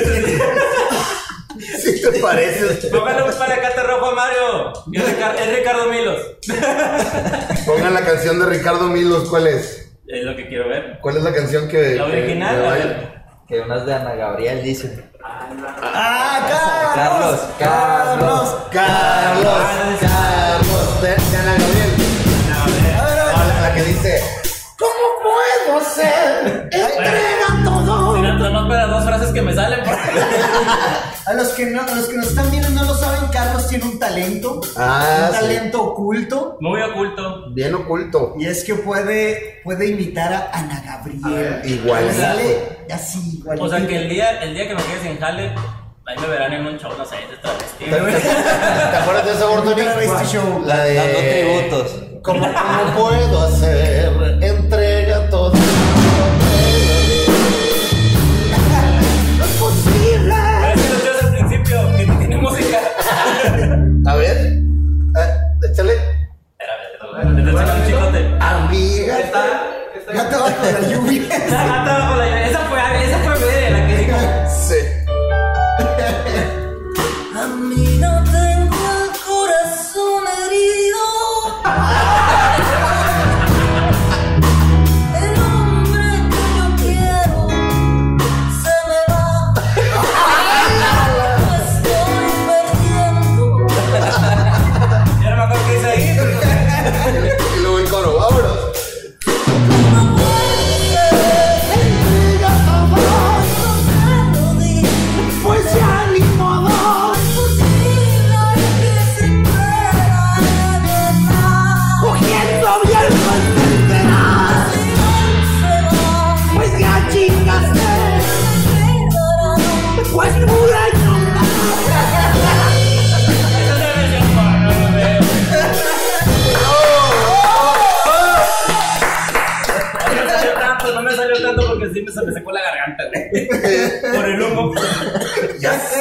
Sí 1.81 1.91
te 2.03 2.11
parece. 2.21 2.89
Póngale 2.89 3.23
un 3.25 3.33
palecate 3.39 3.83
rojo 3.83 4.07
a 4.07 4.15
Mario. 4.15 4.73
Es 4.93 5.55
Ricardo, 5.57 5.85
es 5.85 5.91
Milos. 5.91 6.21
Pongan 7.67 7.95
la 7.95 8.05
canción 8.05 8.39
de 8.41 8.47
Ricardo 8.47 8.85
Milos, 8.89 9.29
¿cuál 9.29 9.47
es? 9.49 9.81
Es 10.07 10.23
lo 10.25 10.37
que 10.37 10.47
quiero 10.49 10.69
ver. 10.69 10.99
¿Cuál 11.01 11.17
es 11.17 11.23
la 11.23 11.33
canción 11.33 11.67
que... 11.69 11.95
La 11.97 12.07
que- 12.07 12.13
original. 12.13 13.14
Que 13.49 13.55
a 13.55 13.59
ver. 13.59 13.67
Unas 13.67 13.87
de 13.87 13.95
Ana 13.95 14.15
Gabriel 14.15 14.63
dicen. 14.63 15.11
¡Ah, 15.23 16.93
Carlos! 16.95 17.41
Carlos, 17.59 18.57
Carlos, 18.71 19.63
Carlos, 20.01 21.03
de, 21.03 21.09
de 21.09 21.37
Ana 21.37 21.53
Gabriel. 21.53 21.91
No, 22.97 23.03
la, 23.05 23.61
la 23.69 23.75
que 23.75 23.83
dice, 23.85 24.23
¿cómo 24.79 25.05
puedo 25.23 25.85
ser? 25.85 26.69
Entrega 26.73 27.54
Mira, 28.13 28.35
nomás 28.35 28.69
para 28.69 28.87
dos 28.87 29.05
frases 29.05 29.31
que 29.31 29.43
me 29.43 29.55
salen. 29.55 29.81
A 31.27 31.33
los 31.33 31.49
que 31.55 31.65
no, 31.65 31.81
a 31.81 31.95
los 31.95 32.07
que 32.07 32.19
nos 32.19 32.27
están 32.27 32.51
viendo 32.51 32.69
y 32.69 32.73
no 32.75 32.85
lo 32.85 32.95
saben, 32.95 33.31
Carlos 33.31 33.67
tiene 33.67 33.87
un 33.87 33.99
talento. 33.99 34.61
Ah, 34.77 35.29
un 35.31 35.35
sí. 35.35 35.41
talento 35.41 35.83
oculto. 35.83 36.59
Muy 36.61 36.83
oculto. 36.83 37.47
Bien 37.53 37.75
oculto. 37.75 38.35
Y 38.39 38.45
es 38.45 38.63
que 38.63 38.75
puede, 38.75 39.63
puede 39.65 39.89
imitar 39.89 40.35
a 40.35 40.51
Ana 40.53 40.83
Gabriel. 40.85 41.63
Igual. 41.65 42.09
Le 42.09 42.13
sale 42.13 42.79
así, 42.93 43.39
igualito. 43.39 43.65
O 43.65 43.71
sea 43.71 43.87
que 43.87 43.97
el 43.97 44.11
día, 44.11 44.43
el 44.43 44.53
día 44.53 44.69
que 44.69 44.75
me 44.75 44.83
quedes 44.83 45.07
en 45.07 45.19
jale, 45.19 45.55
ahí 46.05 46.19
me 46.21 46.27
verán 46.27 46.53
en 46.53 46.67
un 46.67 46.79
show, 46.79 46.93
no 46.99 47.07
sé, 47.07 47.17
de 47.17 47.39
travesti. 47.41 47.85
¿Te 47.87 48.97
acuerdas 48.99 49.39
de 49.39 49.47
Bortoni? 49.47 49.83
La 50.67 50.85
de. 50.85 50.95
Dando 50.95 51.19
tributos. 51.21 52.05
¿Cómo, 52.23 52.41
cómo 52.41 53.09
puedo 53.09 53.47
hacer? 53.47 54.13
Bajo 70.45 70.65
la 70.65 70.89
lluvia. 70.89 71.23
Está 71.31 71.85
bajo 71.85 72.17
la 72.17 72.27
lluvia. 72.27 72.49
Esa 72.49 72.59
fue, 72.61 73.05
esa 73.05 73.19
fue 73.19 73.35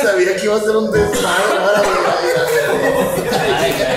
sabía 0.02 0.36
que 0.36 0.46
iba 0.46 0.56
a 0.56 0.60
ser 0.60 0.76
un 0.76 0.92
desmadre. 0.92 1.58
ahora, 1.60 1.80
güey. 1.80 1.94
Ay, 3.56 3.72
güey. 3.74 3.88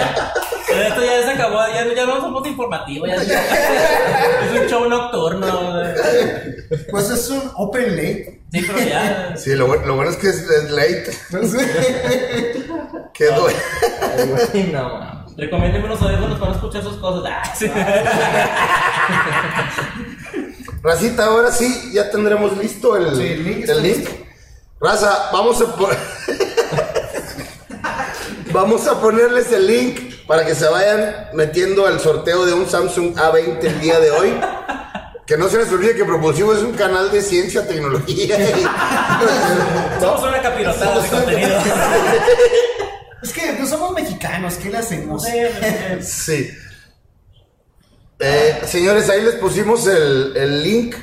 Pero 0.69 0.83
esto 0.83 1.05
ya 1.05 1.23
se 1.23 1.31
acabó, 1.33 1.59
ya, 1.69 1.95
ya 1.95 2.07
no 2.07 2.21
somos 2.21 2.47
informativos. 2.47 3.09
Ya, 3.09 3.15
es 3.17 4.61
un 4.61 4.67
show 4.69 4.89
nocturno. 4.89 5.47
Pues 6.91 7.11
es 7.11 7.31
un 7.31 7.51
open 7.57 7.91
late. 7.97 8.43
Sí, 8.53 8.65
pero 8.67 8.79
ya. 8.81 9.35
Sí, 9.37 9.55
lo, 9.55 9.69
bu- 9.69 9.85
lo 9.85 9.95
bueno 9.97 10.11
es 10.11 10.17
que 10.17 10.29
es, 10.29 10.37
es 10.51 10.71
late. 10.71 11.11
No 11.31 11.47
sé. 11.47 12.61
Qué 13.15 13.27
due- 13.31 13.55
Ay, 14.19 14.29
güey, 14.53 14.73
no 14.73 14.83
mames. 14.99 15.37
Recomiéndeme 15.37 15.85
unos 15.85 16.01
audífonos 16.03 16.39
para 16.39 16.51
no 16.51 16.57
escuchar 16.57 16.83
sus 16.83 16.97
cosas. 16.97 17.31
Ah, 17.33 17.55
sí. 17.55 17.71
Racita, 20.83 21.25
ahora 21.27 21.51
sí, 21.51 21.91
ya 21.93 22.11
tendremos 22.11 22.57
listo 22.57 22.97
el, 22.97 23.17
Sí, 23.17 23.23
el 23.27 23.45
link 23.45 23.59
está 23.61 23.73
el 23.73 23.83
link. 23.83 23.97
listo. 23.99 24.11
Raza, 24.81 25.31
vamos 25.33 25.61
a 25.63 25.77
po- 25.77 25.89
Vamos 28.53 28.87
a 28.87 29.01
ponerles 29.01 29.51
el 29.53 29.67
link 29.67 30.01
para 30.27 30.45
que 30.47 30.55
se 30.55 30.67
vayan 30.69 31.29
metiendo 31.35 31.87
al 31.87 32.01
sorteo 32.01 32.47
de 32.47 32.55
un 32.55 32.69
Samsung 32.69 33.15
A20 33.15 33.63
el 33.65 33.81
día 33.81 34.01
de 34.01 34.11
hoy. 34.11 34.35
Que 35.27 35.37
no 35.37 35.49
se 35.49 35.59
les 35.59 35.71
olvide 35.73 35.95
que 35.97 36.05
Propulsivo 36.05 36.55
es 36.55 36.61
un 36.63 36.73
canal 36.73 37.11
de 37.11 37.21
ciencia, 37.21 37.67
tecnología 37.67 38.39
y... 38.39 38.63
Somos 40.01 40.23
una 40.23 40.41
capirotada 40.41 41.03
de 41.03 41.09
contenido. 41.09 41.59
Es 43.23 43.33
que 43.33 43.55
pues 43.59 43.69
somos 43.69 43.93
mexicanos, 43.93 44.55
¿qué 44.55 44.71
le 44.71 44.79
hacemos? 44.79 45.25
Sí. 46.03 46.49
Eh, 48.21 48.61
señores, 48.67 49.11
ahí 49.11 49.23
les 49.23 49.35
pusimos 49.35 49.87
el, 49.89 50.33
el 50.37 50.63
link 50.63 50.95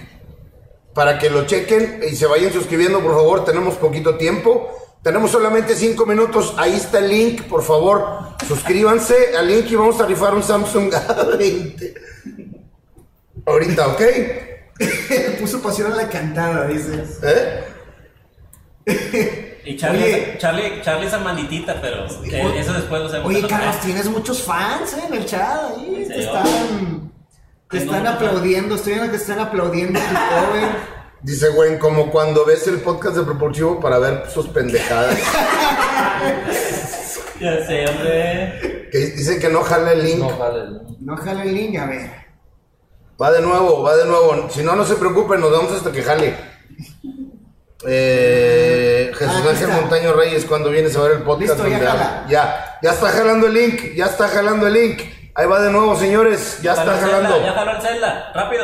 para 0.93 1.17
que 1.17 1.29
lo 1.29 1.45
chequen 1.45 2.01
y 2.09 2.15
se 2.15 2.25
vayan 2.25 2.51
suscribiendo, 2.51 3.01
por 3.01 3.13
favor. 3.13 3.45
Tenemos 3.45 3.75
poquito 3.75 4.15
tiempo. 4.15 4.69
Tenemos 5.01 5.31
solamente 5.31 5.75
5 5.75 6.05
minutos. 6.05 6.53
Ahí 6.57 6.73
está 6.73 6.99
el 6.99 7.09
link, 7.09 7.43
por 7.43 7.63
favor. 7.63 8.35
Suscríbanse 8.47 9.35
al 9.37 9.47
link 9.47 9.69
y 9.69 9.75
vamos 9.75 9.99
a 9.99 10.05
rifar 10.05 10.33
un 10.33 10.43
Samsung 10.43 10.91
A20. 10.93 11.93
Ahorita, 13.45 13.87
¿ok? 13.87 14.01
Puso 15.39 15.61
pasión 15.61 15.91
a 15.91 15.95
la 15.95 16.09
cantada, 16.09 16.67
dices. 16.67 17.19
¿Eh? 17.23 17.63
Y 19.65 19.77
Charlie, 19.77 20.03
Oye. 20.03 20.37
Charlie, 20.37 20.81
Charlie 20.81 21.07
es 21.07 21.13
amanditita, 21.13 21.79
pero 21.79 22.05
eh, 22.05 22.59
eso 22.59 22.73
después 22.73 23.01
lo 23.01 23.07
hacemos. 23.07 23.27
Oye, 23.27 23.47
Carlos, 23.47 23.75
vez. 23.75 23.85
tienes 23.85 24.05
muchos 24.07 24.41
fans 24.43 24.93
eh, 24.93 25.03
en 25.07 25.13
el 25.13 25.25
chat 25.25 25.71
ahí. 25.77 26.05
Te 26.05 26.19
están, 26.19 27.12
te 27.74 27.80
están 27.80 28.07
aplaudiendo. 28.07 28.76
Estoy 28.76 28.93
viendo 28.93 29.11
que 29.11 29.17
están 29.17 29.39
aplaudiendo 29.39 29.99
tu 29.99 30.05
cover. 30.13 30.93
Dice 31.21 31.49
Gwen, 31.49 31.78
como 31.80 32.11
cuando 32.11 32.45
ves 32.45 32.67
el 32.67 32.82
podcast 32.82 33.15
de 33.17 33.24
Propulsivo 33.24 33.80
para 33.80 33.97
ver 33.99 34.30
sus 34.30 34.47
pendejadas. 34.47 35.17
Ya 37.39 37.65
sé, 37.65 37.86
hombre. 37.89 38.88
Que 38.89 38.97
dice 39.17 39.38
que 39.38 39.49
no 39.49 39.63
jala 39.63 39.91
el 39.91 40.05
link. 40.05 40.19
No, 40.19 40.38
vale. 40.38 40.80
No 41.01 41.17
jala 41.17 41.43
el 41.43 41.53
link, 41.53 41.78
a 41.78 41.88
ver. 41.88 42.09
Va 43.21 43.32
de 43.34 43.41
nuevo, 43.41 43.84
va 43.84 43.97
de 43.97 44.05
nuevo. 44.05 44.49
Si 44.49 44.63
no, 44.63 44.78
no 44.78 44.86
se 44.86 44.95
preocupen, 44.95 45.41
nos 45.41 45.51
vamos 45.51 45.74
hasta 45.74 45.91
que 45.91 46.03
jale. 46.03 46.36
Eh, 47.86 49.11
Jesús 49.13 49.34
Ah, 49.36 49.39
aquí 49.51 49.63
Ángel. 49.65 49.82
Montaño 49.82 50.13
Reyes, 50.13 50.45
cuando 50.45 50.69
vienes 50.69 50.95
a 50.95 51.01
ver 51.01 51.11
el 51.17 51.24
podcast. 51.24 51.59
Listo, 51.59 51.86
jala. 51.86 52.26
ya, 52.30 52.78
ya 52.82 52.91
está 52.91 53.09
jalando 53.09 53.47
el 53.47 53.53
link, 53.55 53.93
ya 53.95 54.05
está 54.05 54.30
jalando 54.30 54.67
el 54.67 54.74
link. 54.74 55.01
Ahí 55.36 55.47
va 55.47 55.61
de 55.61 55.71
nuevo, 55.71 55.95
señores, 55.95 56.59
ya 56.61 56.73
está 56.73 56.95
Zelda, 56.95 57.07
jalando 57.07 57.41
Ya 57.43 57.53
jaló 57.53 57.71
el 57.71 57.81
Zelda, 57.81 58.31
rápido. 58.36 58.63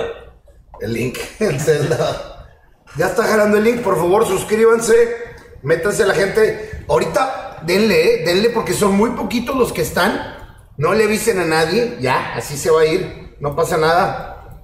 el 0.81 0.93
link. 0.93 1.17
El 1.39 1.59
Zelda. 1.59 2.47
Ya 2.95 3.07
está 3.07 3.23
jalando 3.23 3.57
el 3.57 3.63
link, 3.63 3.81
por 3.81 3.95
favor, 3.97 4.25
suscríbanse, 4.27 4.93
métanse 5.61 6.05
la 6.05 6.13
gente. 6.15 6.83
Ahorita, 6.87 7.59
denle, 7.63 8.21
eh, 8.21 8.25
denle, 8.25 8.49
porque 8.49 8.73
son 8.73 8.95
muy 8.95 9.11
poquitos 9.11 9.55
los 9.55 9.71
que 9.71 9.81
están. 9.83 10.35
No 10.77 10.93
le 10.93 11.03
avisen 11.03 11.39
a 11.39 11.45
nadie, 11.45 11.97
ya, 11.99 12.33
así 12.35 12.57
se 12.57 12.71
va 12.71 12.81
a 12.81 12.85
ir, 12.85 13.35
no 13.39 13.55
pasa 13.55 13.77
nada. 13.77 14.59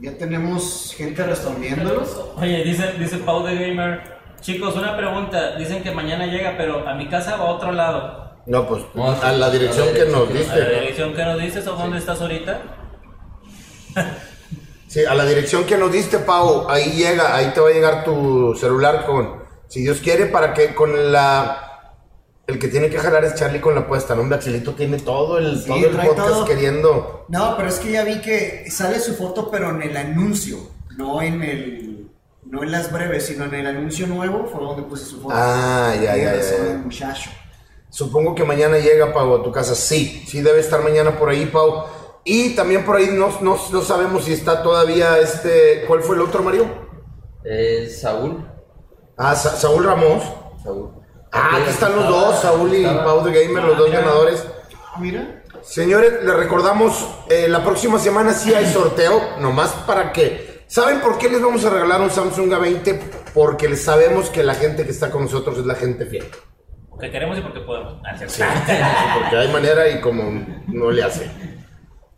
Ya 0.00 0.16
tenemos 0.18 0.94
gente 0.96 1.22
respondiéndolos. 1.22 2.32
Oye, 2.36 2.64
dice, 2.64 2.92
dice 2.98 3.18
Pau 3.18 3.44
de 3.44 3.54
Gamer. 3.54 4.02
Chicos, 4.40 4.76
una 4.76 4.96
pregunta. 4.96 5.56
Dicen 5.56 5.82
que 5.82 5.90
mañana 5.92 6.26
llega, 6.26 6.54
pero 6.58 6.86
a 6.86 6.94
mi 6.94 7.08
casa 7.08 7.40
o 7.40 7.46
a 7.46 7.50
otro 7.50 7.72
lado. 7.72 8.23
No, 8.46 8.66
pues 8.68 8.82
No, 8.94 9.10
a 9.10 9.32
la 9.32 9.50
dirección 9.50 9.88
a 9.88 9.92
la 9.92 9.96
que 9.98 10.04
nos 10.06 10.28
dirección 10.28 10.52
¿A 10.52 10.58
la 10.58 10.64
diste. 10.66 10.80
dirección 10.80 11.14
que 11.14 11.24
nos 11.24 11.40
dices 11.40 11.66
o 11.66 11.72
dónde 11.76 11.98
estás 11.98 12.20
ahorita? 12.20 12.62
Sí, 14.88 15.04
a 15.04 15.14
la 15.14 15.24
dirección 15.24 15.64
que 15.64 15.76
nos 15.76 15.90
diste, 15.90 16.18
Pau, 16.18 16.68
ahí 16.68 16.92
llega, 16.92 17.34
ahí 17.34 17.50
te 17.54 17.60
va 17.60 17.68
a 17.68 17.72
llegar 17.72 18.04
tu 18.04 18.54
celular 18.54 19.04
con, 19.06 19.42
si 19.66 19.82
Dios 19.82 19.98
quiere, 20.00 20.26
para 20.26 20.54
que 20.54 20.74
con 20.74 21.12
la... 21.12 21.60
El 22.46 22.58
que 22.58 22.68
tiene 22.68 22.90
que 22.90 22.98
jalar 22.98 23.24
es 23.24 23.34
Charlie 23.36 23.60
con 23.60 23.74
la 23.74 23.80
apuesta, 23.82 24.14
¿no? 24.14 24.20
Hombre, 24.20 24.36
Axelito 24.36 24.74
tiene 24.74 24.98
todo 24.98 25.38
el, 25.38 25.58
Sí, 25.58 25.66
todo 25.68 25.76
el 25.86 25.96
podcast 25.96 26.28
todo. 26.28 26.44
queriendo... 26.44 27.24
No, 27.28 27.56
pero 27.56 27.68
es 27.70 27.78
que 27.78 27.92
ya 27.92 28.04
vi 28.04 28.20
que 28.20 28.70
sale 28.70 29.00
su 29.00 29.14
foto, 29.14 29.50
pero 29.50 29.70
en 29.70 29.80
el 29.82 29.96
anuncio, 29.96 30.58
no 30.98 31.22
en 31.22 31.42
el. 31.42 31.90
No 32.44 32.62
en 32.62 32.70
las 32.70 32.92
breves, 32.92 33.24
sino 33.26 33.46
en 33.46 33.54
el 33.54 33.66
anuncio 33.66 34.06
nuevo 34.06 34.46
fue 34.46 34.62
donde 34.62 34.82
puse 34.82 35.06
su 35.06 35.22
foto. 35.22 35.34
Ah, 35.34 35.94
ya, 35.94 36.12
Tiene 36.12 36.36
ya, 36.36 36.40
ya. 36.42 36.56
el 36.72 36.78
muchacho. 36.80 37.30
Supongo 37.94 38.34
que 38.34 38.42
mañana 38.42 38.78
llega, 38.78 39.12
Pau, 39.14 39.36
a 39.36 39.42
tu 39.44 39.52
casa. 39.52 39.76
Sí, 39.76 40.24
sí 40.26 40.40
debe 40.42 40.58
estar 40.58 40.82
mañana 40.82 41.16
por 41.16 41.28
ahí, 41.28 41.46
Pau. 41.46 41.84
Y 42.24 42.56
también 42.56 42.84
por 42.84 42.96
ahí 42.96 43.08
no, 43.12 43.28
no, 43.40 43.56
no 43.70 43.82
sabemos 43.82 44.24
si 44.24 44.32
está 44.32 44.64
todavía 44.64 45.18
este... 45.18 45.84
¿Cuál 45.86 46.02
fue 46.02 46.16
el 46.16 46.22
otro, 46.22 46.42
Mario? 46.42 46.66
Eh, 47.44 47.88
Saúl. 47.88 48.44
Ah, 49.16 49.36
Sa- 49.36 49.54
Saúl 49.56 49.84
Ramos. 49.84 50.24
Saúl. 50.62 50.90
Ah, 51.30 51.58
aquí 51.60 51.70
están 51.70 51.94
los 51.94 52.08
dos, 52.08 52.40
Saúl 52.40 52.74
y 52.74 52.82
Pau 52.84 53.22
de 53.24 53.44
Gamer, 53.44 53.62
los 53.62 53.78
dos 53.78 53.88
mira. 53.88 54.00
ganadores. 54.00 54.44
Mira. 54.98 55.44
Señores, 55.62 56.14
les 56.24 56.34
recordamos, 56.36 57.06
eh, 57.30 57.46
la 57.48 57.62
próxima 57.62 58.00
semana 58.00 58.32
sí 58.32 58.52
hay 58.52 58.66
sorteo, 58.72 59.20
nomás 59.38 59.70
para 59.86 60.12
que... 60.12 60.64
¿Saben 60.66 61.00
por 61.00 61.16
qué 61.18 61.28
les 61.28 61.40
vamos 61.40 61.64
a 61.64 61.70
regalar 61.70 62.00
un 62.00 62.10
Samsung 62.10 62.50
A20? 62.50 63.00
porque 63.34 63.74
sabemos 63.76 64.30
que 64.30 64.42
la 64.44 64.54
gente 64.54 64.84
que 64.84 64.90
está 64.92 65.10
con 65.10 65.22
nosotros 65.24 65.58
es 65.58 65.66
la 65.66 65.74
gente 65.74 66.06
fiel. 66.06 66.24
Porque 66.94 67.10
queremos 67.10 67.38
y 67.38 67.40
porque 67.40 67.60
podemos. 67.60 67.94
Ah. 68.04 68.16
Sí, 68.26 68.42
porque 69.20 69.36
hay 69.36 69.48
manera 69.52 69.88
y 69.88 70.00
como 70.00 70.44
no 70.68 70.90
le 70.90 71.02
hace. 71.02 71.28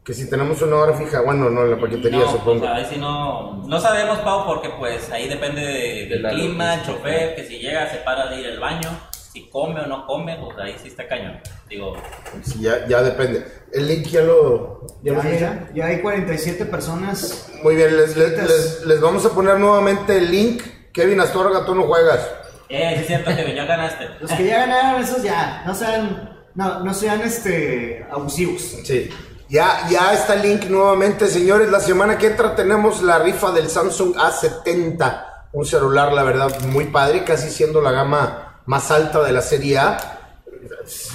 Que 0.05 0.15
si 0.15 0.31
tenemos 0.31 0.63
una 0.63 0.77
hora 0.77 0.93
fija, 0.97 1.21
bueno, 1.23 1.51
no, 1.51 1.63
en 1.65 1.73
la 1.73 1.81
paquetería 1.81 2.21
No, 2.21 2.31
supongo. 2.31 2.61
pues, 2.61 2.71
ahí 2.71 2.87
sí 2.89 2.97
no, 2.99 3.65
no 3.67 3.81
sabemos, 3.81 4.19
Pau, 4.21 4.47
porque 4.47 4.71
pues 4.79 5.11
ahí 5.11 5.29
depende 5.29 5.61
de- 5.63 6.07
del 6.09 6.23
la 6.23 6.31
clima, 6.31 6.75
el 6.75 6.83
chofer, 6.85 7.35
que 7.35 7.45
si 7.45 7.59
llega 7.59 7.91
se 7.91 7.97
para 7.99 8.29
de 8.29 8.41
ir 8.41 8.47
al 8.47 8.61
baño, 8.61 8.89
si 9.11 9.49
come 9.51 9.81
o 9.81 9.87
no 9.87 10.07
come, 10.07 10.37
pues 10.37 10.57
ahí 10.59 10.77
sí 10.81 10.89
está 10.89 11.09
cañón. 11.09 11.41
Digo, 11.69 11.97
Sí, 12.45 12.61
ya, 12.61 12.87
ya 12.87 13.03
depende. 13.03 13.45
El 13.73 13.89
link 13.89 14.07
ya 14.07 14.21
lo... 14.21 14.87
Ya 15.03 15.15
Ya, 15.25 15.39
ya, 15.41 15.69
ya 15.75 15.87
hay 15.87 16.01
47 16.01 16.67
personas. 16.67 17.51
Muy 17.65 17.75
bien, 17.75 17.97
les, 17.97 18.17
les- 18.17 18.37
les- 18.39 18.87
les 18.87 19.01
vamos 19.01 19.27
a 19.27 19.31
poner 19.31 19.59
nuevamente 19.59 20.17
el 20.19 20.31
link. 20.31 20.63
Kevin 20.93 21.21
Astorga, 21.21 21.67
tú 21.67 21.75
no 21.75 21.83
juegas. 21.83 22.31
Eh, 22.69 22.93
sí 22.95 23.01
es 23.01 23.07
cierto 23.07 23.31
que 23.35 23.55
ya 23.55 23.65
ganaste. 23.65 24.09
Los 24.21 24.31
que 24.33 24.47
ya 24.47 24.67
ganaron, 24.67 25.03
esos 25.03 25.23
ya. 25.23 25.63
No 25.67 25.75
sean, 25.75 26.31
no, 26.55 26.81
no 26.81 26.95
sean 26.95 27.21
este, 27.23 28.07
abusivos. 28.11 28.63
Sí. 28.85 29.11
Ya, 29.49 29.87
ya 29.89 30.13
está 30.13 30.35
el 30.35 30.43
link 30.43 30.65
nuevamente, 30.65 31.29
señores. 31.29 31.71
La 31.71 31.81
semana 31.81 32.19
que 32.19 32.27
entra 32.27 32.57
tenemos 32.57 33.03
la 33.03 33.19
rifa 33.19 33.53
del 33.53 33.69
Samsung 33.69 34.17
A70. 34.17 35.25
Un 35.53 35.65
celular, 35.65 36.13
la 36.13 36.25
verdad, 36.25 36.61
muy 36.67 36.87
padre, 36.87 37.25
casi 37.25 37.51
siendo 37.51 37.81
la 37.81 37.93
gama 37.93 38.61
más 38.67 38.91
alta 38.91 39.23
de 39.23 39.33
la 39.33 39.43
serie 39.43 39.79
A. 39.79 39.99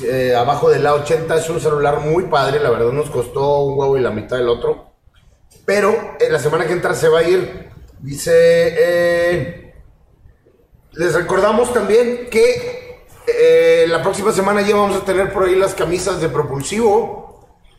Eh, 0.06 0.34
abajo 0.36 0.70
del 0.70 0.86
A80 0.86 1.38
es 1.38 1.50
un 1.50 1.60
celular 1.60 2.00
muy 2.00 2.26
padre, 2.26 2.60
la 2.60 2.70
verdad 2.70 2.92
nos 2.92 3.10
costó 3.10 3.64
un 3.64 3.78
huevo 3.78 3.98
y 3.98 4.02
la 4.02 4.12
mitad 4.12 4.38
del 4.38 4.48
otro. 4.48 4.94
Pero 5.66 6.16
en 6.20 6.32
la 6.32 6.40
semana 6.40 6.66
que 6.66 6.74
entra 6.74 6.94
se 6.94 7.10
va 7.10 7.20
a 7.20 7.24
ir. 7.24 7.70
Dice. 8.00 8.32
eh, 8.34 9.71
les 10.94 11.14
recordamos 11.14 11.74
también 11.74 12.28
que 12.30 13.06
eh, 13.28 13.86
la 13.88 14.02
próxima 14.02 14.32
semana 14.32 14.62
ya 14.62 14.76
vamos 14.76 14.98
a 15.02 15.06
tener 15.06 15.32
por 15.32 15.44
ahí 15.46 15.56
las 15.56 15.74
camisas 15.76 16.20
de 16.22 16.30
propulsivo. 16.30 17.30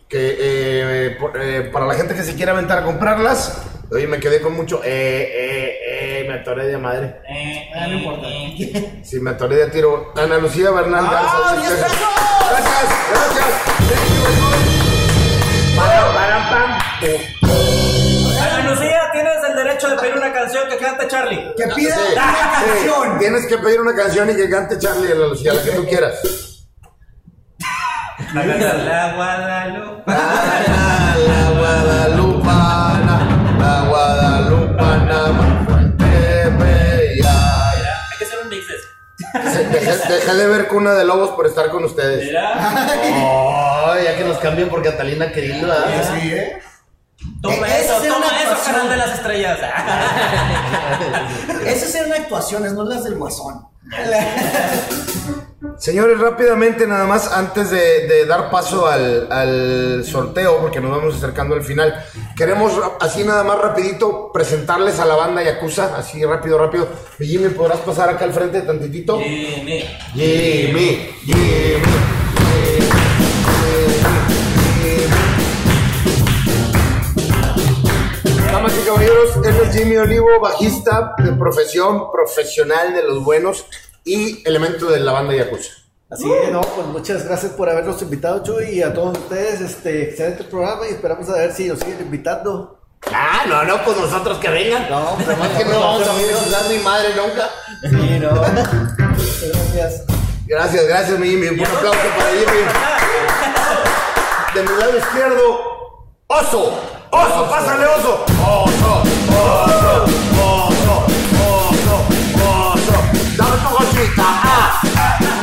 Que 0.08 0.36
eh, 0.38 1.16
por- 1.18 1.40
eh, 1.40 1.62
para 1.72 1.86
la 1.86 1.94
gente 1.94 2.14
que 2.14 2.22
se 2.22 2.34
quiera 2.34 2.52
aventar 2.52 2.78
a 2.78 2.84
comprarlas. 2.84 3.62
Oye, 3.90 4.06
me 4.06 4.20
quedé 4.20 4.40
con 4.42 4.54
mucho. 4.54 4.82
Eh, 4.84 4.88
eh, 4.90 5.78
eh, 6.20 6.24
me 6.28 6.34
atoré 6.34 6.66
de 6.66 6.76
madre. 6.78 7.16
No 7.88 7.92
importa. 7.94 8.26
eh. 8.28 9.00
Sí, 9.04 9.20
me 9.20 9.30
atoré 9.30 9.56
de 9.56 9.66
tiro. 9.68 10.12
Ana 10.16 10.36
Lucía 10.38 10.70
Bernal 10.70 11.04
Garza. 11.10 11.30
¡Ah, 11.32 11.56
diez 11.56 11.68
diez 11.68 11.82
pesos. 11.82 11.98
pesos! 11.98 12.08
Gracias, 12.50 12.88
gracias. 13.10 14.92
Pedir 20.03 20.16
una 20.16 20.32
canción 20.32 20.68
que 20.68 20.76
cante 20.76 21.09
Charlie. 21.09 21.55
Que 21.57 21.64
pida 21.74 21.94
Sí, 21.94 22.00
una 22.12 22.22
sí. 22.22 22.64
canción. 22.66 23.18
Tienes 23.18 23.46
que 23.46 23.59
pedir 23.59 23.80
una 23.80 23.94
canción 23.94 24.30
y 24.30 24.34
que 24.36 24.50
cante 24.50 24.78
Charlie 24.78 25.14
Lucía, 25.14 25.55
la 25.55 25.62
que 25.62 25.70
tú 25.70 25.86
quieras. 25.86 26.20
La 28.34 28.42
canción 28.46 28.86
La 28.86 29.12
Guadalupe. 29.14 30.03
La, 30.07 31.14
la 31.26 31.50
guadalupana, 31.59 33.16
la 33.59 33.84
guadalupana 33.88 35.22
bella. 36.59 37.70
Hay 38.11 38.18
que 38.18 38.24
hacer 38.24 38.38
un 38.42 38.48
mix 38.48 38.66
Dejé, 39.72 40.12
dejé 40.12 40.34
de 40.34 40.46
ver 40.46 40.68
Cuna 40.68 40.92
de 40.94 41.05
Lobos 41.05 41.30
por 41.30 41.46
estar 41.46 41.70
con 41.70 41.84
ustedes. 41.84 42.24
Mira, 42.26 42.53
Oh, 43.84 43.94
ya 44.03 44.16
que 44.16 44.24
nos 44.24 44.38
cambien 44.38 44.68
por 44.68 44.82
Catalina 44.82 45.30
Krill, 45.32 45.61
¿verdad? 45.62 45.84
Sí, 46.20 46.32
¿eh? 46.32 46.59
Toma 47.40 47.68
Eh, 47.68 47.84
eso, 47.84 47.94
toma 47.94 48.42
eso, 48.42 48.64
canal 48.64 48.88
de 48.88 48.96
las 48.96 49.14
estrellas. 49.14 49.58
Esas 51.66 51.94
eran 51.94 52.12
actuaciones, 52.12 52.72
no 52.72 52.84
las 52.84 53.04
del 53.04 53.16
guasón. 53.16 53.66
Señores, 55.78 56.18
rápidamente 56.18 56.86
nada 56.86 57.06
más, 57.06 57.32
antes 57.32 57.70
de, 57.70 58.06
de 58.06 58.26
dar 58.26 58.50
paso 58.50 58.86
al, 58.86 59.30
al 59.32 60.04
sorteo, 60.04 60.60
porque 60.60 60.80
nos 60.80 60.90
vamos 60.90 61.16
acercando 61.16 61.54
al 61.54 61.62
final, 61.62 62.04
queremos 62.36 62.72
así 63.00 63.24
nada 63.24 63.42
más 63.42 63.58
rapidito 63.58 64.30
presentarles 64.32 65.00
a 65.00 65.04
la 65.04 65.16
banda 65.16 65.42
Yakuza, 65.42 65.96
así 65.96 66.24
rápido, 66.24 66.58
rápido. 66.58 66.88
Jimmy, 67.18 67.48
¿podrás 67.50 67.80
pasar 67.80 68.08
acá 68.10 68.24
al 68.24 68.32
frente 68.32 68.60
tantitito? 68.62 69.18
Jimmy. 69.18 69.82
Jimmy, 70.14 71.10
Jimmy, 71.24 71.82
caballeros, 78.93 79.36
él 79.45 79.57
es 79.62 79.76
Jimmy 79.76 79.97
Olivo, 79.97 80.40
bajista 80.40 81.14
de 81.18 81.32
profesión, 81.32 82.11
profesional 82.11 82.95
de 82.95 83.03
los 83.05 83.24
buenos 83.24 83.66
y 84.05 84.47
elemento 84.47 84.90
de 84.90 85.01
la 85.01 85.12
banda 85.12 85.34
Yakuza. 85.34 85.70
Así 86.11 86.30
es, 86.30 86.53
no, 86.53 86.61
pues 86.61 86.86
muchas 86.88 87.24
gracias 87.24 87.53
por 87.53 87.70
habernos 87.70 88.03
invitado, 88.03 88.43
Chuy, 88.43 88.70
y 88.70 88.82
a 88.82 88.93
todos 88.93 89.16
ustedes, 89.16 89.62
este, 89.62 90.11
excelente 90.11 90.45
programa 90.45 90.86
y 90.86 90.93
esperamos 90.93 91.28
a 91.30 91.34
ver 91.34 91.53
si 91.53 91.68
nos 91.68 91.78
siguen 91.78 92.01
invitando. 92.03 92.78
Ah, 93.11 93.45
no, 93.49 93.64
no, 93.64 93.82
pues 93.82 93.97
nosotros 93.97 94.38
que 94.38 94.51
vengan. 94.51 94.90
No, 94.90 95.16
pero 95.18 95.32
Además 95.32 95.59
que 95.59 95.64
no 95.64 95.80
vamos 95.80 96.07
a 96.07 96.12
ayudar 96.12 96.70
ni 96.70 96.78
madre 96.78 97.09
nunca. 97.16 97.51
Sí, 97.82 98.18
no. 98.20 98.30
Gracias. 99.74 100.05
Gracias, 100.47 100.86
gracias, 100.86 101.18
mi 101.18 101.30
Jimmy. 101.30 101.49
Un 101.49 101.57
buen 101.57 101.70
aplauso 101.70 101.99
para 102.16 102.30
Jimmy. 102.30 102.62
De 104.55 104.62
mi 104.62 104.78
lado 104.78 104.99
izquierdo, 104.99 105.61
oso. 106.26 107.01
Oso, 107.14 107.50
pásale, 107.50 107.84
oso. 107.86 108.24
Oso, 108.40 109.02
oso, 109.28 110.04
oso, 110.40 110.94
oso, 111.44 111.96
oso. 112.40 112.96
Dame 113.36 113.56
tu 113.62 113.68
cosita, 113.76 114.24
ah. 114.26 114.80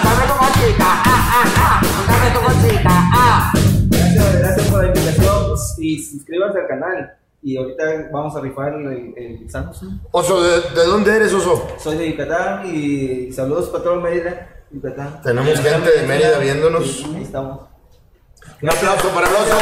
Dame 0.03 0.23
tu 0.27 0.35
cosita, 0.35 0.87
ah, 1.05 1.05
ah, 1.05 1.45
ah. 1.57 1.81
Dame 2.07 2.31
tu 2.31 2.39
cosita, 2.41 2.89
ah. 2.89 3.53
Gracias, 3.91 4.39
gracias 4.39 4.67
por 4.67 4.81
la 4.81 4.87
invitación 4.87 5.53
y 5.77 5.99
suscríbanse 6.01 6.59
al 6.59 6.67
canal. 6.67 7.13
Y 7.43 7.55
ahorita 7.55 7.83
vamos 8.11 8.35
a 8.35 8.41
rifar 8.41 8.73
el, 8.73 9.13
el 9.15 9.49
Samsung. 9.49 9.99
Oso, 10.09 10.41
¿de, 10.41 10.61
de 10.71 10.85
dónde 10.87 11.15
eres, 11.15 11.31
oso? 11.33 11.67
Soy 11.77 11.97
de 11.97 12.11
Yucatán 12.11 12.65
y 12.65 13.31
saludos 13.31 13.69
para 13.69 13.83
todo 13.83 14.01
Mérida, 14.01 14.63
Yucatán. 14.71 15.21
Tenemos 15.21 15.59
gente 15.59 15.91
de 15.91 16.07
Mérida 16.07 16.39
viéndonos. 16.39 17.05
Ahí 17.15 17.21
estamos. 17.21 17.61
Un 18.59 18.69
aplauso 18.69 19.09
para 19.09 19.27
el 19.27 19.35
oso. 19.35 19.55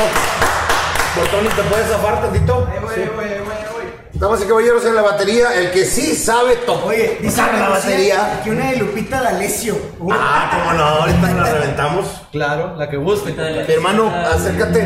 Bortoni, 1.17 1.49
¿te 1.49 1.61
puedes 1.63 1.87
zafar 1.87 2.21
tantito? 2.21 2.67
Ahí 2.71 2.79
voy, 2.81 2.93
ahí 2.95 3.09
voy, 3.15 3.25
ahí 3.25 3.39
voy, 3.39 3.55
ahí 3.55 3.65
voy. 3.73 3.87
Damas 4.13 4.41
y 4.41 4.45
caballeros, 4.45 4.83
en 4.85 4.95
la 4.95 5.01
batería, 5.03 5.53
el 5.53 5.69
que 5.71 5.85
sí 5.85 6.15
sabe 6.15 6.55
tocar 6.57 6.87
Oye, 6.89 7.19
dice 7.21 7.39
la 7.41 7.69
batería. 7.69 8.41
que 8.43 8.49
una 8.51 8.71
de 8.71 8.77
Lupita 8.77 9.21
D'Alessio. 9.21 9.75
Uh, 9.99 10.11
Ah, 10.11 10.49
cómo 10.51 10.73
no, 10.73 10.83
ahorita 10.83 11.31
la 11.33 11.43
reventamos. 11.53 12.05
Claro, 12.31 12.75
la 12.77 12.89
que 12.89 12.97
guste. 12.97 13.33
Mi 13.33 13.73
hermano, 13.73 14.11
acércate. 14.33 14.79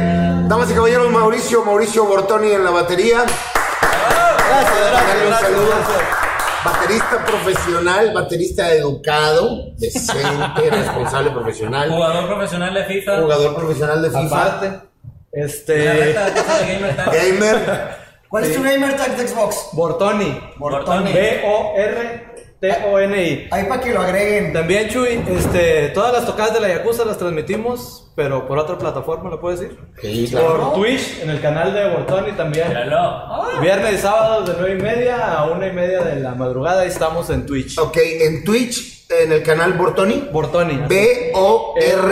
Damas 0.47 0.69
y 0.69 0.73
caballeros, 0.73 1.09
Mauricio, 1.11 1.63
Mauricio 1.63 2.03
Bortoni 2.05 2.51
en 2.51 2.63
la 2.65 2.71
batería. 2.71 3.19
Gracias, 3.19 4.91
gracias, 4.91 5.39
saludo. 5.41 5.67
gracias. 5.67 6.17
Baterista 6.63 7.25
profesional, 7.25 8.13
baterista 8.13 8.71
educado, 8.71 9.71
decente, 9.77 10.69
responsable 10.71 11.31
profesional, 11.31 11.89
Jugador 11.89 12.27
profesional 12.27 12.73
de 12.73 12.83
FIFA. 12.85 13.21
jugador 13.21 13.55
profesional 13.55 14.01
de 14.01 14.09
FIFA, 14.11 14.25
Aparte, 14.45 14.79
este, 15.31 16.13
gamer. 17.11 18.01
¿Cuál 18.31 18.45
es 18.45 18.55
tu 18.55 18.63
gamer 18.63 18.95
tag 18.95 19.17
de 19.17 19.27
Xbox? 19.27 19.71
Bortoni. 19.73 20.39
Bortoni. 20.57 21.11
B-O-R-T-O-N-I. 21.11 22.29
Ahí 23.51 23.65
para 23.65 23.81
que 23.81 23.93
lo 23.93 23.99
agreguen. 23.99 24.53
También, 24.53 24.87
Chuy, 24.87 25.21
este, 25.27 25.89
todas 25.89 26.13
las 26.13 26.25
tocadas 26.25 26.53
de 26.53 26.61
la 26.61 26.69
Yakuza 26.69 27.03
las 27.03 27.17
transmitimos, 27.17 28.09
pero 28.15 28.47
por 28.47 28.57
otra 28.57 28.77
plataforma, 28.77 29.29
¿lo 29.29 29.41
puedes 29.41 29.59
decir? 29.59 29.77
Sí, 30.01 30.29
claro. 30.31 30.71
Por 30.71 30.75
Twitch, 30.75 31.19
en 31.21 31.29
el 31.29 31.41
canal 31.41 31.73
de 31.73 31.89
Bortoni 31.89 32.31
también. 32.31 32.69
Míralo. 32.69 33.59
Viernes 33.59 33.95
y 33.95 33.97
sábados 33.97 34.47
de 34.47 34.55
9 34.57 34.77
y 34.79 34.81
media 34.81 35.33
a 35.37 35.51
1 35.51 35.67
y 35.67 35.71
media 35.71 36.01
de 36.01 36.21
la 36.21 36.33
madrugada, 36.33 36.83
ahí 36.83 36.87
estamos 36.87 37.29
en 37.29 37.45
Twitch. 37.45 37.77
Ok, 37.79 37.97
en 37.97 38.45
Twitch, 38.45 39.00
en 39.19 39.31
el 39.31 39.43
canal 39.43 39.73
Bortoni. 39.73 40.29
Bortoni. 40.31 40.83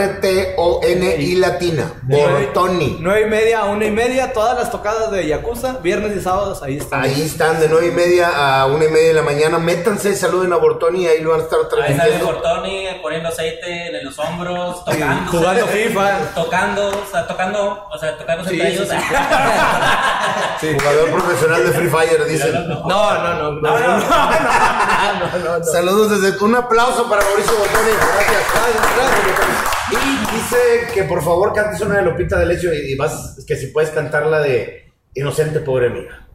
B-O-R-T-O-N-I 0.09 1.35
latina. 1.35 1.93
Bortoni. 2.03 2.97
9 2.99 3.21
y 3.21 3.29
media 3.29 3.59
a 3.59 3.65
1 3.65 3.85
y 3.85 3.91
media, 3.91 4.33
todas 4.33 4.57
las 4.57 4.71
tocadas 4.71 5.11
de 5.11 5.27
Yakuza, 5.27 5.77
viernes 5.81 6.15
y 6.15 6.21
sábados, 6.21 6.61
ahí 6.63 6.77
están. 6.77 7.01
Ahí 7.01 7.21
están 7.21 7.59
de 7.59 7.69
nueve 7.69 7.87
y 7.87 7.91
media 7.91 8.61
a 8.61 8.65
una 8.67 8.85
y 8.85 8.89
media 8.89 9.07
de 9.09 9.13
la 9.13 9.21
mañana. 9.21 9.59
Métanse, 9.59 10.15
saluden 10.15 10.51
a 10.53 10.57
Bortoni, 10.57 11.07
ahí 11.07 11.21
lo 11.21 11.31
van 11.31 11.41
a 11.41 11.43
estar 11.43 11.59
Ahí 11.59 11.65
sale 11.69 11.85
transmitiendo. 11.95 12.25
Bortoni 12.25 12.87
poniendo 13.01 13.29
aceite 13.29 13.97
en 13.97 14.05
los 14.05 14.17
hombros, 14.19 14.83
tocando. 14.85 15.31
jugando 15.31 15.67
FIFA. 15.67 16.17
Tocando, 16.35 16.89
o 16.89 17.05
sea, 17.11 17.27
tocando, 17.27 17.87
o 17.89 17.97
sea, 17.97 18.17
tocando 18.17 18.43
Sí, 18.49 18.55
entre 18.59 18.71
sí, 18.71 18.75
ellos. 18.77 18.89
sí. 20.61 20.67
Jugador 20.79 21.09
profesional 21.11 21.63
de 21.65 21.71
Free 21.71 21.89
Fire, 21.89 22.25
dicen. 22.25 22.53
No, 22.69 22.83
no, 22.87 23.13
no, 23.19 23.33
no, 23.33 23.51
no, 23.51 23.79
no, 23.79 23.97
no, 23.99 25.57
no. 25.59 25.63
Saludos 25.65 26.21
desde 26.21 26.43
un 26.43 26.55
aplauso 26.55 26.88
para 26.97 27.23
Mauricio 27.23 27.57
Bortoni. 27.57 27.91
Gracias. 27.91 28.43
Gracias, 28.53 28.95
gracias. 28.95 29.69
Y 29.91 30.35
dice 30.35 30.93
que 30.93 31.03
por 31.03 31.23
favor 31.23 31.53
cantes 31.53 31.81
una 31.81 31.97
de 31.97 32.01
Lupita 32.03 32.39
de 32.39 32.45
Lecho 32.45 32.73
y, 32.73 32.93
y 32.93 32.95
vas, 32.95 33.43
que 33.47 33.55
si 33.55 33.67
puedes 33.67 33.91
cantar 33.91 34.25
la 34.25 34.39
de 34.39 34.91
Inocente 35.13 35.59
Pobre 35.59 35.89
Mía. 35.89 36.27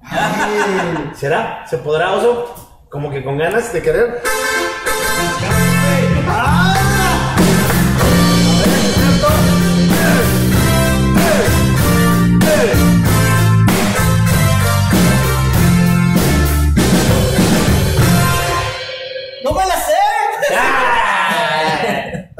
¿Será? 1.14 1.66
¿Se 1.66 1.78
podrá, 1.78 2.12
oso? 2.12 2.84
Como 2.90 3.10
que 3.10 3.24
con 3.24 3.38
ganas 3.38 3.72
de 3.72 3.82
querer. 3.82 4.22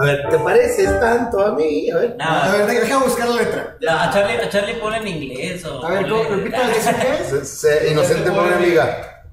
A 0.04 0.12
ver, 0.12 0.28
¿te 0.28 0.38
pareces 0.38 1.00
tanto 1.00 1.44
a 1.44 1.52
mí? 1.54 1.90
A 1.90 1.96
ver. 1.98 2.16
No, 2.18 2.24
A 2.24 2.48
ver, 2.52 2.66
déjame 2.66 3.04
buscar 3.06 3.28
la 3.28 3.36
letra. 3.42 3.76
no, 3.80 3.90
a 3.90 4.10
Charlie, 4.10 4.36
a 4.36 4.48
Charlie 4.48 4.74
ponle 4.74 4.98
en 4.98 5.08
inglés 5.08 5.64
o. 5.64 5.84
A 5.84 5.90
ver, 5.90 6.08
¿cómo- 6.08 6.24
repita, 6.24 6.68
¿dice 6.68 6.94
qué 7.00 7.36
es? 7.38 7.66
Inocente 7.90 8.30
pobre 8.30 8.54
amiga. 8.54 9.24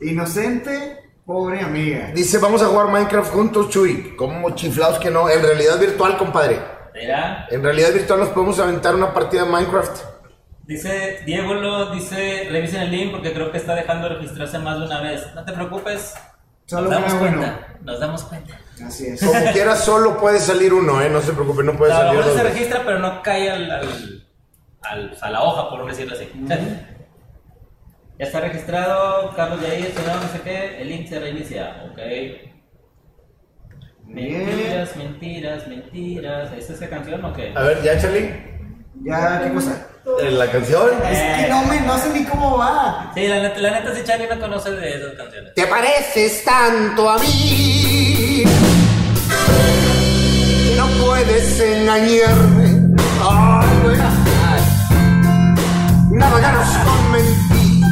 Inocente, 0.00 0.98
pobre 1.24 1.60
amiga. 1.60 2.10
Dice, 2.14 2.38
vamos 2.38 2.62
a 2.62 2.66
jugar 2.66 2.88
Minecraft 2.88 3.32
juntos, 3.32 3.68
Chuy. 3.70 4.14
Como 4.16 4.50
chiflados 4.54 4.98
que 4.98 5.10
no. 5.10 5.28
En 5.30 5.42
realidad 5.42 5.78
virtual, 5.78 6.16
compadre. 6.18 6.58
Mira, 6.94 7.46
En 7.50 7.62
realidad 7.62 7.92
virtual 7.92 8.20
nos 8.20 8.28
podemos 8.30 8.58
aventar 8.60 8.94
una 8.94 9.12
partida 9.12 9.44
de 9.44 9.50
Minecraft. 9.50 9.98
dice 10.66 11.20
Diego 11.26 11.54
lo 11.54 11.90
dice, 11.92 12.46
revisen 12.50 12.82
el 12.82 12.90
link 12.90 13.10
porque 13.12 13.32
creo 13.32 13.50
que 13.50 13.58
está 13.58 13.74
dejando 13.74 14.08
de 14.08 14.14
registrarse 14.16 14.58
más 14.58 14.78
de 14.78 14.86
una 14.86 15.00
vez. 15.00 15.22
No 15.34 15.44
te 15.44 15.52
preocupes. 15.52 16.14
Solo 16.66 16.82
nos 16.90 16.90
damos 16.90 17.14
cuenta. 17.14 17.38
bueno. 17.38 17.56
Nos 17.82 18.00
damos 18.00 18.22
cuenta. 18.24 18.58
Así 18.86 19.06
es. 19.06 19.22
Como 19.24 19.52
quiera, 19.52 19.76
solo 19.76 20.18
puede 20.18 20.38
salir 20.40 20.72
uno, 20.72 21.00
¿eh? 21.02 21.08
No 21.10 21.20
se 21.20 21.32
preocupe, 21.32 21.62
no 21.62 21.76
puede 21.76 21.92
salir 21.92 22.16
dos 22.22 22.26
se 22.34 22.42
veces. 22.42 22.52
registra, 22.54 22.82
pero 22.84 22.98
no 22.98 23.22
cae 23.22 23.50
al, 23.50 23.70
al- 23.70 24.26
al- 24.82 25.18
a 25.20 25.30
la 25.30 25.42
hoja, 25.42 25.68
por 25.70 25.86
decirlo 25.86 26.14
así. 26.14 26.28
Ya 28.16 28.26
está 28.26 28.38
registrado, 28.38 29.34
Carlos 29.34 29.60
de 29.60 29.66
ahí, 29.66 29.82
señor, 29.92 30.22
no 30.22 30.28
sé 30.28 30.40
qué, 30.44 30.80
el 30.80 30.88
link 30.88 31.08
se 31.08 31.18
reinicia, 31.18 31.84
ok. 31.90 31.98
Mentiras, 34.06 34.96
mentiras, 34.96 35.66
mentiras. 35.66 36.52
¿Es 36.52 36.70
esa 36.70 36.88
canción 36.88 37.24
o 37.24 37.32
qué? 37.32 37.52
A 37.56 37.62
ver, 37.62 37.82
¿ya, 37.82 37.98
Charlie? 38.00 38.30
Ya, 39.04 39.42
¿qué 39.44 39.52
cosa? 39.52 39.86
Eh, 40.22 40.30
¿La 40.30 40.50
canción? 40.50 40.88
Es 41.10 41.42
que 41.44 41.48
no, 41.50 41.62
me, 41.64 41.80
no 41.80 41.98
sé 41.98 42.08
ni 42.10 42.24
cómo 42.24 42.56
va. 42.56 43.10
Sí, 43.14 43.26
la 43.28 43.42
neta, 43.42 43.58
la 43.60 43.70
neta 43.70 43.94
sí, 43.94 44.00
Charlie 44.02 44.26
no 44.28 44.40
conoce 44.40 44.70
de 44.70 44.96
esas 44.96 45.14
canciones. 45.14 45.54
Te 45.54 45.66
pareces 45.66 46.42
tanto 46.44 47.10
a 47.10 47.18
mí 47.18 48.44
que 50.66 50.76
no 50.76 50.86
puedes 51.04 51.60
engañarme. 51.60 52.96
Ay, 53.22 53.68
güey. 53.82 53.96
Nada 56.10 56.38
ganas 56.40 56.78
con 56.78 57.12
mentir. 57.12 57.84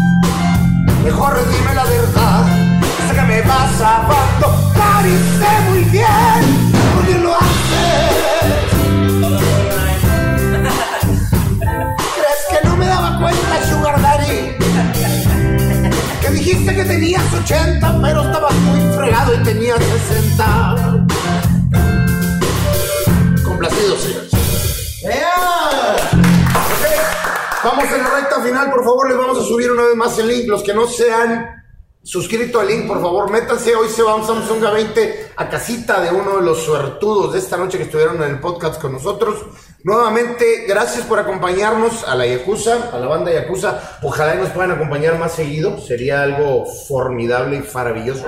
Mejor 1.05 1.37
dime 1.51 1.75
la 1.75 1.85
verdad. 1.85 2.47
Sé 3.09 3.15
que 3.15 3.23
me 3.23 3.43
vas 3.43 3.81
a 3.83 3.97
abandonar 4.07 5.07
y 5.07 5.19
sé 5.39 5.71
muy 5.71 5.85
bien 5.91 6.43
por 6.95 7.07
qué 7.07 7.19
lo 7.19 7.35
haces. 7.35 8.22
Dijiste 16.45 16.75
que 16.75 16.85
tenías 16.85 17.23
80, 17.33 18.01
pero 18.03 18.23
estabas 18.23 18.55
muy 18.55 18.81
fregado 18.97 19.33
y 19.35 19.43
tenías 19.45 19.79
60. 19.79 21.07
Complacidos, 23.45 24.01
señores. 24.01 25.03
¡Ea! 25.05 25.97
Vamos 27.63 27.85
en 27.85 28.03
la 28.03 28.11
recta 28.11 28.43
final, 28.43 28.71
por 28.73 28.83
favor, 28.83 29.09
les 29.09 29.19
vamos 29.19 29.39
a 29.39 29.43
subir 29.45 29.71
una 29.71 29.85
vez 29.85 29.95
más 29.95 30.19
el 30.19 30.27
link. 30.27 30.49
Los 30.49 30.65
que 30.65 30.75
no 30.75 30.89
sean 30.89 31.65
suscrito 32.03 32.59
al 32.59 32.67
link, 32.67 32.89
por 32.89 33.01
favor, 33.01 33.31
métanse. 33.31 33.77
Hoy 33.77 33.89
se 33.89 34.03
va 34.03 34.17
un 34.17 34.27
Samsung 34.27 34.65
A20 34.65 35.15
a 35.37 35.49
casita 35.49 36.01
de 36.01 36.11
uno 36.11 36.39
de 36.39 36.43
los 36.43 36.59
suertudos 36.65 37.35
de 37.35 37.39
esta 37.39 37.57
noche 37.57 37.79
que 37.79 37.85
estuvieron 37.85 38.17
en 38.17 38.31
el 38.31 38.41
podcast 38.41 38.81
con 38.81 38.91
nosotros. 38.91 39.45
Nuevamente, 39.85 40.65
gracias 40.69 41.05
por 41.07 41.19
acompañarnos 41.19 42.07
a 42.07 42.15
la 42.15 42.25
Yakuza, 42.25 42.91
a 42.93 42.99
la 42.99 43.09
banda 43.09 43.33
Yakuza. 43.33 43.99
Ojalá 44.03 44.37
y 44.37 44.39
nos 44.39 44.51
puedan 44.51 44.71
acompañar 44.71 45.19
más 45.19 45.33
seguido. 45.33 45.81
Sería 45.81 46.23
algo 46.23 46.65
formidable 46.67 47.57
y 47.57 47.75
maravilloso. 47.75 48.25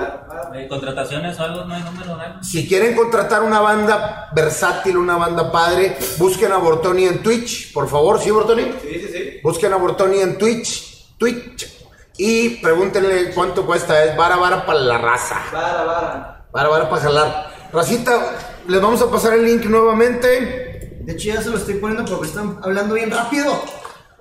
¿Contrataciones 0.67 1.39
o 1.39 1.43
algo? 1.43 1.63
¿No 1.63 1.73
hay 1.73 1.83
número? 1.83 2.17
¿no? 2.17 2.43
Si 2.43 2.67
quieren 2.67 2.93
contratar 2.93 3.41
una 3.41 3.61
banda 3.61 4.29
versátil, 4.35 4.97
una 4.97 5.15
banda 5.15 5.49
padre, 5.49 5.95
busquen 6.17 6.51
a 6.51 6.57
Bortoni 6.57 7.05
en 7.05 7.23
Twitch, 7.23 7.71
por 7.71 7.87
favor. 7.87 8.19
¿Sí, 8.19 8.31
Bortoni? 8.31 8.63
Sí, 8.81 8.99
sí, 8.99 9.07
sí. 9.07 9.39
Busquen 9.41 9.71
a 9.71 9.77
Bortoni 9.77 10.19
en 10.19 10.37
Twitch, 10.37 11.15
Twitch, 11.17 11.73
y 12.17 12.49
pregúntenle 12.61 13.31
cuánto 13.31 13.65
cuesta. 13.65 14.03
Es 14.03 14.17
vara, 14.17 14.35
vara 14.35 14.65
para 14.65 14.79
la 14.79 14.97
raza. 14.97 15.41
Vara, 15.53 15.83
vara. 15.83 16.45
Vara, 16.51 16.69
vara 16.69 16.89
para 16.89 17.01
jalar. 17.01 17.47
Racita, 17.71 18.35
les 18.67 18.81
vamos 18.81 19.01
a 19.01 19.09
pasar 19.09 19.33
el 19.33 19.45
link 19.45 19.65
nuevamente. 19.65 20.64
De 21.05 21.13
hecho, 21.13 21.33
ya 21.33 21.41
se 21.41 21.49
lo 21.51 21.57
estoy 21.57 21.75
poniendo 21.75 22.03
porque 22.11 22.27
están 22.27 22.57
hablando 22.63 22.95
bien 22.95 23.11
rápido. 23.11 23.63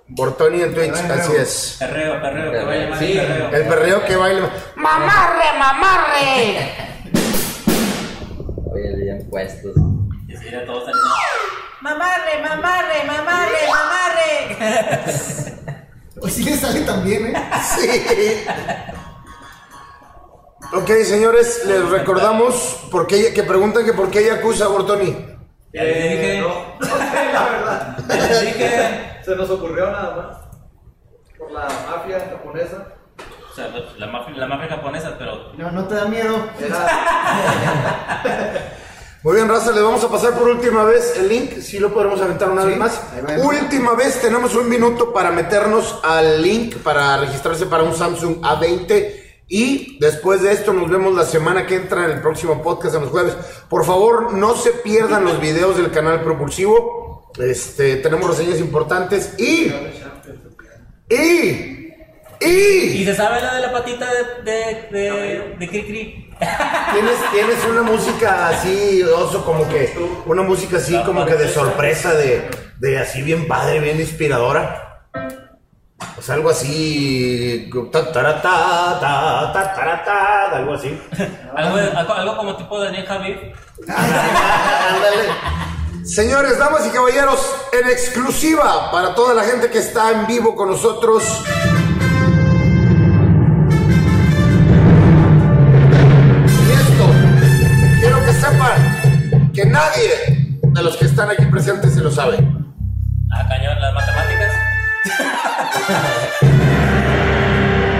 Bortoni 0.08 0.60
en 0.60 0.74
Twitch, 0.74 0.92
así 0.92 1.32
es. 1.34 1.76
Perreo, 1.78 2.20
perreo, 2.20 2.52
que 2.52 2.58
vaya 2.64 2.88
más 2.90 2.98
Sí. 2.98 3.14
perreo. 3.14 3.48
El 3.54 3.68
perreo 3.68 4.04
que 4.04 4.16
baila. 4.16 4.50
¡Mamarre, 4.76 5.58
mamarre! 5.58 6.70
Oye, 8.70 8.96
bien 8.96 9.26
puestos. 9.30 9.74
Y 10.28 10.36
así 10.36 10.50
ya 10.50 10.66
todos 10.66 10.86
diciendo, 10.86 11.14
Mamarre, 11.80 12.42
mamarre, 12.42 13.04
mamarre, 13.06 13.58
mamarre. 13.70 15.54
Pues 16.20 16.34
sí 16.34 16.44
le 16.44 16.56
sale 16.56 16.80
también, 16.82 17.26
¿eh? 17.26 17.34
Sí. 17.76 18.46
Ok, 20.74 20.88
señores, 21.04 21.62
les 21.66 21.86
recordamos 21.90 22.78
por 22.90 23.06
qué, 23.06 23.34
que 23.34 23.42
preguntan 23.42 23.84
que 23.84 23.92
por 23.92 24.10
qué 24.10 24.24
Yakuza, 24.24 24.68
Bortoni. 24.68 25.33
Ya 25.74 25.82
les 25.82 25.94
dije. 25.94 26.38
Eh, 26.38 26.40
no, 26.40 26.48
no 26.80 26.86
sé, 26.86 27.32
la 27.32 27.44
verdad. 27.44 27.98
Ya 28.08 28.14
les 28.16 28.40
dije. 28.42 28.70
Se 29.24 29.36
nos 29.36 29.50
ocurrió 29.50 29.90
nada 29.90 30.16
más. 30.16 30.36
Por 31.38 31.50
la 31.50 31.62
mafia 31.90 32.20
japonesa. 32.30 32.86
O 33.50 33.54
sea, 33.54 33.68
la 33.98 34.06
mafia, 34.06 34.34
la 34.36 34.46
mafia 34.46 34.68
japonesa, 34.68 35.16
pero 35.18 35.52
No, 35.56 35.70
no 35.70 35.84
te 35.86 35.94
da 35.94 36.04
miedo. 36.06 36.36
Era. 36.60 36.86
Muy 39.22 39.36
bien, 39.36 39.48
Raza, 39.48 39.72
les 39.72 39.82
vamos 39.82 40.04
a 40.04 40.08
pasar 40.10 40.32
por 40.34 40.46
última 40.48 40.84
vez 40.84 41.16
el 41.16 41.28
link, 41.28 41.58
si 41.60 41.78
lo 41.78 41.94
podemos 41.94 42.20
aventar 42.20 42.50
una 42.50 42.60
Sí, 42.62 42.68
vez 42.68 42.76
más. 42.76 43.00
va. 43.26 43.42
Última 43.42 43.94
vez, 43.94 44.20
tenemos 44.20 44.54
un 44.54 44.68
minuto 44.68 45.14
para 45.14 45.30
meternos 45.30 45.98
al 46.04 46.42
link 46.42 46.76
para 46.78 47.16
registrarse 47.16 47.64
para 47.66 47.84
un 47.84 47.94
Samsung 47.96 48.42
A20. 48.42 49.23
Y 49.46 49.98
después 50.00 50.42
de 50.42 50.52
esto 50.52 50.72
nos 50.72 50.90
vemos 50.90 51.14
la 51.14 51.24
semana 51.24 51.66
que 51.66 51.76
entra 51.76 52.06
en 52.06 52.12
el 52.12 52.20
próximo 52.22 52.62
podcast 52.62 52.94
en 52.94 53.02
los 53.02 53.10
jueves. 53.10 53.34
Por 53.68 53.84
favor, 53.84 54.32
no 54.32 54.56
se 54.56 54.70
pierdan 54.70 55.24
los 55.24 55.40
videos 55.40 55.76
del 55.76 55.90
canal 55.90 56.22
Propulsivo. 56.22 57.30
Este, 57.38 57.96
tenemos 57.96 58.30
reseñas 58.30 58.58
importantes 58.60 59.34
y... 59.38 59.72
Y... 61.10 61.84
¿Y 62.40 62.46
Y... 62.46 63.04
se 63.04 63.14
sabe 63.14 63.40
la 63.40 63.54
de 63.54 63.60
la 63.60 63.72
patita 63.72 64.06
de, 64.12 64.50
de, 64.50 64.88
de, 64.90 65.56
de 65.58 65.68
Cri 65.68 65.82
Cri? 65.84 66.30
Tienes, 66.92 67.16
tienes 67.32 67.64
una 67.70 67.82
música 67.82 68.48
así, 68.48 69.02
oso, 69.02 69.44
como 69.44 69.68
que... 69.68 69.92
Una 70.26 70.42
música 70.42 70.78
así 70.78 70.96
como 71.04 71.24
que 71.26 71.34
de 71.34 71.48
sorpresa, 71.48 72.14
de, 72.14 72.48
de 72.78 72.98
así 72.98 73.22
bien 73.22 73.46
padre, 73.46 73.80
bien 73.80 74.00
inspiradora. 74.00 75.06
O 76.18 76.22
sea, 76.22 76.34
algo 76.36 76.50
así... 76.50 77.70
ta, 77.92 78.12
ta, 78.12 78.42
ta, 78.42 79.00
ta, 79.52 79.74
tara, 79.74 80.04
ta, 80.04 80.56
algo 80.56 80.74
así. 80.74 80.98
Algo, 81.56 82.36
como 82.36 82.56
tipo 82.56 82.80
Daniel. 82.80 83.06
Ándale. 83.88 85.24
Señores, 86.04 86.58
damas 86.58 86.86
y 86.86 86.90
caballeros, 86.90 87.40
en 87.72 87.88
exclusiva 87.88 88.90
para 88.90 89.14
toda 89.14 89.34
la 89.34 89.42
gente 89.44 89.70
que 89.70 89.78
está 89.78 90.10
en 90.12 90.26
vivo 90.26 90.54
con 90.54 90.70
nosotros. 90.70 91.22
Y 96.68 96.72
esto, 96.72 97.06
quiero 98.00 98.24
que 98.24 98.32
sepan 98.34 99.52
que 99.54 99.64
nadie 99.64 100.60
de 100.60 100.82
los 100.82 100.96
que 100.96 101.06
están 101.06 101.30
aquí 101.30 101.46
presentes 101.46 101.94
se 101.94 102.00
lo 102.00 102.10
sabe. 102.10 102.36
Ah, 103.32 103.46
cañón, 103.48 103.80
las 103.80 103.94
matemáticas. 103.94 104.43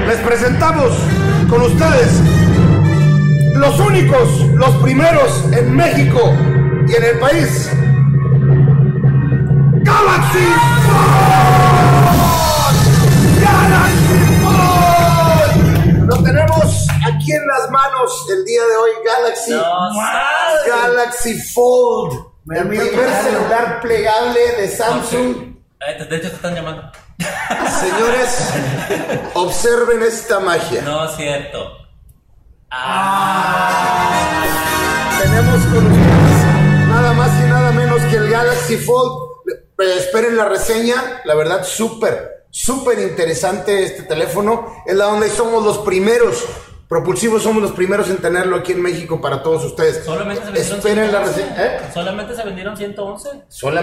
Les 0.07 0.19
presentamos 0.21 0.93
con 1.51 1.61
ustedes 1.63 2.21
los 3.55 3.79
únicos, 3.79 4.41
los 4.55 4.71
primeros 4.77 5.45
en 5.53 5.77
México 5.77 6.33
y 6.89 6.95
en 6.95 7.05
el 7.05 7.19
país. 7.19 7.71
Galaxy 9.83 10.47
Fold. 10.87 11.85
Galaxy. 13.43 14.19
Lo 16.07 16.23
tenemos 16.23 16.87
aquí 17.07 17.33
en 17.33 17.47
las 17.47 17.71
manos 17.71 18.27
el 18.31 18.45
día 18.47 18.63
de 18.63 18.77
hoy, 18.77 18.91
Galaxy. 19.05 19.55
Galaxy 20.67 21.39
Fold. 21.53 22.33
El 22.51 22.69
primer 22.69 23.11
celular 23.25 23.81
plegable 23.83 24.41
de 24.59 24.69
Samsung. 24.69 25.54
Eh, 25.89 26.05
De 26.09 26.17
hecho, 26.17 26.29
te 26.31 26.37
están 26.37 26.55
llamando. 26.55 26.91
Señores, 27.81 28.51
observen 29.35 30.03
esta 30.03 30.41
magia. 30.41 30.83
No 30.83 31.05
es 31.05 31.17
cierto. 31.17 31.79
Tenemos 35.23 35.67
con 35.67 35.87
ustedes 35.87 36.89
nada 36.89 37.13
más 37.13 37.31
y 37.41 37.49
nada 37.49 37.73
menos 37.73 38.01
que 38.03 38.17
el 38.17 38.31
Galaxy 38.31 38.77
Fold. 38.77 39.31
Esperen 39.79 40.37
la 40.37 40.45
reseña, 40.47 40.95
la 41.25 41.35
verdad, 41.35 41.65
súper, 41.65 42.47
súper 42.51 42.99
interesante 43.01 43.83
este 43.85 44.03
teléfono. 44.05 44.73
Es 44.87 44.95
la 44.95 45.09
y 45.27 45.31
somos 45.31 45.65
los 45.65 45.79
primeros. 45.79 46.45
Propulsivos 46.89 47.43
somos 47.43 47.63
los 47.63 47.73
primeros 47.73 48.09
en 48.11 48.19
tenerlo 48.19 48.57
aquí 48.57 48.73
en 48.73 48.83
México 48.83 49.21
para 49.21 49.43
todos 49.43 49.65
ustedes. 49.65 50.05
Solamente 50.05 50.45
se 50.45 50.51
vendieron 50.53 50.79
Esperen 50.79 51.13
la 51.13 51.25
111. 51.27 51.43
reseña. 51.43 51.67
¿Eh? 51.67 51.91
Solamente 51.93 52.37
se 52.37 52.45
vendieron 52.45 52.77
111. 52.77 53.29
Sola... 53.49 53.83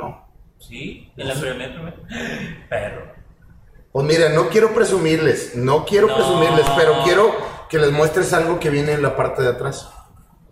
No. 0.00 0.27
Sí, 0.58 1.12
en 1.16 1.28
la 1.28 1.34
primera. 1.34 1.72
primera. 1.72 1.96
Perro. 2.68 3.12
Pues 3.92 4.06
miren, 4.06 4.34
no 4.34 4.48
quiero 4.48 4.74
presumirles, 4.74 5.54
no 5.56 5.84
quiero 5.84 6.08
No. 6.08 6.14
presumirles, 6.16 6.66
pero 6.76 7.02
quiero 7.04 7.34
que 7.70 7.78
les 7.78 7.90
muestres 7.90 8.32
algo 8.32 8.60
que 8.60 8.70
viene 8.70 8.92
en 8.92 9.02
la 9.02 9.16
parte 9.16 9.42
de 9.42 9.48
atrás. 9.48 9.88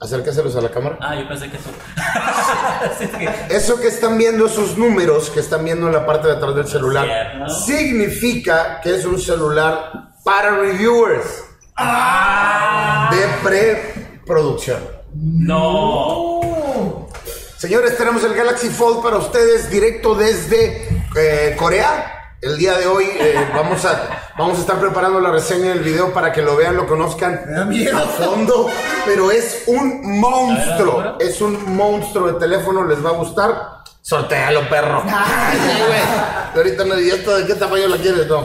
Acércaselos 0.01 0.55
a 0.57 0.61
la 0.61 0.71
cámara. 0.71 0.99
Ah, 1.01 1.15
yo 1.19 1.27
pensé 1.29 1.51
que 1.51 1.57
tú. 1.59 1.71
Sí, 2.99 3.05
es 3.05 3.11
que- 3.11 3.57
Eso 3.57 3.81
que 3.81 3.89
están 3.89 4.19
viendo, 4.19 4.47
esos 4.47 4.77
números 4.77 5.31
que 5.31 5.41
están 5.41 5.65
viendo 5.65 5.87
en 5.87 5.93
la 5.95 6.05
parte 6.07 6.29
de 6.29 6.35
atrás 6.35 6.55
del 6.55 6.67
celular, 6.67 7.47
significa 7.67 8.81
que 8.83 8.95
es 8.97 9.05
un 9.05 9.19
celular 9.19 10.11
para 10.25 10.51
reviewers 10.59 11.45
Ah. 11.77 13.11
de 13.11 13.49
preproducción. 13.49 14.79
No. 15.15 16.36
Señores, 17.59 17.97
tenemos 17.97 18.23
el 18.23 18.35
Galaxy 18.35 18.69
Fold 18.69 19.03
para 19.03 19.17
ustedes 19.17 19.71
directo 19.71 20.15
desde 20.15 20.89
eh, 21.17 21.57
Corea. 21.59 22.35
El 22.43 22.59
día 22.59 22.77
de 22.77 22.87
hoy 22.87 23.07
eh, 23.19 23.35
vamos, 23.55 23.83
a, 23.87 24.33
vamos 24.37 24.59
a 24.59 24.61
estar 24.61 24.79
preparando 24.79 25.21
la 25.21 25.31
reseña 25.31 25.71
del 25.71 25.81
video 25.81 26.13
para 26.13 26.33
que 26.33 26.43
lo 26.43 26.55
vean, 26.55 26.77
lo 26.77 26.87
conozcan 26.87 27.35
a 27.57 28.01
fondo. 28.09 28.69
Pero 29.07 29.31
es 29.31 29.63
un 29.69 30.21
monstruo, 30.21 31.17
es 31.19 31.41
un 31.41 31.75
monstruo 31.75 32.31
de 32.31 32.39
teléfono, 32.39 32.85
les 32.85 33.03
va 33.03 33.09
a 33.09 33.15
gustar. 33.15 33.55
Sortealo, 34.03 34.69
perro. 34.69 35.03
Güey. 35.03 36.01
Ahorita 36.55 36.85
no, 36.85 37.01
¿y 37.01 37.09
esto 37.09 37.39
de 37.39 37.47
qué 37.47 37.55
tamaño 37.55 37.89
la 37.89 37.97
quieres? 37.97 38.27
No. 38.27 38.41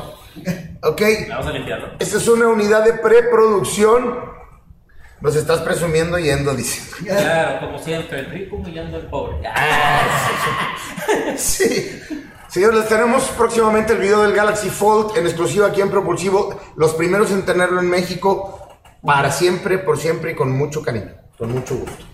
Ok. 0.84 1.02
Vamos 1.28 1.48
a 1.48 1.52
limpiarlo. 1.52 1.90
Esta 2.00 2.18
es 2.18 2.28
una 2.30 2.48
unidad 2.48 2.86
de 2.86 2.94
preproducción. 2.94 4.41
Nos 5.22 5.36
estás 5.36 5.60
presumiendo 5.62 6.18
yendo, 6.18 6.54
dice. 6.56 6.82
Claro, 7.06 7.68
como 7.68 7.78
siempre, 7.80 8.20
el 8.20 8.26
rico 8.28 8.56
humillando 8.58 8.98
al 8.98 9.08
pobre. 9.08 9.38
Sí. 11.38 12.02
Señores, 12.48 12.80
les 12.80 12.90
tenemos 12.90 13.24
próximamente 13.38 13.94
el 13.94 14.00
video 14.00 14.24
del 14.24 14.34
Galaxy 14.34 14.70
Fold 14.70 15.16
en 15.18 15.26
exclusiva 15.26 15.68
aquí 15.68 15.80
en 15.82 15.90
Propulsivo. 15.90 16.60
Los 16.76 16.94
primeros 16.96 17.32
en 17.32 17.46
tenerlo 17.46 17.80
en 17.80 17.90
México 17.90 18.68
para 19.06 19.32
siempre, 19.32 19.78
por 19.78 19.98
siempre 19.98 20.32
y 20.32 20.36
con 20.36 20.52
mucho 20.52 20.82
cariño, 20.82 21.14
con 21.38 21.52
mucho 21.52 21.76
gusto. 21.76 22.06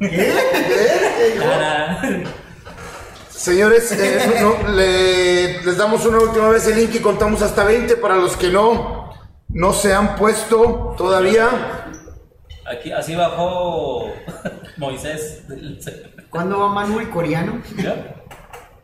¿Qué? 0.00 0.32
Cara. 1.38 2.00
Señores, 3.30 3.92
eh, 3.92 4.34
no, 4.40 4.68
le- 4.72 5.62
les 5.62 5.76
damos 5.76 6.04
una 6.04 6.18
última 6.18 6.48
vez 6.48 6.66
el 6.66 6.76
link 6.76 6.94
y 6.94 6.98
contamos 7.00 7.40
hasta 7.42 7.64
20 7.64 7.96
para 7.96 8.16
los 8.16 8.36
que 8.36 8.48
no, 8.48 8.99
no 9.52 9.72
se 9.72 9.92
han 9.92 10.16
puesto 10.16 10.94
todavía. 10.96 11.86
Aquí, 12.66 12.92
así 12.92 13.14
bajó 13.14 14.12
Moisés. 14.76 15.42
¿Cuándo 16.30 16.60
va 16.60 16.68
Manuel 16.68 17.10
coreano? 17.10 17.60
¿Ya? 17.76 18.16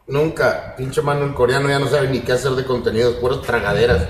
Nunca, 0.08 0.74
pinche 0.76 1.02
mano 1.02 1.24
el 1.24 1.34
coreano 1.34 1.68
ya 1.68 1.78
no 1.78 1.88
sabe 1.88 2.08
ni 2.08 2.20
qué 2.20 2.32
hacer 2.32 2.52
de 2.52 2.64
contenidos, 2.64 3.16
puras 3.16 3.42
tragaderas. 3.42 4.06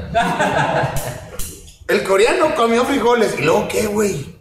El 1.89 2.03
coreano 2.05 2.55
comió 2.55 2.85
frijoles. 2.85 3.39
¿Y 3.39 3.43
luego 3.43 3.69
qué, 3.69 3.87
güey? 3.87 4.41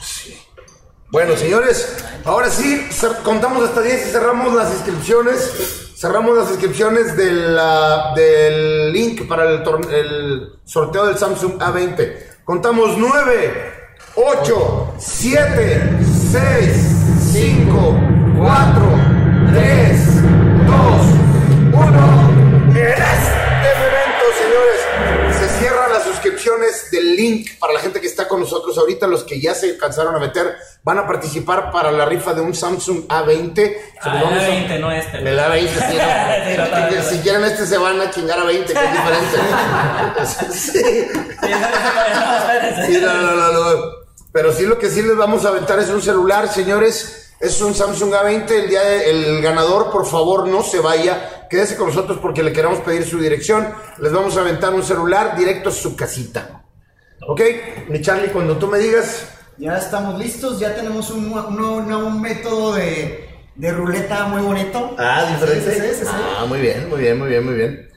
Sí. 0.00 0.38
Bueno, 1.10 1.36
señores, 1.36 2.04
ahora 2.24 2.50
sí, 2.50 2.86
contamos 3.24 3.64
hasta 3.64 3.82
10 3.82 4.08
y 4.08 4.10
cerramos 4.10 4.54
las 4.54 4.72
inscripciones. 4.72 5.87
Cerramos 6.00 6.36
las 6.36 6.48
inscripciones 6.50 7.16
de 7.16 7.32
la- 7.32 8.12
del 8.14 8.92
link 8.92 9.26
para 9.26 9.50
el, 9.50 9.62
el 9.92 10.52
sorteo 10.64 11.06
del 11.06 11.18
Samsung 11.18 11.58
A20. 11.58 12.12
Contamos 12.44 12.96
9, 12.96 13.72
8, 14.14 14.94
7, 14.96 15.98
6, 16.30 16.96
5, 17.32 18.00
4, 18.38 18.82
3, 19.50 20.22
2, 20.68 20.74
1. 21.72 22.28
En 22.70 22.76
este 22.76 22.94
momento, 22.94 23.06
señores, 23.08 23.37
se 25.48 25.58
cierran 25.60 25.92
las 25.92 26.02
suscripciones 26.04 26.90
del 26.90 27.16
link 27.16 27.58
para 27.58 27.72
la 27.72 27.80
gente 27.80 28.00
que 28.00 28.06
está 28.06 28.28
con 28.28 28.40
nosotros 28.40 28.76
ahorita. 28.78 29.06
Los 29.06 29.24
que 29.24 29.40
ya 29.40 29.54
se 29.54 29.70
alcanzaron 29.70 30.14
a 30.14 30.18
meter 30.18 30.54
van 30.84 30.98
a 30.98 31.06
participar 31.06 31.70
para 31.70 31.90
la 31.92 32.04
rifa 32.04 32.34
de 32.34 32.40
un 32.40 32.54
Samsung 32.54 33.06
A20. 33.08 33.54
Se 33.54 33.80
Ah, 34.02 34.12
a- 34.12 34.20
el 34.20 34.68
A20, 34.68 34.80
no 34.80 34.92
este. 34.92 35.18
El 35.18 35.38
A20, 35.38 35.68
sí, 35.68 35.96
no. 35.96 36.64
no, 36.70 36.80
no, 36.80 36.96
no. 36.96 37.02
Si 37.02 37.18
quieren 37.20 37.44
este 37.44 37.66
se 37.66 37.78
van 37.78 38.00
a 38.00 38.10
chingar 38.10 38.38
a 38.38 38.44
20, 38.44 38.72
que 38.72 38.78
es 38.78 38.92
diferente. 38.92 39.38
Sí. 40.52 40.82
Sí, 42.86 42.98
no, 43.00 43.14
no, 43.14 43.32
no, 43.36 43.52
no. 43.52 43.82
Pero 44.32 44.52
sí 44.52 44.64
lo 44.66 44.78
que 44.78 44.90
sí 44.90 45.02
les 45.02 45.16
vamos 45.16 45.44
a 45.44 45.48
aventar 45.48 45.78
es 45.78 45.88
un 45.88 46.02
celular, 46.02 46.48
señores. 46.52 47.27
Es 47.40 47.60
un 47.60 47.74
Samsung 47.74 48.12
A20. 48.12 48.50
El 48.50 48.68
día 48.68 48.80
de- 48.82 49.10
el 49.10 49.42
ganador, 49.42 49.90
por 49.90 50.06
favor, 50.06 50.48
no 50.48 50.62
se 50.62 50.80
vaya. 50.80 51.46
Quédese 51.48 51.76
con 51.76 51.88
nosotros 51.88 52.18
porque 52.20 52.42
le 52.42 52.52
queremos 52.52 52.80
pedir 52.80 53.04
su 53.04 53.18
dirección. 53.18 53.68
Les 53.98 54.12
vamos 54.12 54.36
a 54.36 54.40
aventar 54.40 54.74
un 54.74 54.82
celular 54.82 55.36
directo 55.36 55.68
a 55.68 55.72
su 55.72 55.94
casita. 55.96 56.62
¿Ok? 57.26 57.40
Mi 57.88 58.00
Charlie, 58.02 58.28
cuando 58.30 58.56
tú 58.56 58.66
me 58.66 58.78
digas, 58.78 59.28
Ya 59.60 59.76
estamos 59.76 60.16
listos, 60.20 60.60
ya 60.60 60.72
tenemos 60.74 61.10
un, 61.10 61.32
un- 61.32 61.60
un- 61.60 61.92
un 61.92 62.20
método 62.20 62.74
de, 62.74 63.28
de 63.56 63.72
ruleta 63.72 64.26
muy 64.26 64.40
bonito. 64.40 64.94
Ah, 64.98 65.26
diferente. 65.32 65.74
Sí, 65.74 65.80
sí, 65.80 65.86
sí, 65.98 66.04
sí. 66.04 66.10
Ah, 66.38 66.44
muy 66.46 66.60
bien, 66.60 66.88
muy 66.88 67.00
bien, 67.00 67.18
muy 67.18 67.28
bien, 67.28 67.44
muy 67.44 67.54
bien. 67.54 67.90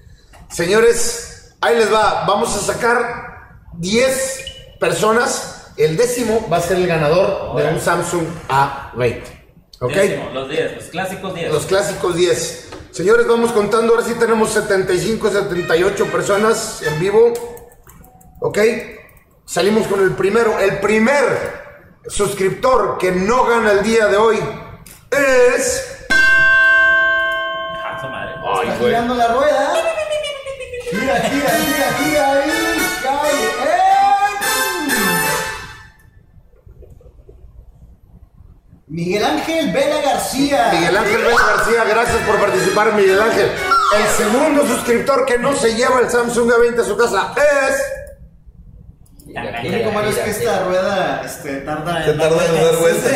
Señores, 0.50 1.54
ahí 1.62 1.78
les 1.78 1.94
va. 1.94 2.26
Vamos 2.26 2.56
a 2.58 2.60
sacar 2.74 3.04
10 3.78 4.44
personas. 4.80 5.51
El 5.78 5.98
décimo 5.98 6.48
va 6.52 6.58
a 6.58 6.62
ser 6.62 6.78
el 6.78 6.88
ganador 6.88 7.56
de 7.56 7.68
un 7.74 7.80
Samsung 7.80 8.26
A20. 8.50 9.24
¿Ok? 9.80 9.94
Décimo, 9.94 10.30
los 10.32 10.50
10, 10.50 10.76
los 10.76 10.86
clásicos 10.86 11.34
10. 11.34 11.54
Los 11.54 11.66
clásicos 11.66 12.16
10. 12.16 12.70
Señores, 12.92 13.28
vamos 13.28 13.52
contando. 13.52 13.94
Ahora 13.94 14.06
sí 14.06 14.14
tenemos 14.16 14.52
75, 14.52 15.30
78 15.30 16.06
personas 16.12 16.84
en 16.84 17.00
vivo. 17.00 17.34
¿Ok? 18.42 18.60
Salimos 19.46 19.88
con 19.88 20.02
el 20.02 20.12
primero. 20.12 20.60
El 20.60 20.80
primer 20.80 21.62
suscriptor 22.08 22.98
que 22.98 23.12
no 23.12 23.46
gana 23.46 23.72
el 23.72 23.84
día 23.84 24.08
de 24.08 24.18
hoy 24.18 24.40
es. 25.10 26.06
Ah, 27.84 27.98
su 28.02 28.08
madre. 28.08 28.34
Está 28.70 28.78
girando 28.78 29.16
la 29.16 29.28
rueda. 29.30 29.74
Gira, 30.92 31.16
gira, 31.22 31.50
gira, 31.50 32.44
gira 32.44 32.61
Miguel 38.92 39.24
Ángel 39.24 39.72
Vela 39.72 40.02
García. 40.02 40.70
Miguel 40.74 40.98
Ángel 40.98 41.22
Vela 41.22 41.46
García, 41.56 41.84
gracias 41.86 42.18
por 42.28 42.38
participar, 42.42 42.94
Miguel 42.94 43.22
Ángel. 43.22 43.50
El 43.98 44.08
segundo 44.18 44.68
suscriptor 44.68 45.26
que 45.26 45.38
no 45.38 45.56
se 45.56 45.76
lleva 45.76 46.02
el 46.02 46.10
Samsung 46.10 46.52
A20 46.52 46.80
a 46.82 46.84
su 46.84 46.98
casa 46.98 47.34
es. 47.38 47.82
Lo 49.34 49.70
único 49.70 49.92
malo 49.94 50.10
es 50.10 50.18
que 50.18 50.32
esta 50.32 50.66
rueda 50.66 51.22
este, 51.26 51.62
tarda 51.62 52.04
Se 52.04 52.14
tarda 52.16 52.46
en 52.46 52.54
dar 52.54 52.76
vueltas. 52.82 53.12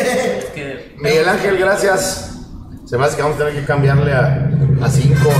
Miguel 0.96 1.28
Ángel, 1.28 1.58
gracias. 1.58 2.30
Se 2.86 2.96
me 2.96 3.04
hace 3.04 3.16
que 3.16 3.22
vamos 3.22 3.36
a 3.36 3.44
tener 3.44 3.60
que 3.60 3.66
cambiarle 3.66 4.14
a 4.14 4.88
5. 4.88 5.30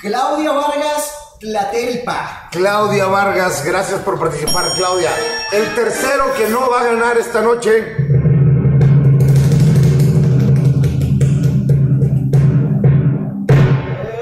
Claudia 0.00 0.52
Vargas 0.52 1.19
Tlatelpa. 1.40 2.48
Claudia 2.52 3.06
Vargas, 3.06 3.64
gracias 3.64 4.00
por 4.00 4.18
participar, 4.18 4.64
Claudia. 4.76 5.10
El 5.52 5.74
tercero 5.74 6.34
que 6.36 6.48
no 6.48 6.68
va 6.70 6.80
a 6.80 6.84
ganar 6.84 7.16
esta 7.16 7.40
noche. 7.40 7.96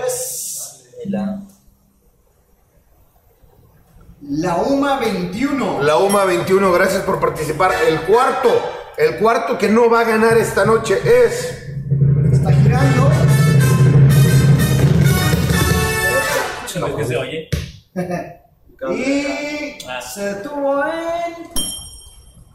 Es 0.07 0.85
La- 1.07 1.41
la 4.21 4.57
UMA 4.57 4.99
21. 5.01 5.83
La 5.83 5.97
UMA 5.99 6.25
21, 6.25 6.73
gracias 6.73 7.03
por 7.03 7.19
participar. 7.21 7.73
El 7.89 8.01
cuarto, 8.03 8.49
el 8.97 9.17
cuarto 9.17 9.57
que 9.59 9.69
no 9.69 9.89
va 9.91 10.01
a 10.01 10.05
ganar 10.05 10.37
esta 10.37 10.65
noche 10.65 11.01
es. 11.05 11.65
Está 12.33 12.53
girando. 12.53 13.11
Lo 16.77 16.97
que 16.97 17.05
se 17.05 17.17
oye. 17.17 17.49
y 18.93 19.79
se 20.15 20.25
detuvo 20.35 20.83
en 20.85 21.35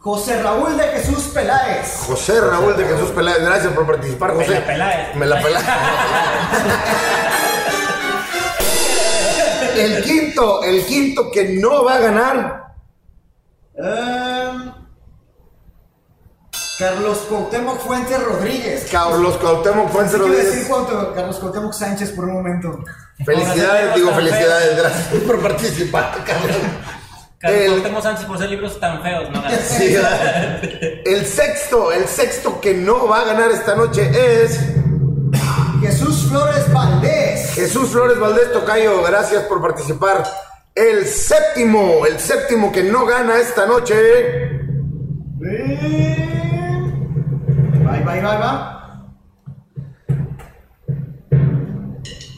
José 0.00 0.42
Raúl 0.42 0.76
de 0.76 0.84
Jesús 0.84 1.24
Peláez. 1.34 2.04
José 2.06 2.40
Raúl 2.40 2.76
de 2.76 2.84
Jesús 2.84 3.10
Peláez, 3.10 3.42
gracias 3.42 3.72
por 3.72 3.86
participar, 3.86 4.34
Me 4.34 4.44
José. 4.44 4.60
la 4.60 4.66
Peláez. 4.66 5.16
Me 5.16 5.26
la 5.26 5.42
Peláez. 5.42 5.64
el 9.76 10.02
quinto, 10.04 10.62
el 10.62 10.84
quinto 10.86 11.30
que 11.30 11.44
no 11.60 11.84
va 11.84 11.94
a 11.94 11.98
ganar. 11.98 12.64
Em, 13.76 14.72
Carlos 16.78 17.18
Cuauhtémoc 17.28 17.78
Fuentes 17.80 18.22
Rodríguez. 18.22 18.88
Carlos 18.90 19.36
Cuauhtémoc 19.38 19.88
Fuentes 19.90 20.14
a 20.14 20.18
decir 20.18 20.36
Rodríguez. 20.38 20.68
Cuauhtémoc- 20.68 21.14
Carlos 21.14 21.38
Cuauhtémoc 21.38 21.72
Sánchez 21.72 22.10
por 22.12 22.24
un 22.26 22.34
momento. 22.34 22.78
Felicidades, 23.24 23.94
digo 23.94 24.10
felicidades, 24.12 24.76
gracias 24.76 25.22
por 25.26 25.40
participar. 25.40 26.12
Carlos 27.38 27.84
El- 27.84 28.02
Sánchez 28.02 28.24
por 28.24 28.38
ser 28.38 28.48
libros 28.48 28.80
tan 28.80 29.02
feos, 29.02 29.30
¿no? 29.30 29.42
Sí, 29.68 29.94
el 31.04 31.26
sexto, 31.26 31.92
el 31.92 32.06
sexto 32.06 32.60
que 32.60 32.74
no 32.74 33.06
va 33.06 33.20
a 33.20 33.24
ganar 33.24 33.50
esta 33.50 33.74
noche 33.76 34.10
es 34.44 34.58
Jesús 35.82 36.26
Flores 36.28 36.72
Valdés. 36.72 37.52
Jesús 37.54 37.90
Flores 37.90 38.18
Valdés 38.18 38.52
Tocayo, 38.52 39.02
gracias 39.02 39.42
por 39.44 39.60
participar. 39.60 40.24
El 40.74 41.06
séptimo, 41.06 42.06
el 42.06 42.18
séptimo 42.18 42.72
que 42.72 42.82
no 42.82 43.04
gana 43.06 43.38
esta 43.38 43.66
noche. 43.66 43.94
Bye, 45.38 45.78
bye, 48.04 48.04
bye, 48.04 48.20
va. 48.22 48.73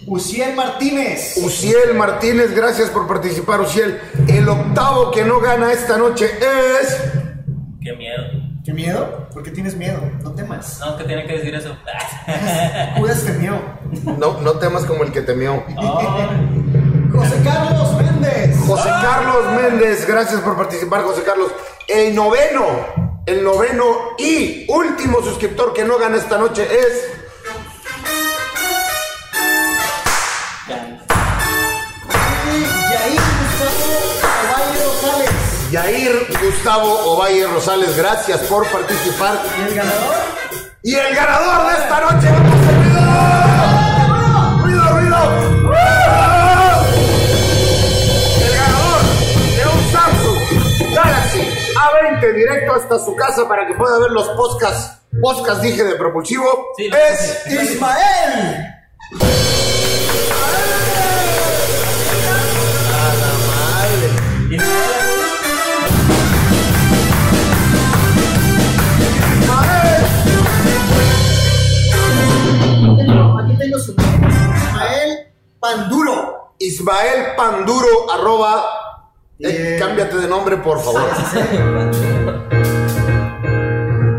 Uciel 0.07 0.55
Martínez. 0.55 1.37
Uciel 1.39 1.95
Martínez, 1.95 2.55
gracias 2.55 2.91
por 2.91 3.09
participar, 3.09 3.61
Uciel. 3.61 4.01
El 4.29 4.49
octavo 4.49 5.11
que 5.11 5.25
no 5.25 5.41
gana 5.41 5.73
esta 5.73 5.99
noche 5.99 6.27
es. 6.27 6.97
Qué 7.81 7.93
miedo. 7.95 8.23
¿Qué 8.65 8.73
miedo? 8.73 9.29
¿Por 9.33 9.43
qué 9.43 9.51
tienes 9.51 9.77
miedo? 9.77 10.01
No 10.23 10.33
temas. 10.33 10.81
No, 10.81 10.97
que 10.97 11.05
tiene 11.05 11.27
que 11.27 11.39
decir 11.39 11.55
eso. 11.55 11.77
Judas 12.97 13.25
temió. 13.25 13.61
No, 14.19 14.41
no 14.41 14.53
temas 14.59 14.85
como 14.85 15.03
el 15.03 15.11
que 15.11 15.23
temió. 15.23 15.65
José 17.13 17.37
Carlos 17.43 17.97
Méndez. 17.97 18.57
José 18.67 18.89
Carlos 18.89 19.45
Méndez, 19.61 20.07
gracias 20.07 20.41
por 20.41 20.57
participar, 20.57 21.03
José 21.03 21.23
Carlos. 21.25 21.51
El 21.89 22.15
noveno, 22.15 22.65
el 23.27 23.43
noveno 23.43 23.85
y 24.19 24.67
último 24.69 25.21
suscriptor 25.23 25.73
que 25.73 25.85
no 25.85 25.99
gana 25.99 26.17
esta 26.17 26.39
noche 26.39 26.65
es. 26.65 27.16
Yair 35.77 36.27
Gustavo 36.43 36.89
Ovalle 37.13 37.47
Rosales, 37.49 37.95
gracias 37.99 38.41
por 38.45 38.67
participar. 38.71 39.39
¿Y 39.59 39.61
el 39.69 39.75
ganador? 39.75 40.15
Y 40.83 40.95
el 40.95 41.15
ganador 41.15 41.67
de 41.71 41.73
esta 41.83 42.01
noche, 42.01 42.29
vamos 42.31 42.67
a 42.67 42.73
ruido, 44.63 44.89
ruido, 44.89 45.19
ruido. 45.61 45.77
El 48.41 48.53
ganador 48.57 49.01
de 49.55 49.65
un 49.69 49.81
Samsung 49.93 50.95
Galaxy 50.95 51.41
A20 51.77 52.35
directo 52.35 52.73
hasta 52.73 52.99
su 53.05 53.15
casa 53.15 53.47
para 53.47 53.67
que 53.67 53.75
pueda 53.75 53.99
ver 53.99 54.13
los 54.13 54.29
podcasts, 54.31 54.93
podcasts 55.21 55.61
dije 55.61 55.85
de 55.85 55.97
propulsivo, 55.97 56.69
Sí, 56.79 56.89
es 56.91 57.47
Ismael. 57.53 58.65
Y- 64.49 64.57
Aquí 64.57 65.06
Panduro. 75.71 76.55
Ismael 76.61 77.35
Panduro, 77.37 78.09
arroba. 78.13 78.65
eh, 79.41 79.77
cámbiate 79.81 80.17
de 80.19 80.29
nombre, 80.29 80.57
por 80.59 80.81
favor. 80.81 81.03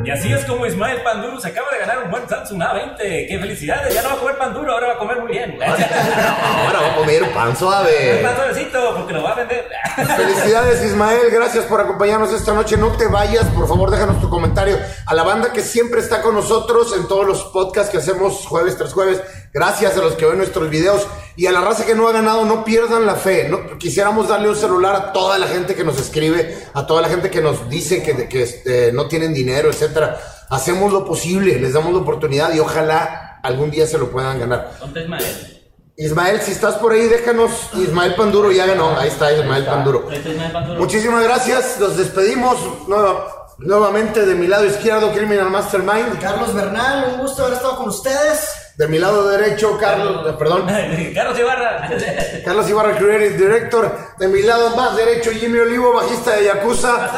Y 0.04 0.10
así 0.10 0.32
es 0.32 0.44
como 0.46 0.66
Ismael 0.66 1.02
Panduro 1.04 1.40
se 1.40 1.48
acaba 1.50 1.70
de 1.72 1.80
ganar 1.80 2.04
un 2.04 2.12
buen 2.12 2.28
Samsung 2.30 2.62
A20. 2.62 2.98
¡Qué 2.98 3.38
felicidades! 3.40 3.94
Ya 3.94 4.02
no 4.04 4.10
va 4.10 4.16
a 4.16 4.20
comer 4.20 4.38
pan 4.38 4.54
duro, 4.54 4.72
ahora 4.74 4.88
va 4.88 4.94
a 4.94 4.98
comer 4.98 5.20
muy 5.22 5.32
bien. 5.32 5.58
Ahora 5.62 6.82
va 6.82 6.88
a 6.94 6.96
comer 6.96 7.32
pan 7.34 7.50
Un 7.50 7.56
suave. 7.58 8.20
pan 8.24 8.36
suavecito, 8.36 8.96
porque 8.96 9.14
lo 9.14 9.24
va 9.24 9.32
a 9.32 9.36
vender. 9.36 9.68
Felicidades 10.18 10.84
Ismael, 10.84 11.30
gracias 11.32 11.66
por 11.66 11.82
acompañarnos 11.82 12.32
esta 12.34 12.54
noche. 12.54 12.78
No 12.78 12.92
te 12.94 13.08
vayas, 13.08 13.46
por 13.48 13.68
favor 13.68 13.90
déjanos 13.92 14.22
tu 14.22 14.30
comentario. 14.30 14.78
A 15.06 15.14
la 15.14 15.24
banda 15.24 15.52
que 15.52 15.62
siempre 15.62 16.00
está 16.02 16.22
con 16.22 16.36
nosotros 16.36 16.94
en 16.96 17.08
todos 17.08 17.26
los 17.26 17.44
podcasts 17.46 17.90
que 17.92 17.98
hacemos 17.98 18.46
jueves 18.48 18.78
tras 18.78 18.94
jueves. 18.94 19.22
Gracias 19.54 19.96
a 19.98 20.00
los 20.02 20.14
que 20.14 20.26
ven 20.26 20.38
nuestros 20.38 20.70
videos. 20.70 21.08
Y 21.36 21.46
a 21.46 21.52
la 21.52 21.62
raza 21.62 21.86
que 21.86 21.94
no 21.96 22.08
ha 22.08 22.12
ganado, 22.12 22.46
no 22.46 22.64
pierdan 22.66 23.06
la 23.06 23.16
fe. 23.16 23.48
No, 23.48 23.78
quisiéramos 23.78 24.28
darle 24.28 24.50
un 24.50 24.56
celular 24.56 24.96
a 24.96 25.14
toda 25.14 25.38
la 25.38 25.48
gente 25.48 25.76
que 25.76 25.84
nos 25.84 26.00
escribe, 26.00 26.58
a 26.74 26.88
toda 26.88 27.02
la 27.02 27.10
gente 27.10 27.30
que 27.30 27.42
nos 27.42 27.70
dice 27.70 28.02
que, 28.02 28.28
que 28.28 28.44
este, 28.44 28.92
no 28.92 29.08
tienen 29.08 29.34
dinero, 29.34 29.70
etcétera. 29.70 30.20
Hacemos 30.50 30.92
lo 30.92 31.06
posible, 31.06 31.60
les 31.60 31.74
damos 31.74 31.94
la 31.94 32.00
oportunidad 32.00 32.54
y 32.54 32.60
ojalá 32.60 33.40
algún 33.44 33.70
día 33.70 33.86
se 33.86 33.98
lo 34.00 34.10
puedan 34.10 34.40
ganar. 34.40 34.72
¿Dónde 34.80 35.00
es 35.02 35.06
Ismael? 35.06 35.54
Ismael, 36.00 36.42
si 36.42 36.52
estás 36.52 36.76
por 36.76 36.92
ahí, 36.92 37.08
déjanos. 37.08 37.52
Ismael 37.76 38.16
Panduro 38.16 38.52
ya 38.52 38.66
ganó. 38.68 38.98
Ahí 38.98 39.08
está 39.10 39.32
Ismael 39.32 39.66
Panduro. 39.66 40.10
Es 40.12 40.26
Ismael 40.26 40.52
Panduro. 40.52 40.80
Muchísimas 40.80 41.24
gracias. 41.24 41.80
Nos 41.80 41.98
despedimos 41.98 42.58
nueva- 42.88 43.28
nuevamente 43.60 44.26
de 44.26 44.36
mi 44.36 44.48
lado 44.48 44.66
izquierdo, 44.66 45.12
Criminal 45.12 45.50
Mastermind. 45.50 46.20
Carlos 46.22 46.54
Bernal, 46.54 47.14
un 47.14 47.20
gusto 47.22 47.44
haber 47.44 47.56
estado 47.56 47.78
con 47.78 47.90
ustedes. 47.90 48.48
De 48.78 48.88
mi 48.88 49.00
lado 49.00 49.28
derecho, 49.28 49.76
Carlos, 49.80 50.28
eh, 50.30 50.36
perdón, 50.38 50.68
Carlos 51.16 51.40
Ibarra. 51.40 51.90
Carlos 52.46 52.70
Ibarra, 52.70 52.96
Creative 52.96 53.36
Director. 53.36 53.98
De 54.20 54.28
mi 54.28 54.44
lado 54.44 54.76
más 54.76 54.96
derecho, 54.96 55.32
Jimmy 55.32 55.58
Olivo, 55.58 55.94
bajista 55.94 56.36
de 56.36 56.46
Yakuza. 56.46 57.10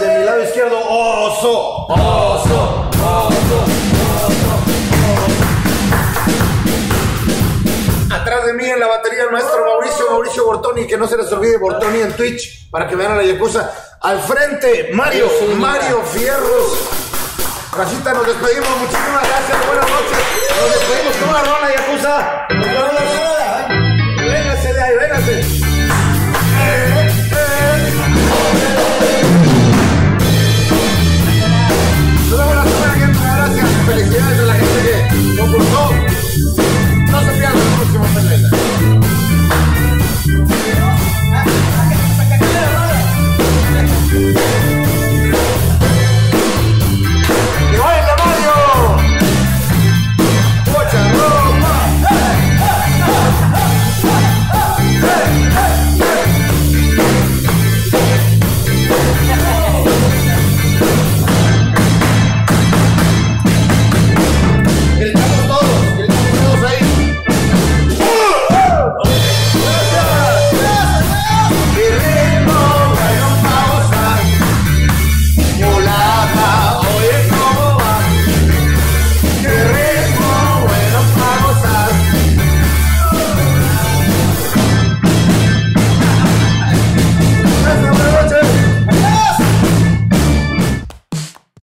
De 0.00 0.18
mi 0.18 0.24
lado 0.24 0.42
izquierdo, 0.42 0.78
Oso. 0.80 1.86
Oso. 1.86 2.90
Atrás 8.10 8.46
de 8.46 8.54
mí 8.54 8.64
en 8.64 8.80
la 8.80 8.86
batería 8.86 9.24
el 9.24 9.32
maestro 9.32 9.66
Mauricio, 9.66 10.10
Mauricio 10.10 10.46
Bortoni, 10.46 10.86
que 10.86 10.96
no 10.96 11.06
se 11.06 11.18
les 11.18 11.30
olvide 11.30 11.58
Bortoni 11.58 12.00
en 12.00 12.12
Twitch 12.14 12.70
para 12.70 12.88
que 12.88 12.96
vean 12.96 13.12
a 13.12 13.16
la 13.16 13.22
Yakuza. 13.24 13.70
Al 14.00 14.18
frente, 14.20 14.90
Mario, 14.94 15.26
Mario 15.58 16.00
Fierros. 16.04 17.11
Racita, 17.74 18.12
nos 18.12 18.26
despedimos. 18.26 18.68
Muchísimas 18.80 19.26
gracias. 19.26 19.66
Buenas 19.66 19.88
noches. 19.88 20.18
Nos 20.60 20.70
despedimos 20.74 21.16
con 21.16 21.28
una 21.30 21.42
rola, 21.42 21.70
Yakuza. 21.74 22.46
Una. 22.50 23.02
Véngase 24.18 24.72
de 24.74 24.82
ahí, 24.82 24.94
véngase. 25.00 25.36
Gracias. 33.24 33.68
Felicidades 33.86 34.38
a 34.38 34.42
la 34.42 34.54
gente 34.54 34.80
que 34.84 34.94
concursó. 35.38 35.82
No 37.10 37.20
se 37.20 37.30
pierdan 37.32 37.56
el 37.56 37.72
próximo 37.74 38.06
Pelena. 38.14 38.50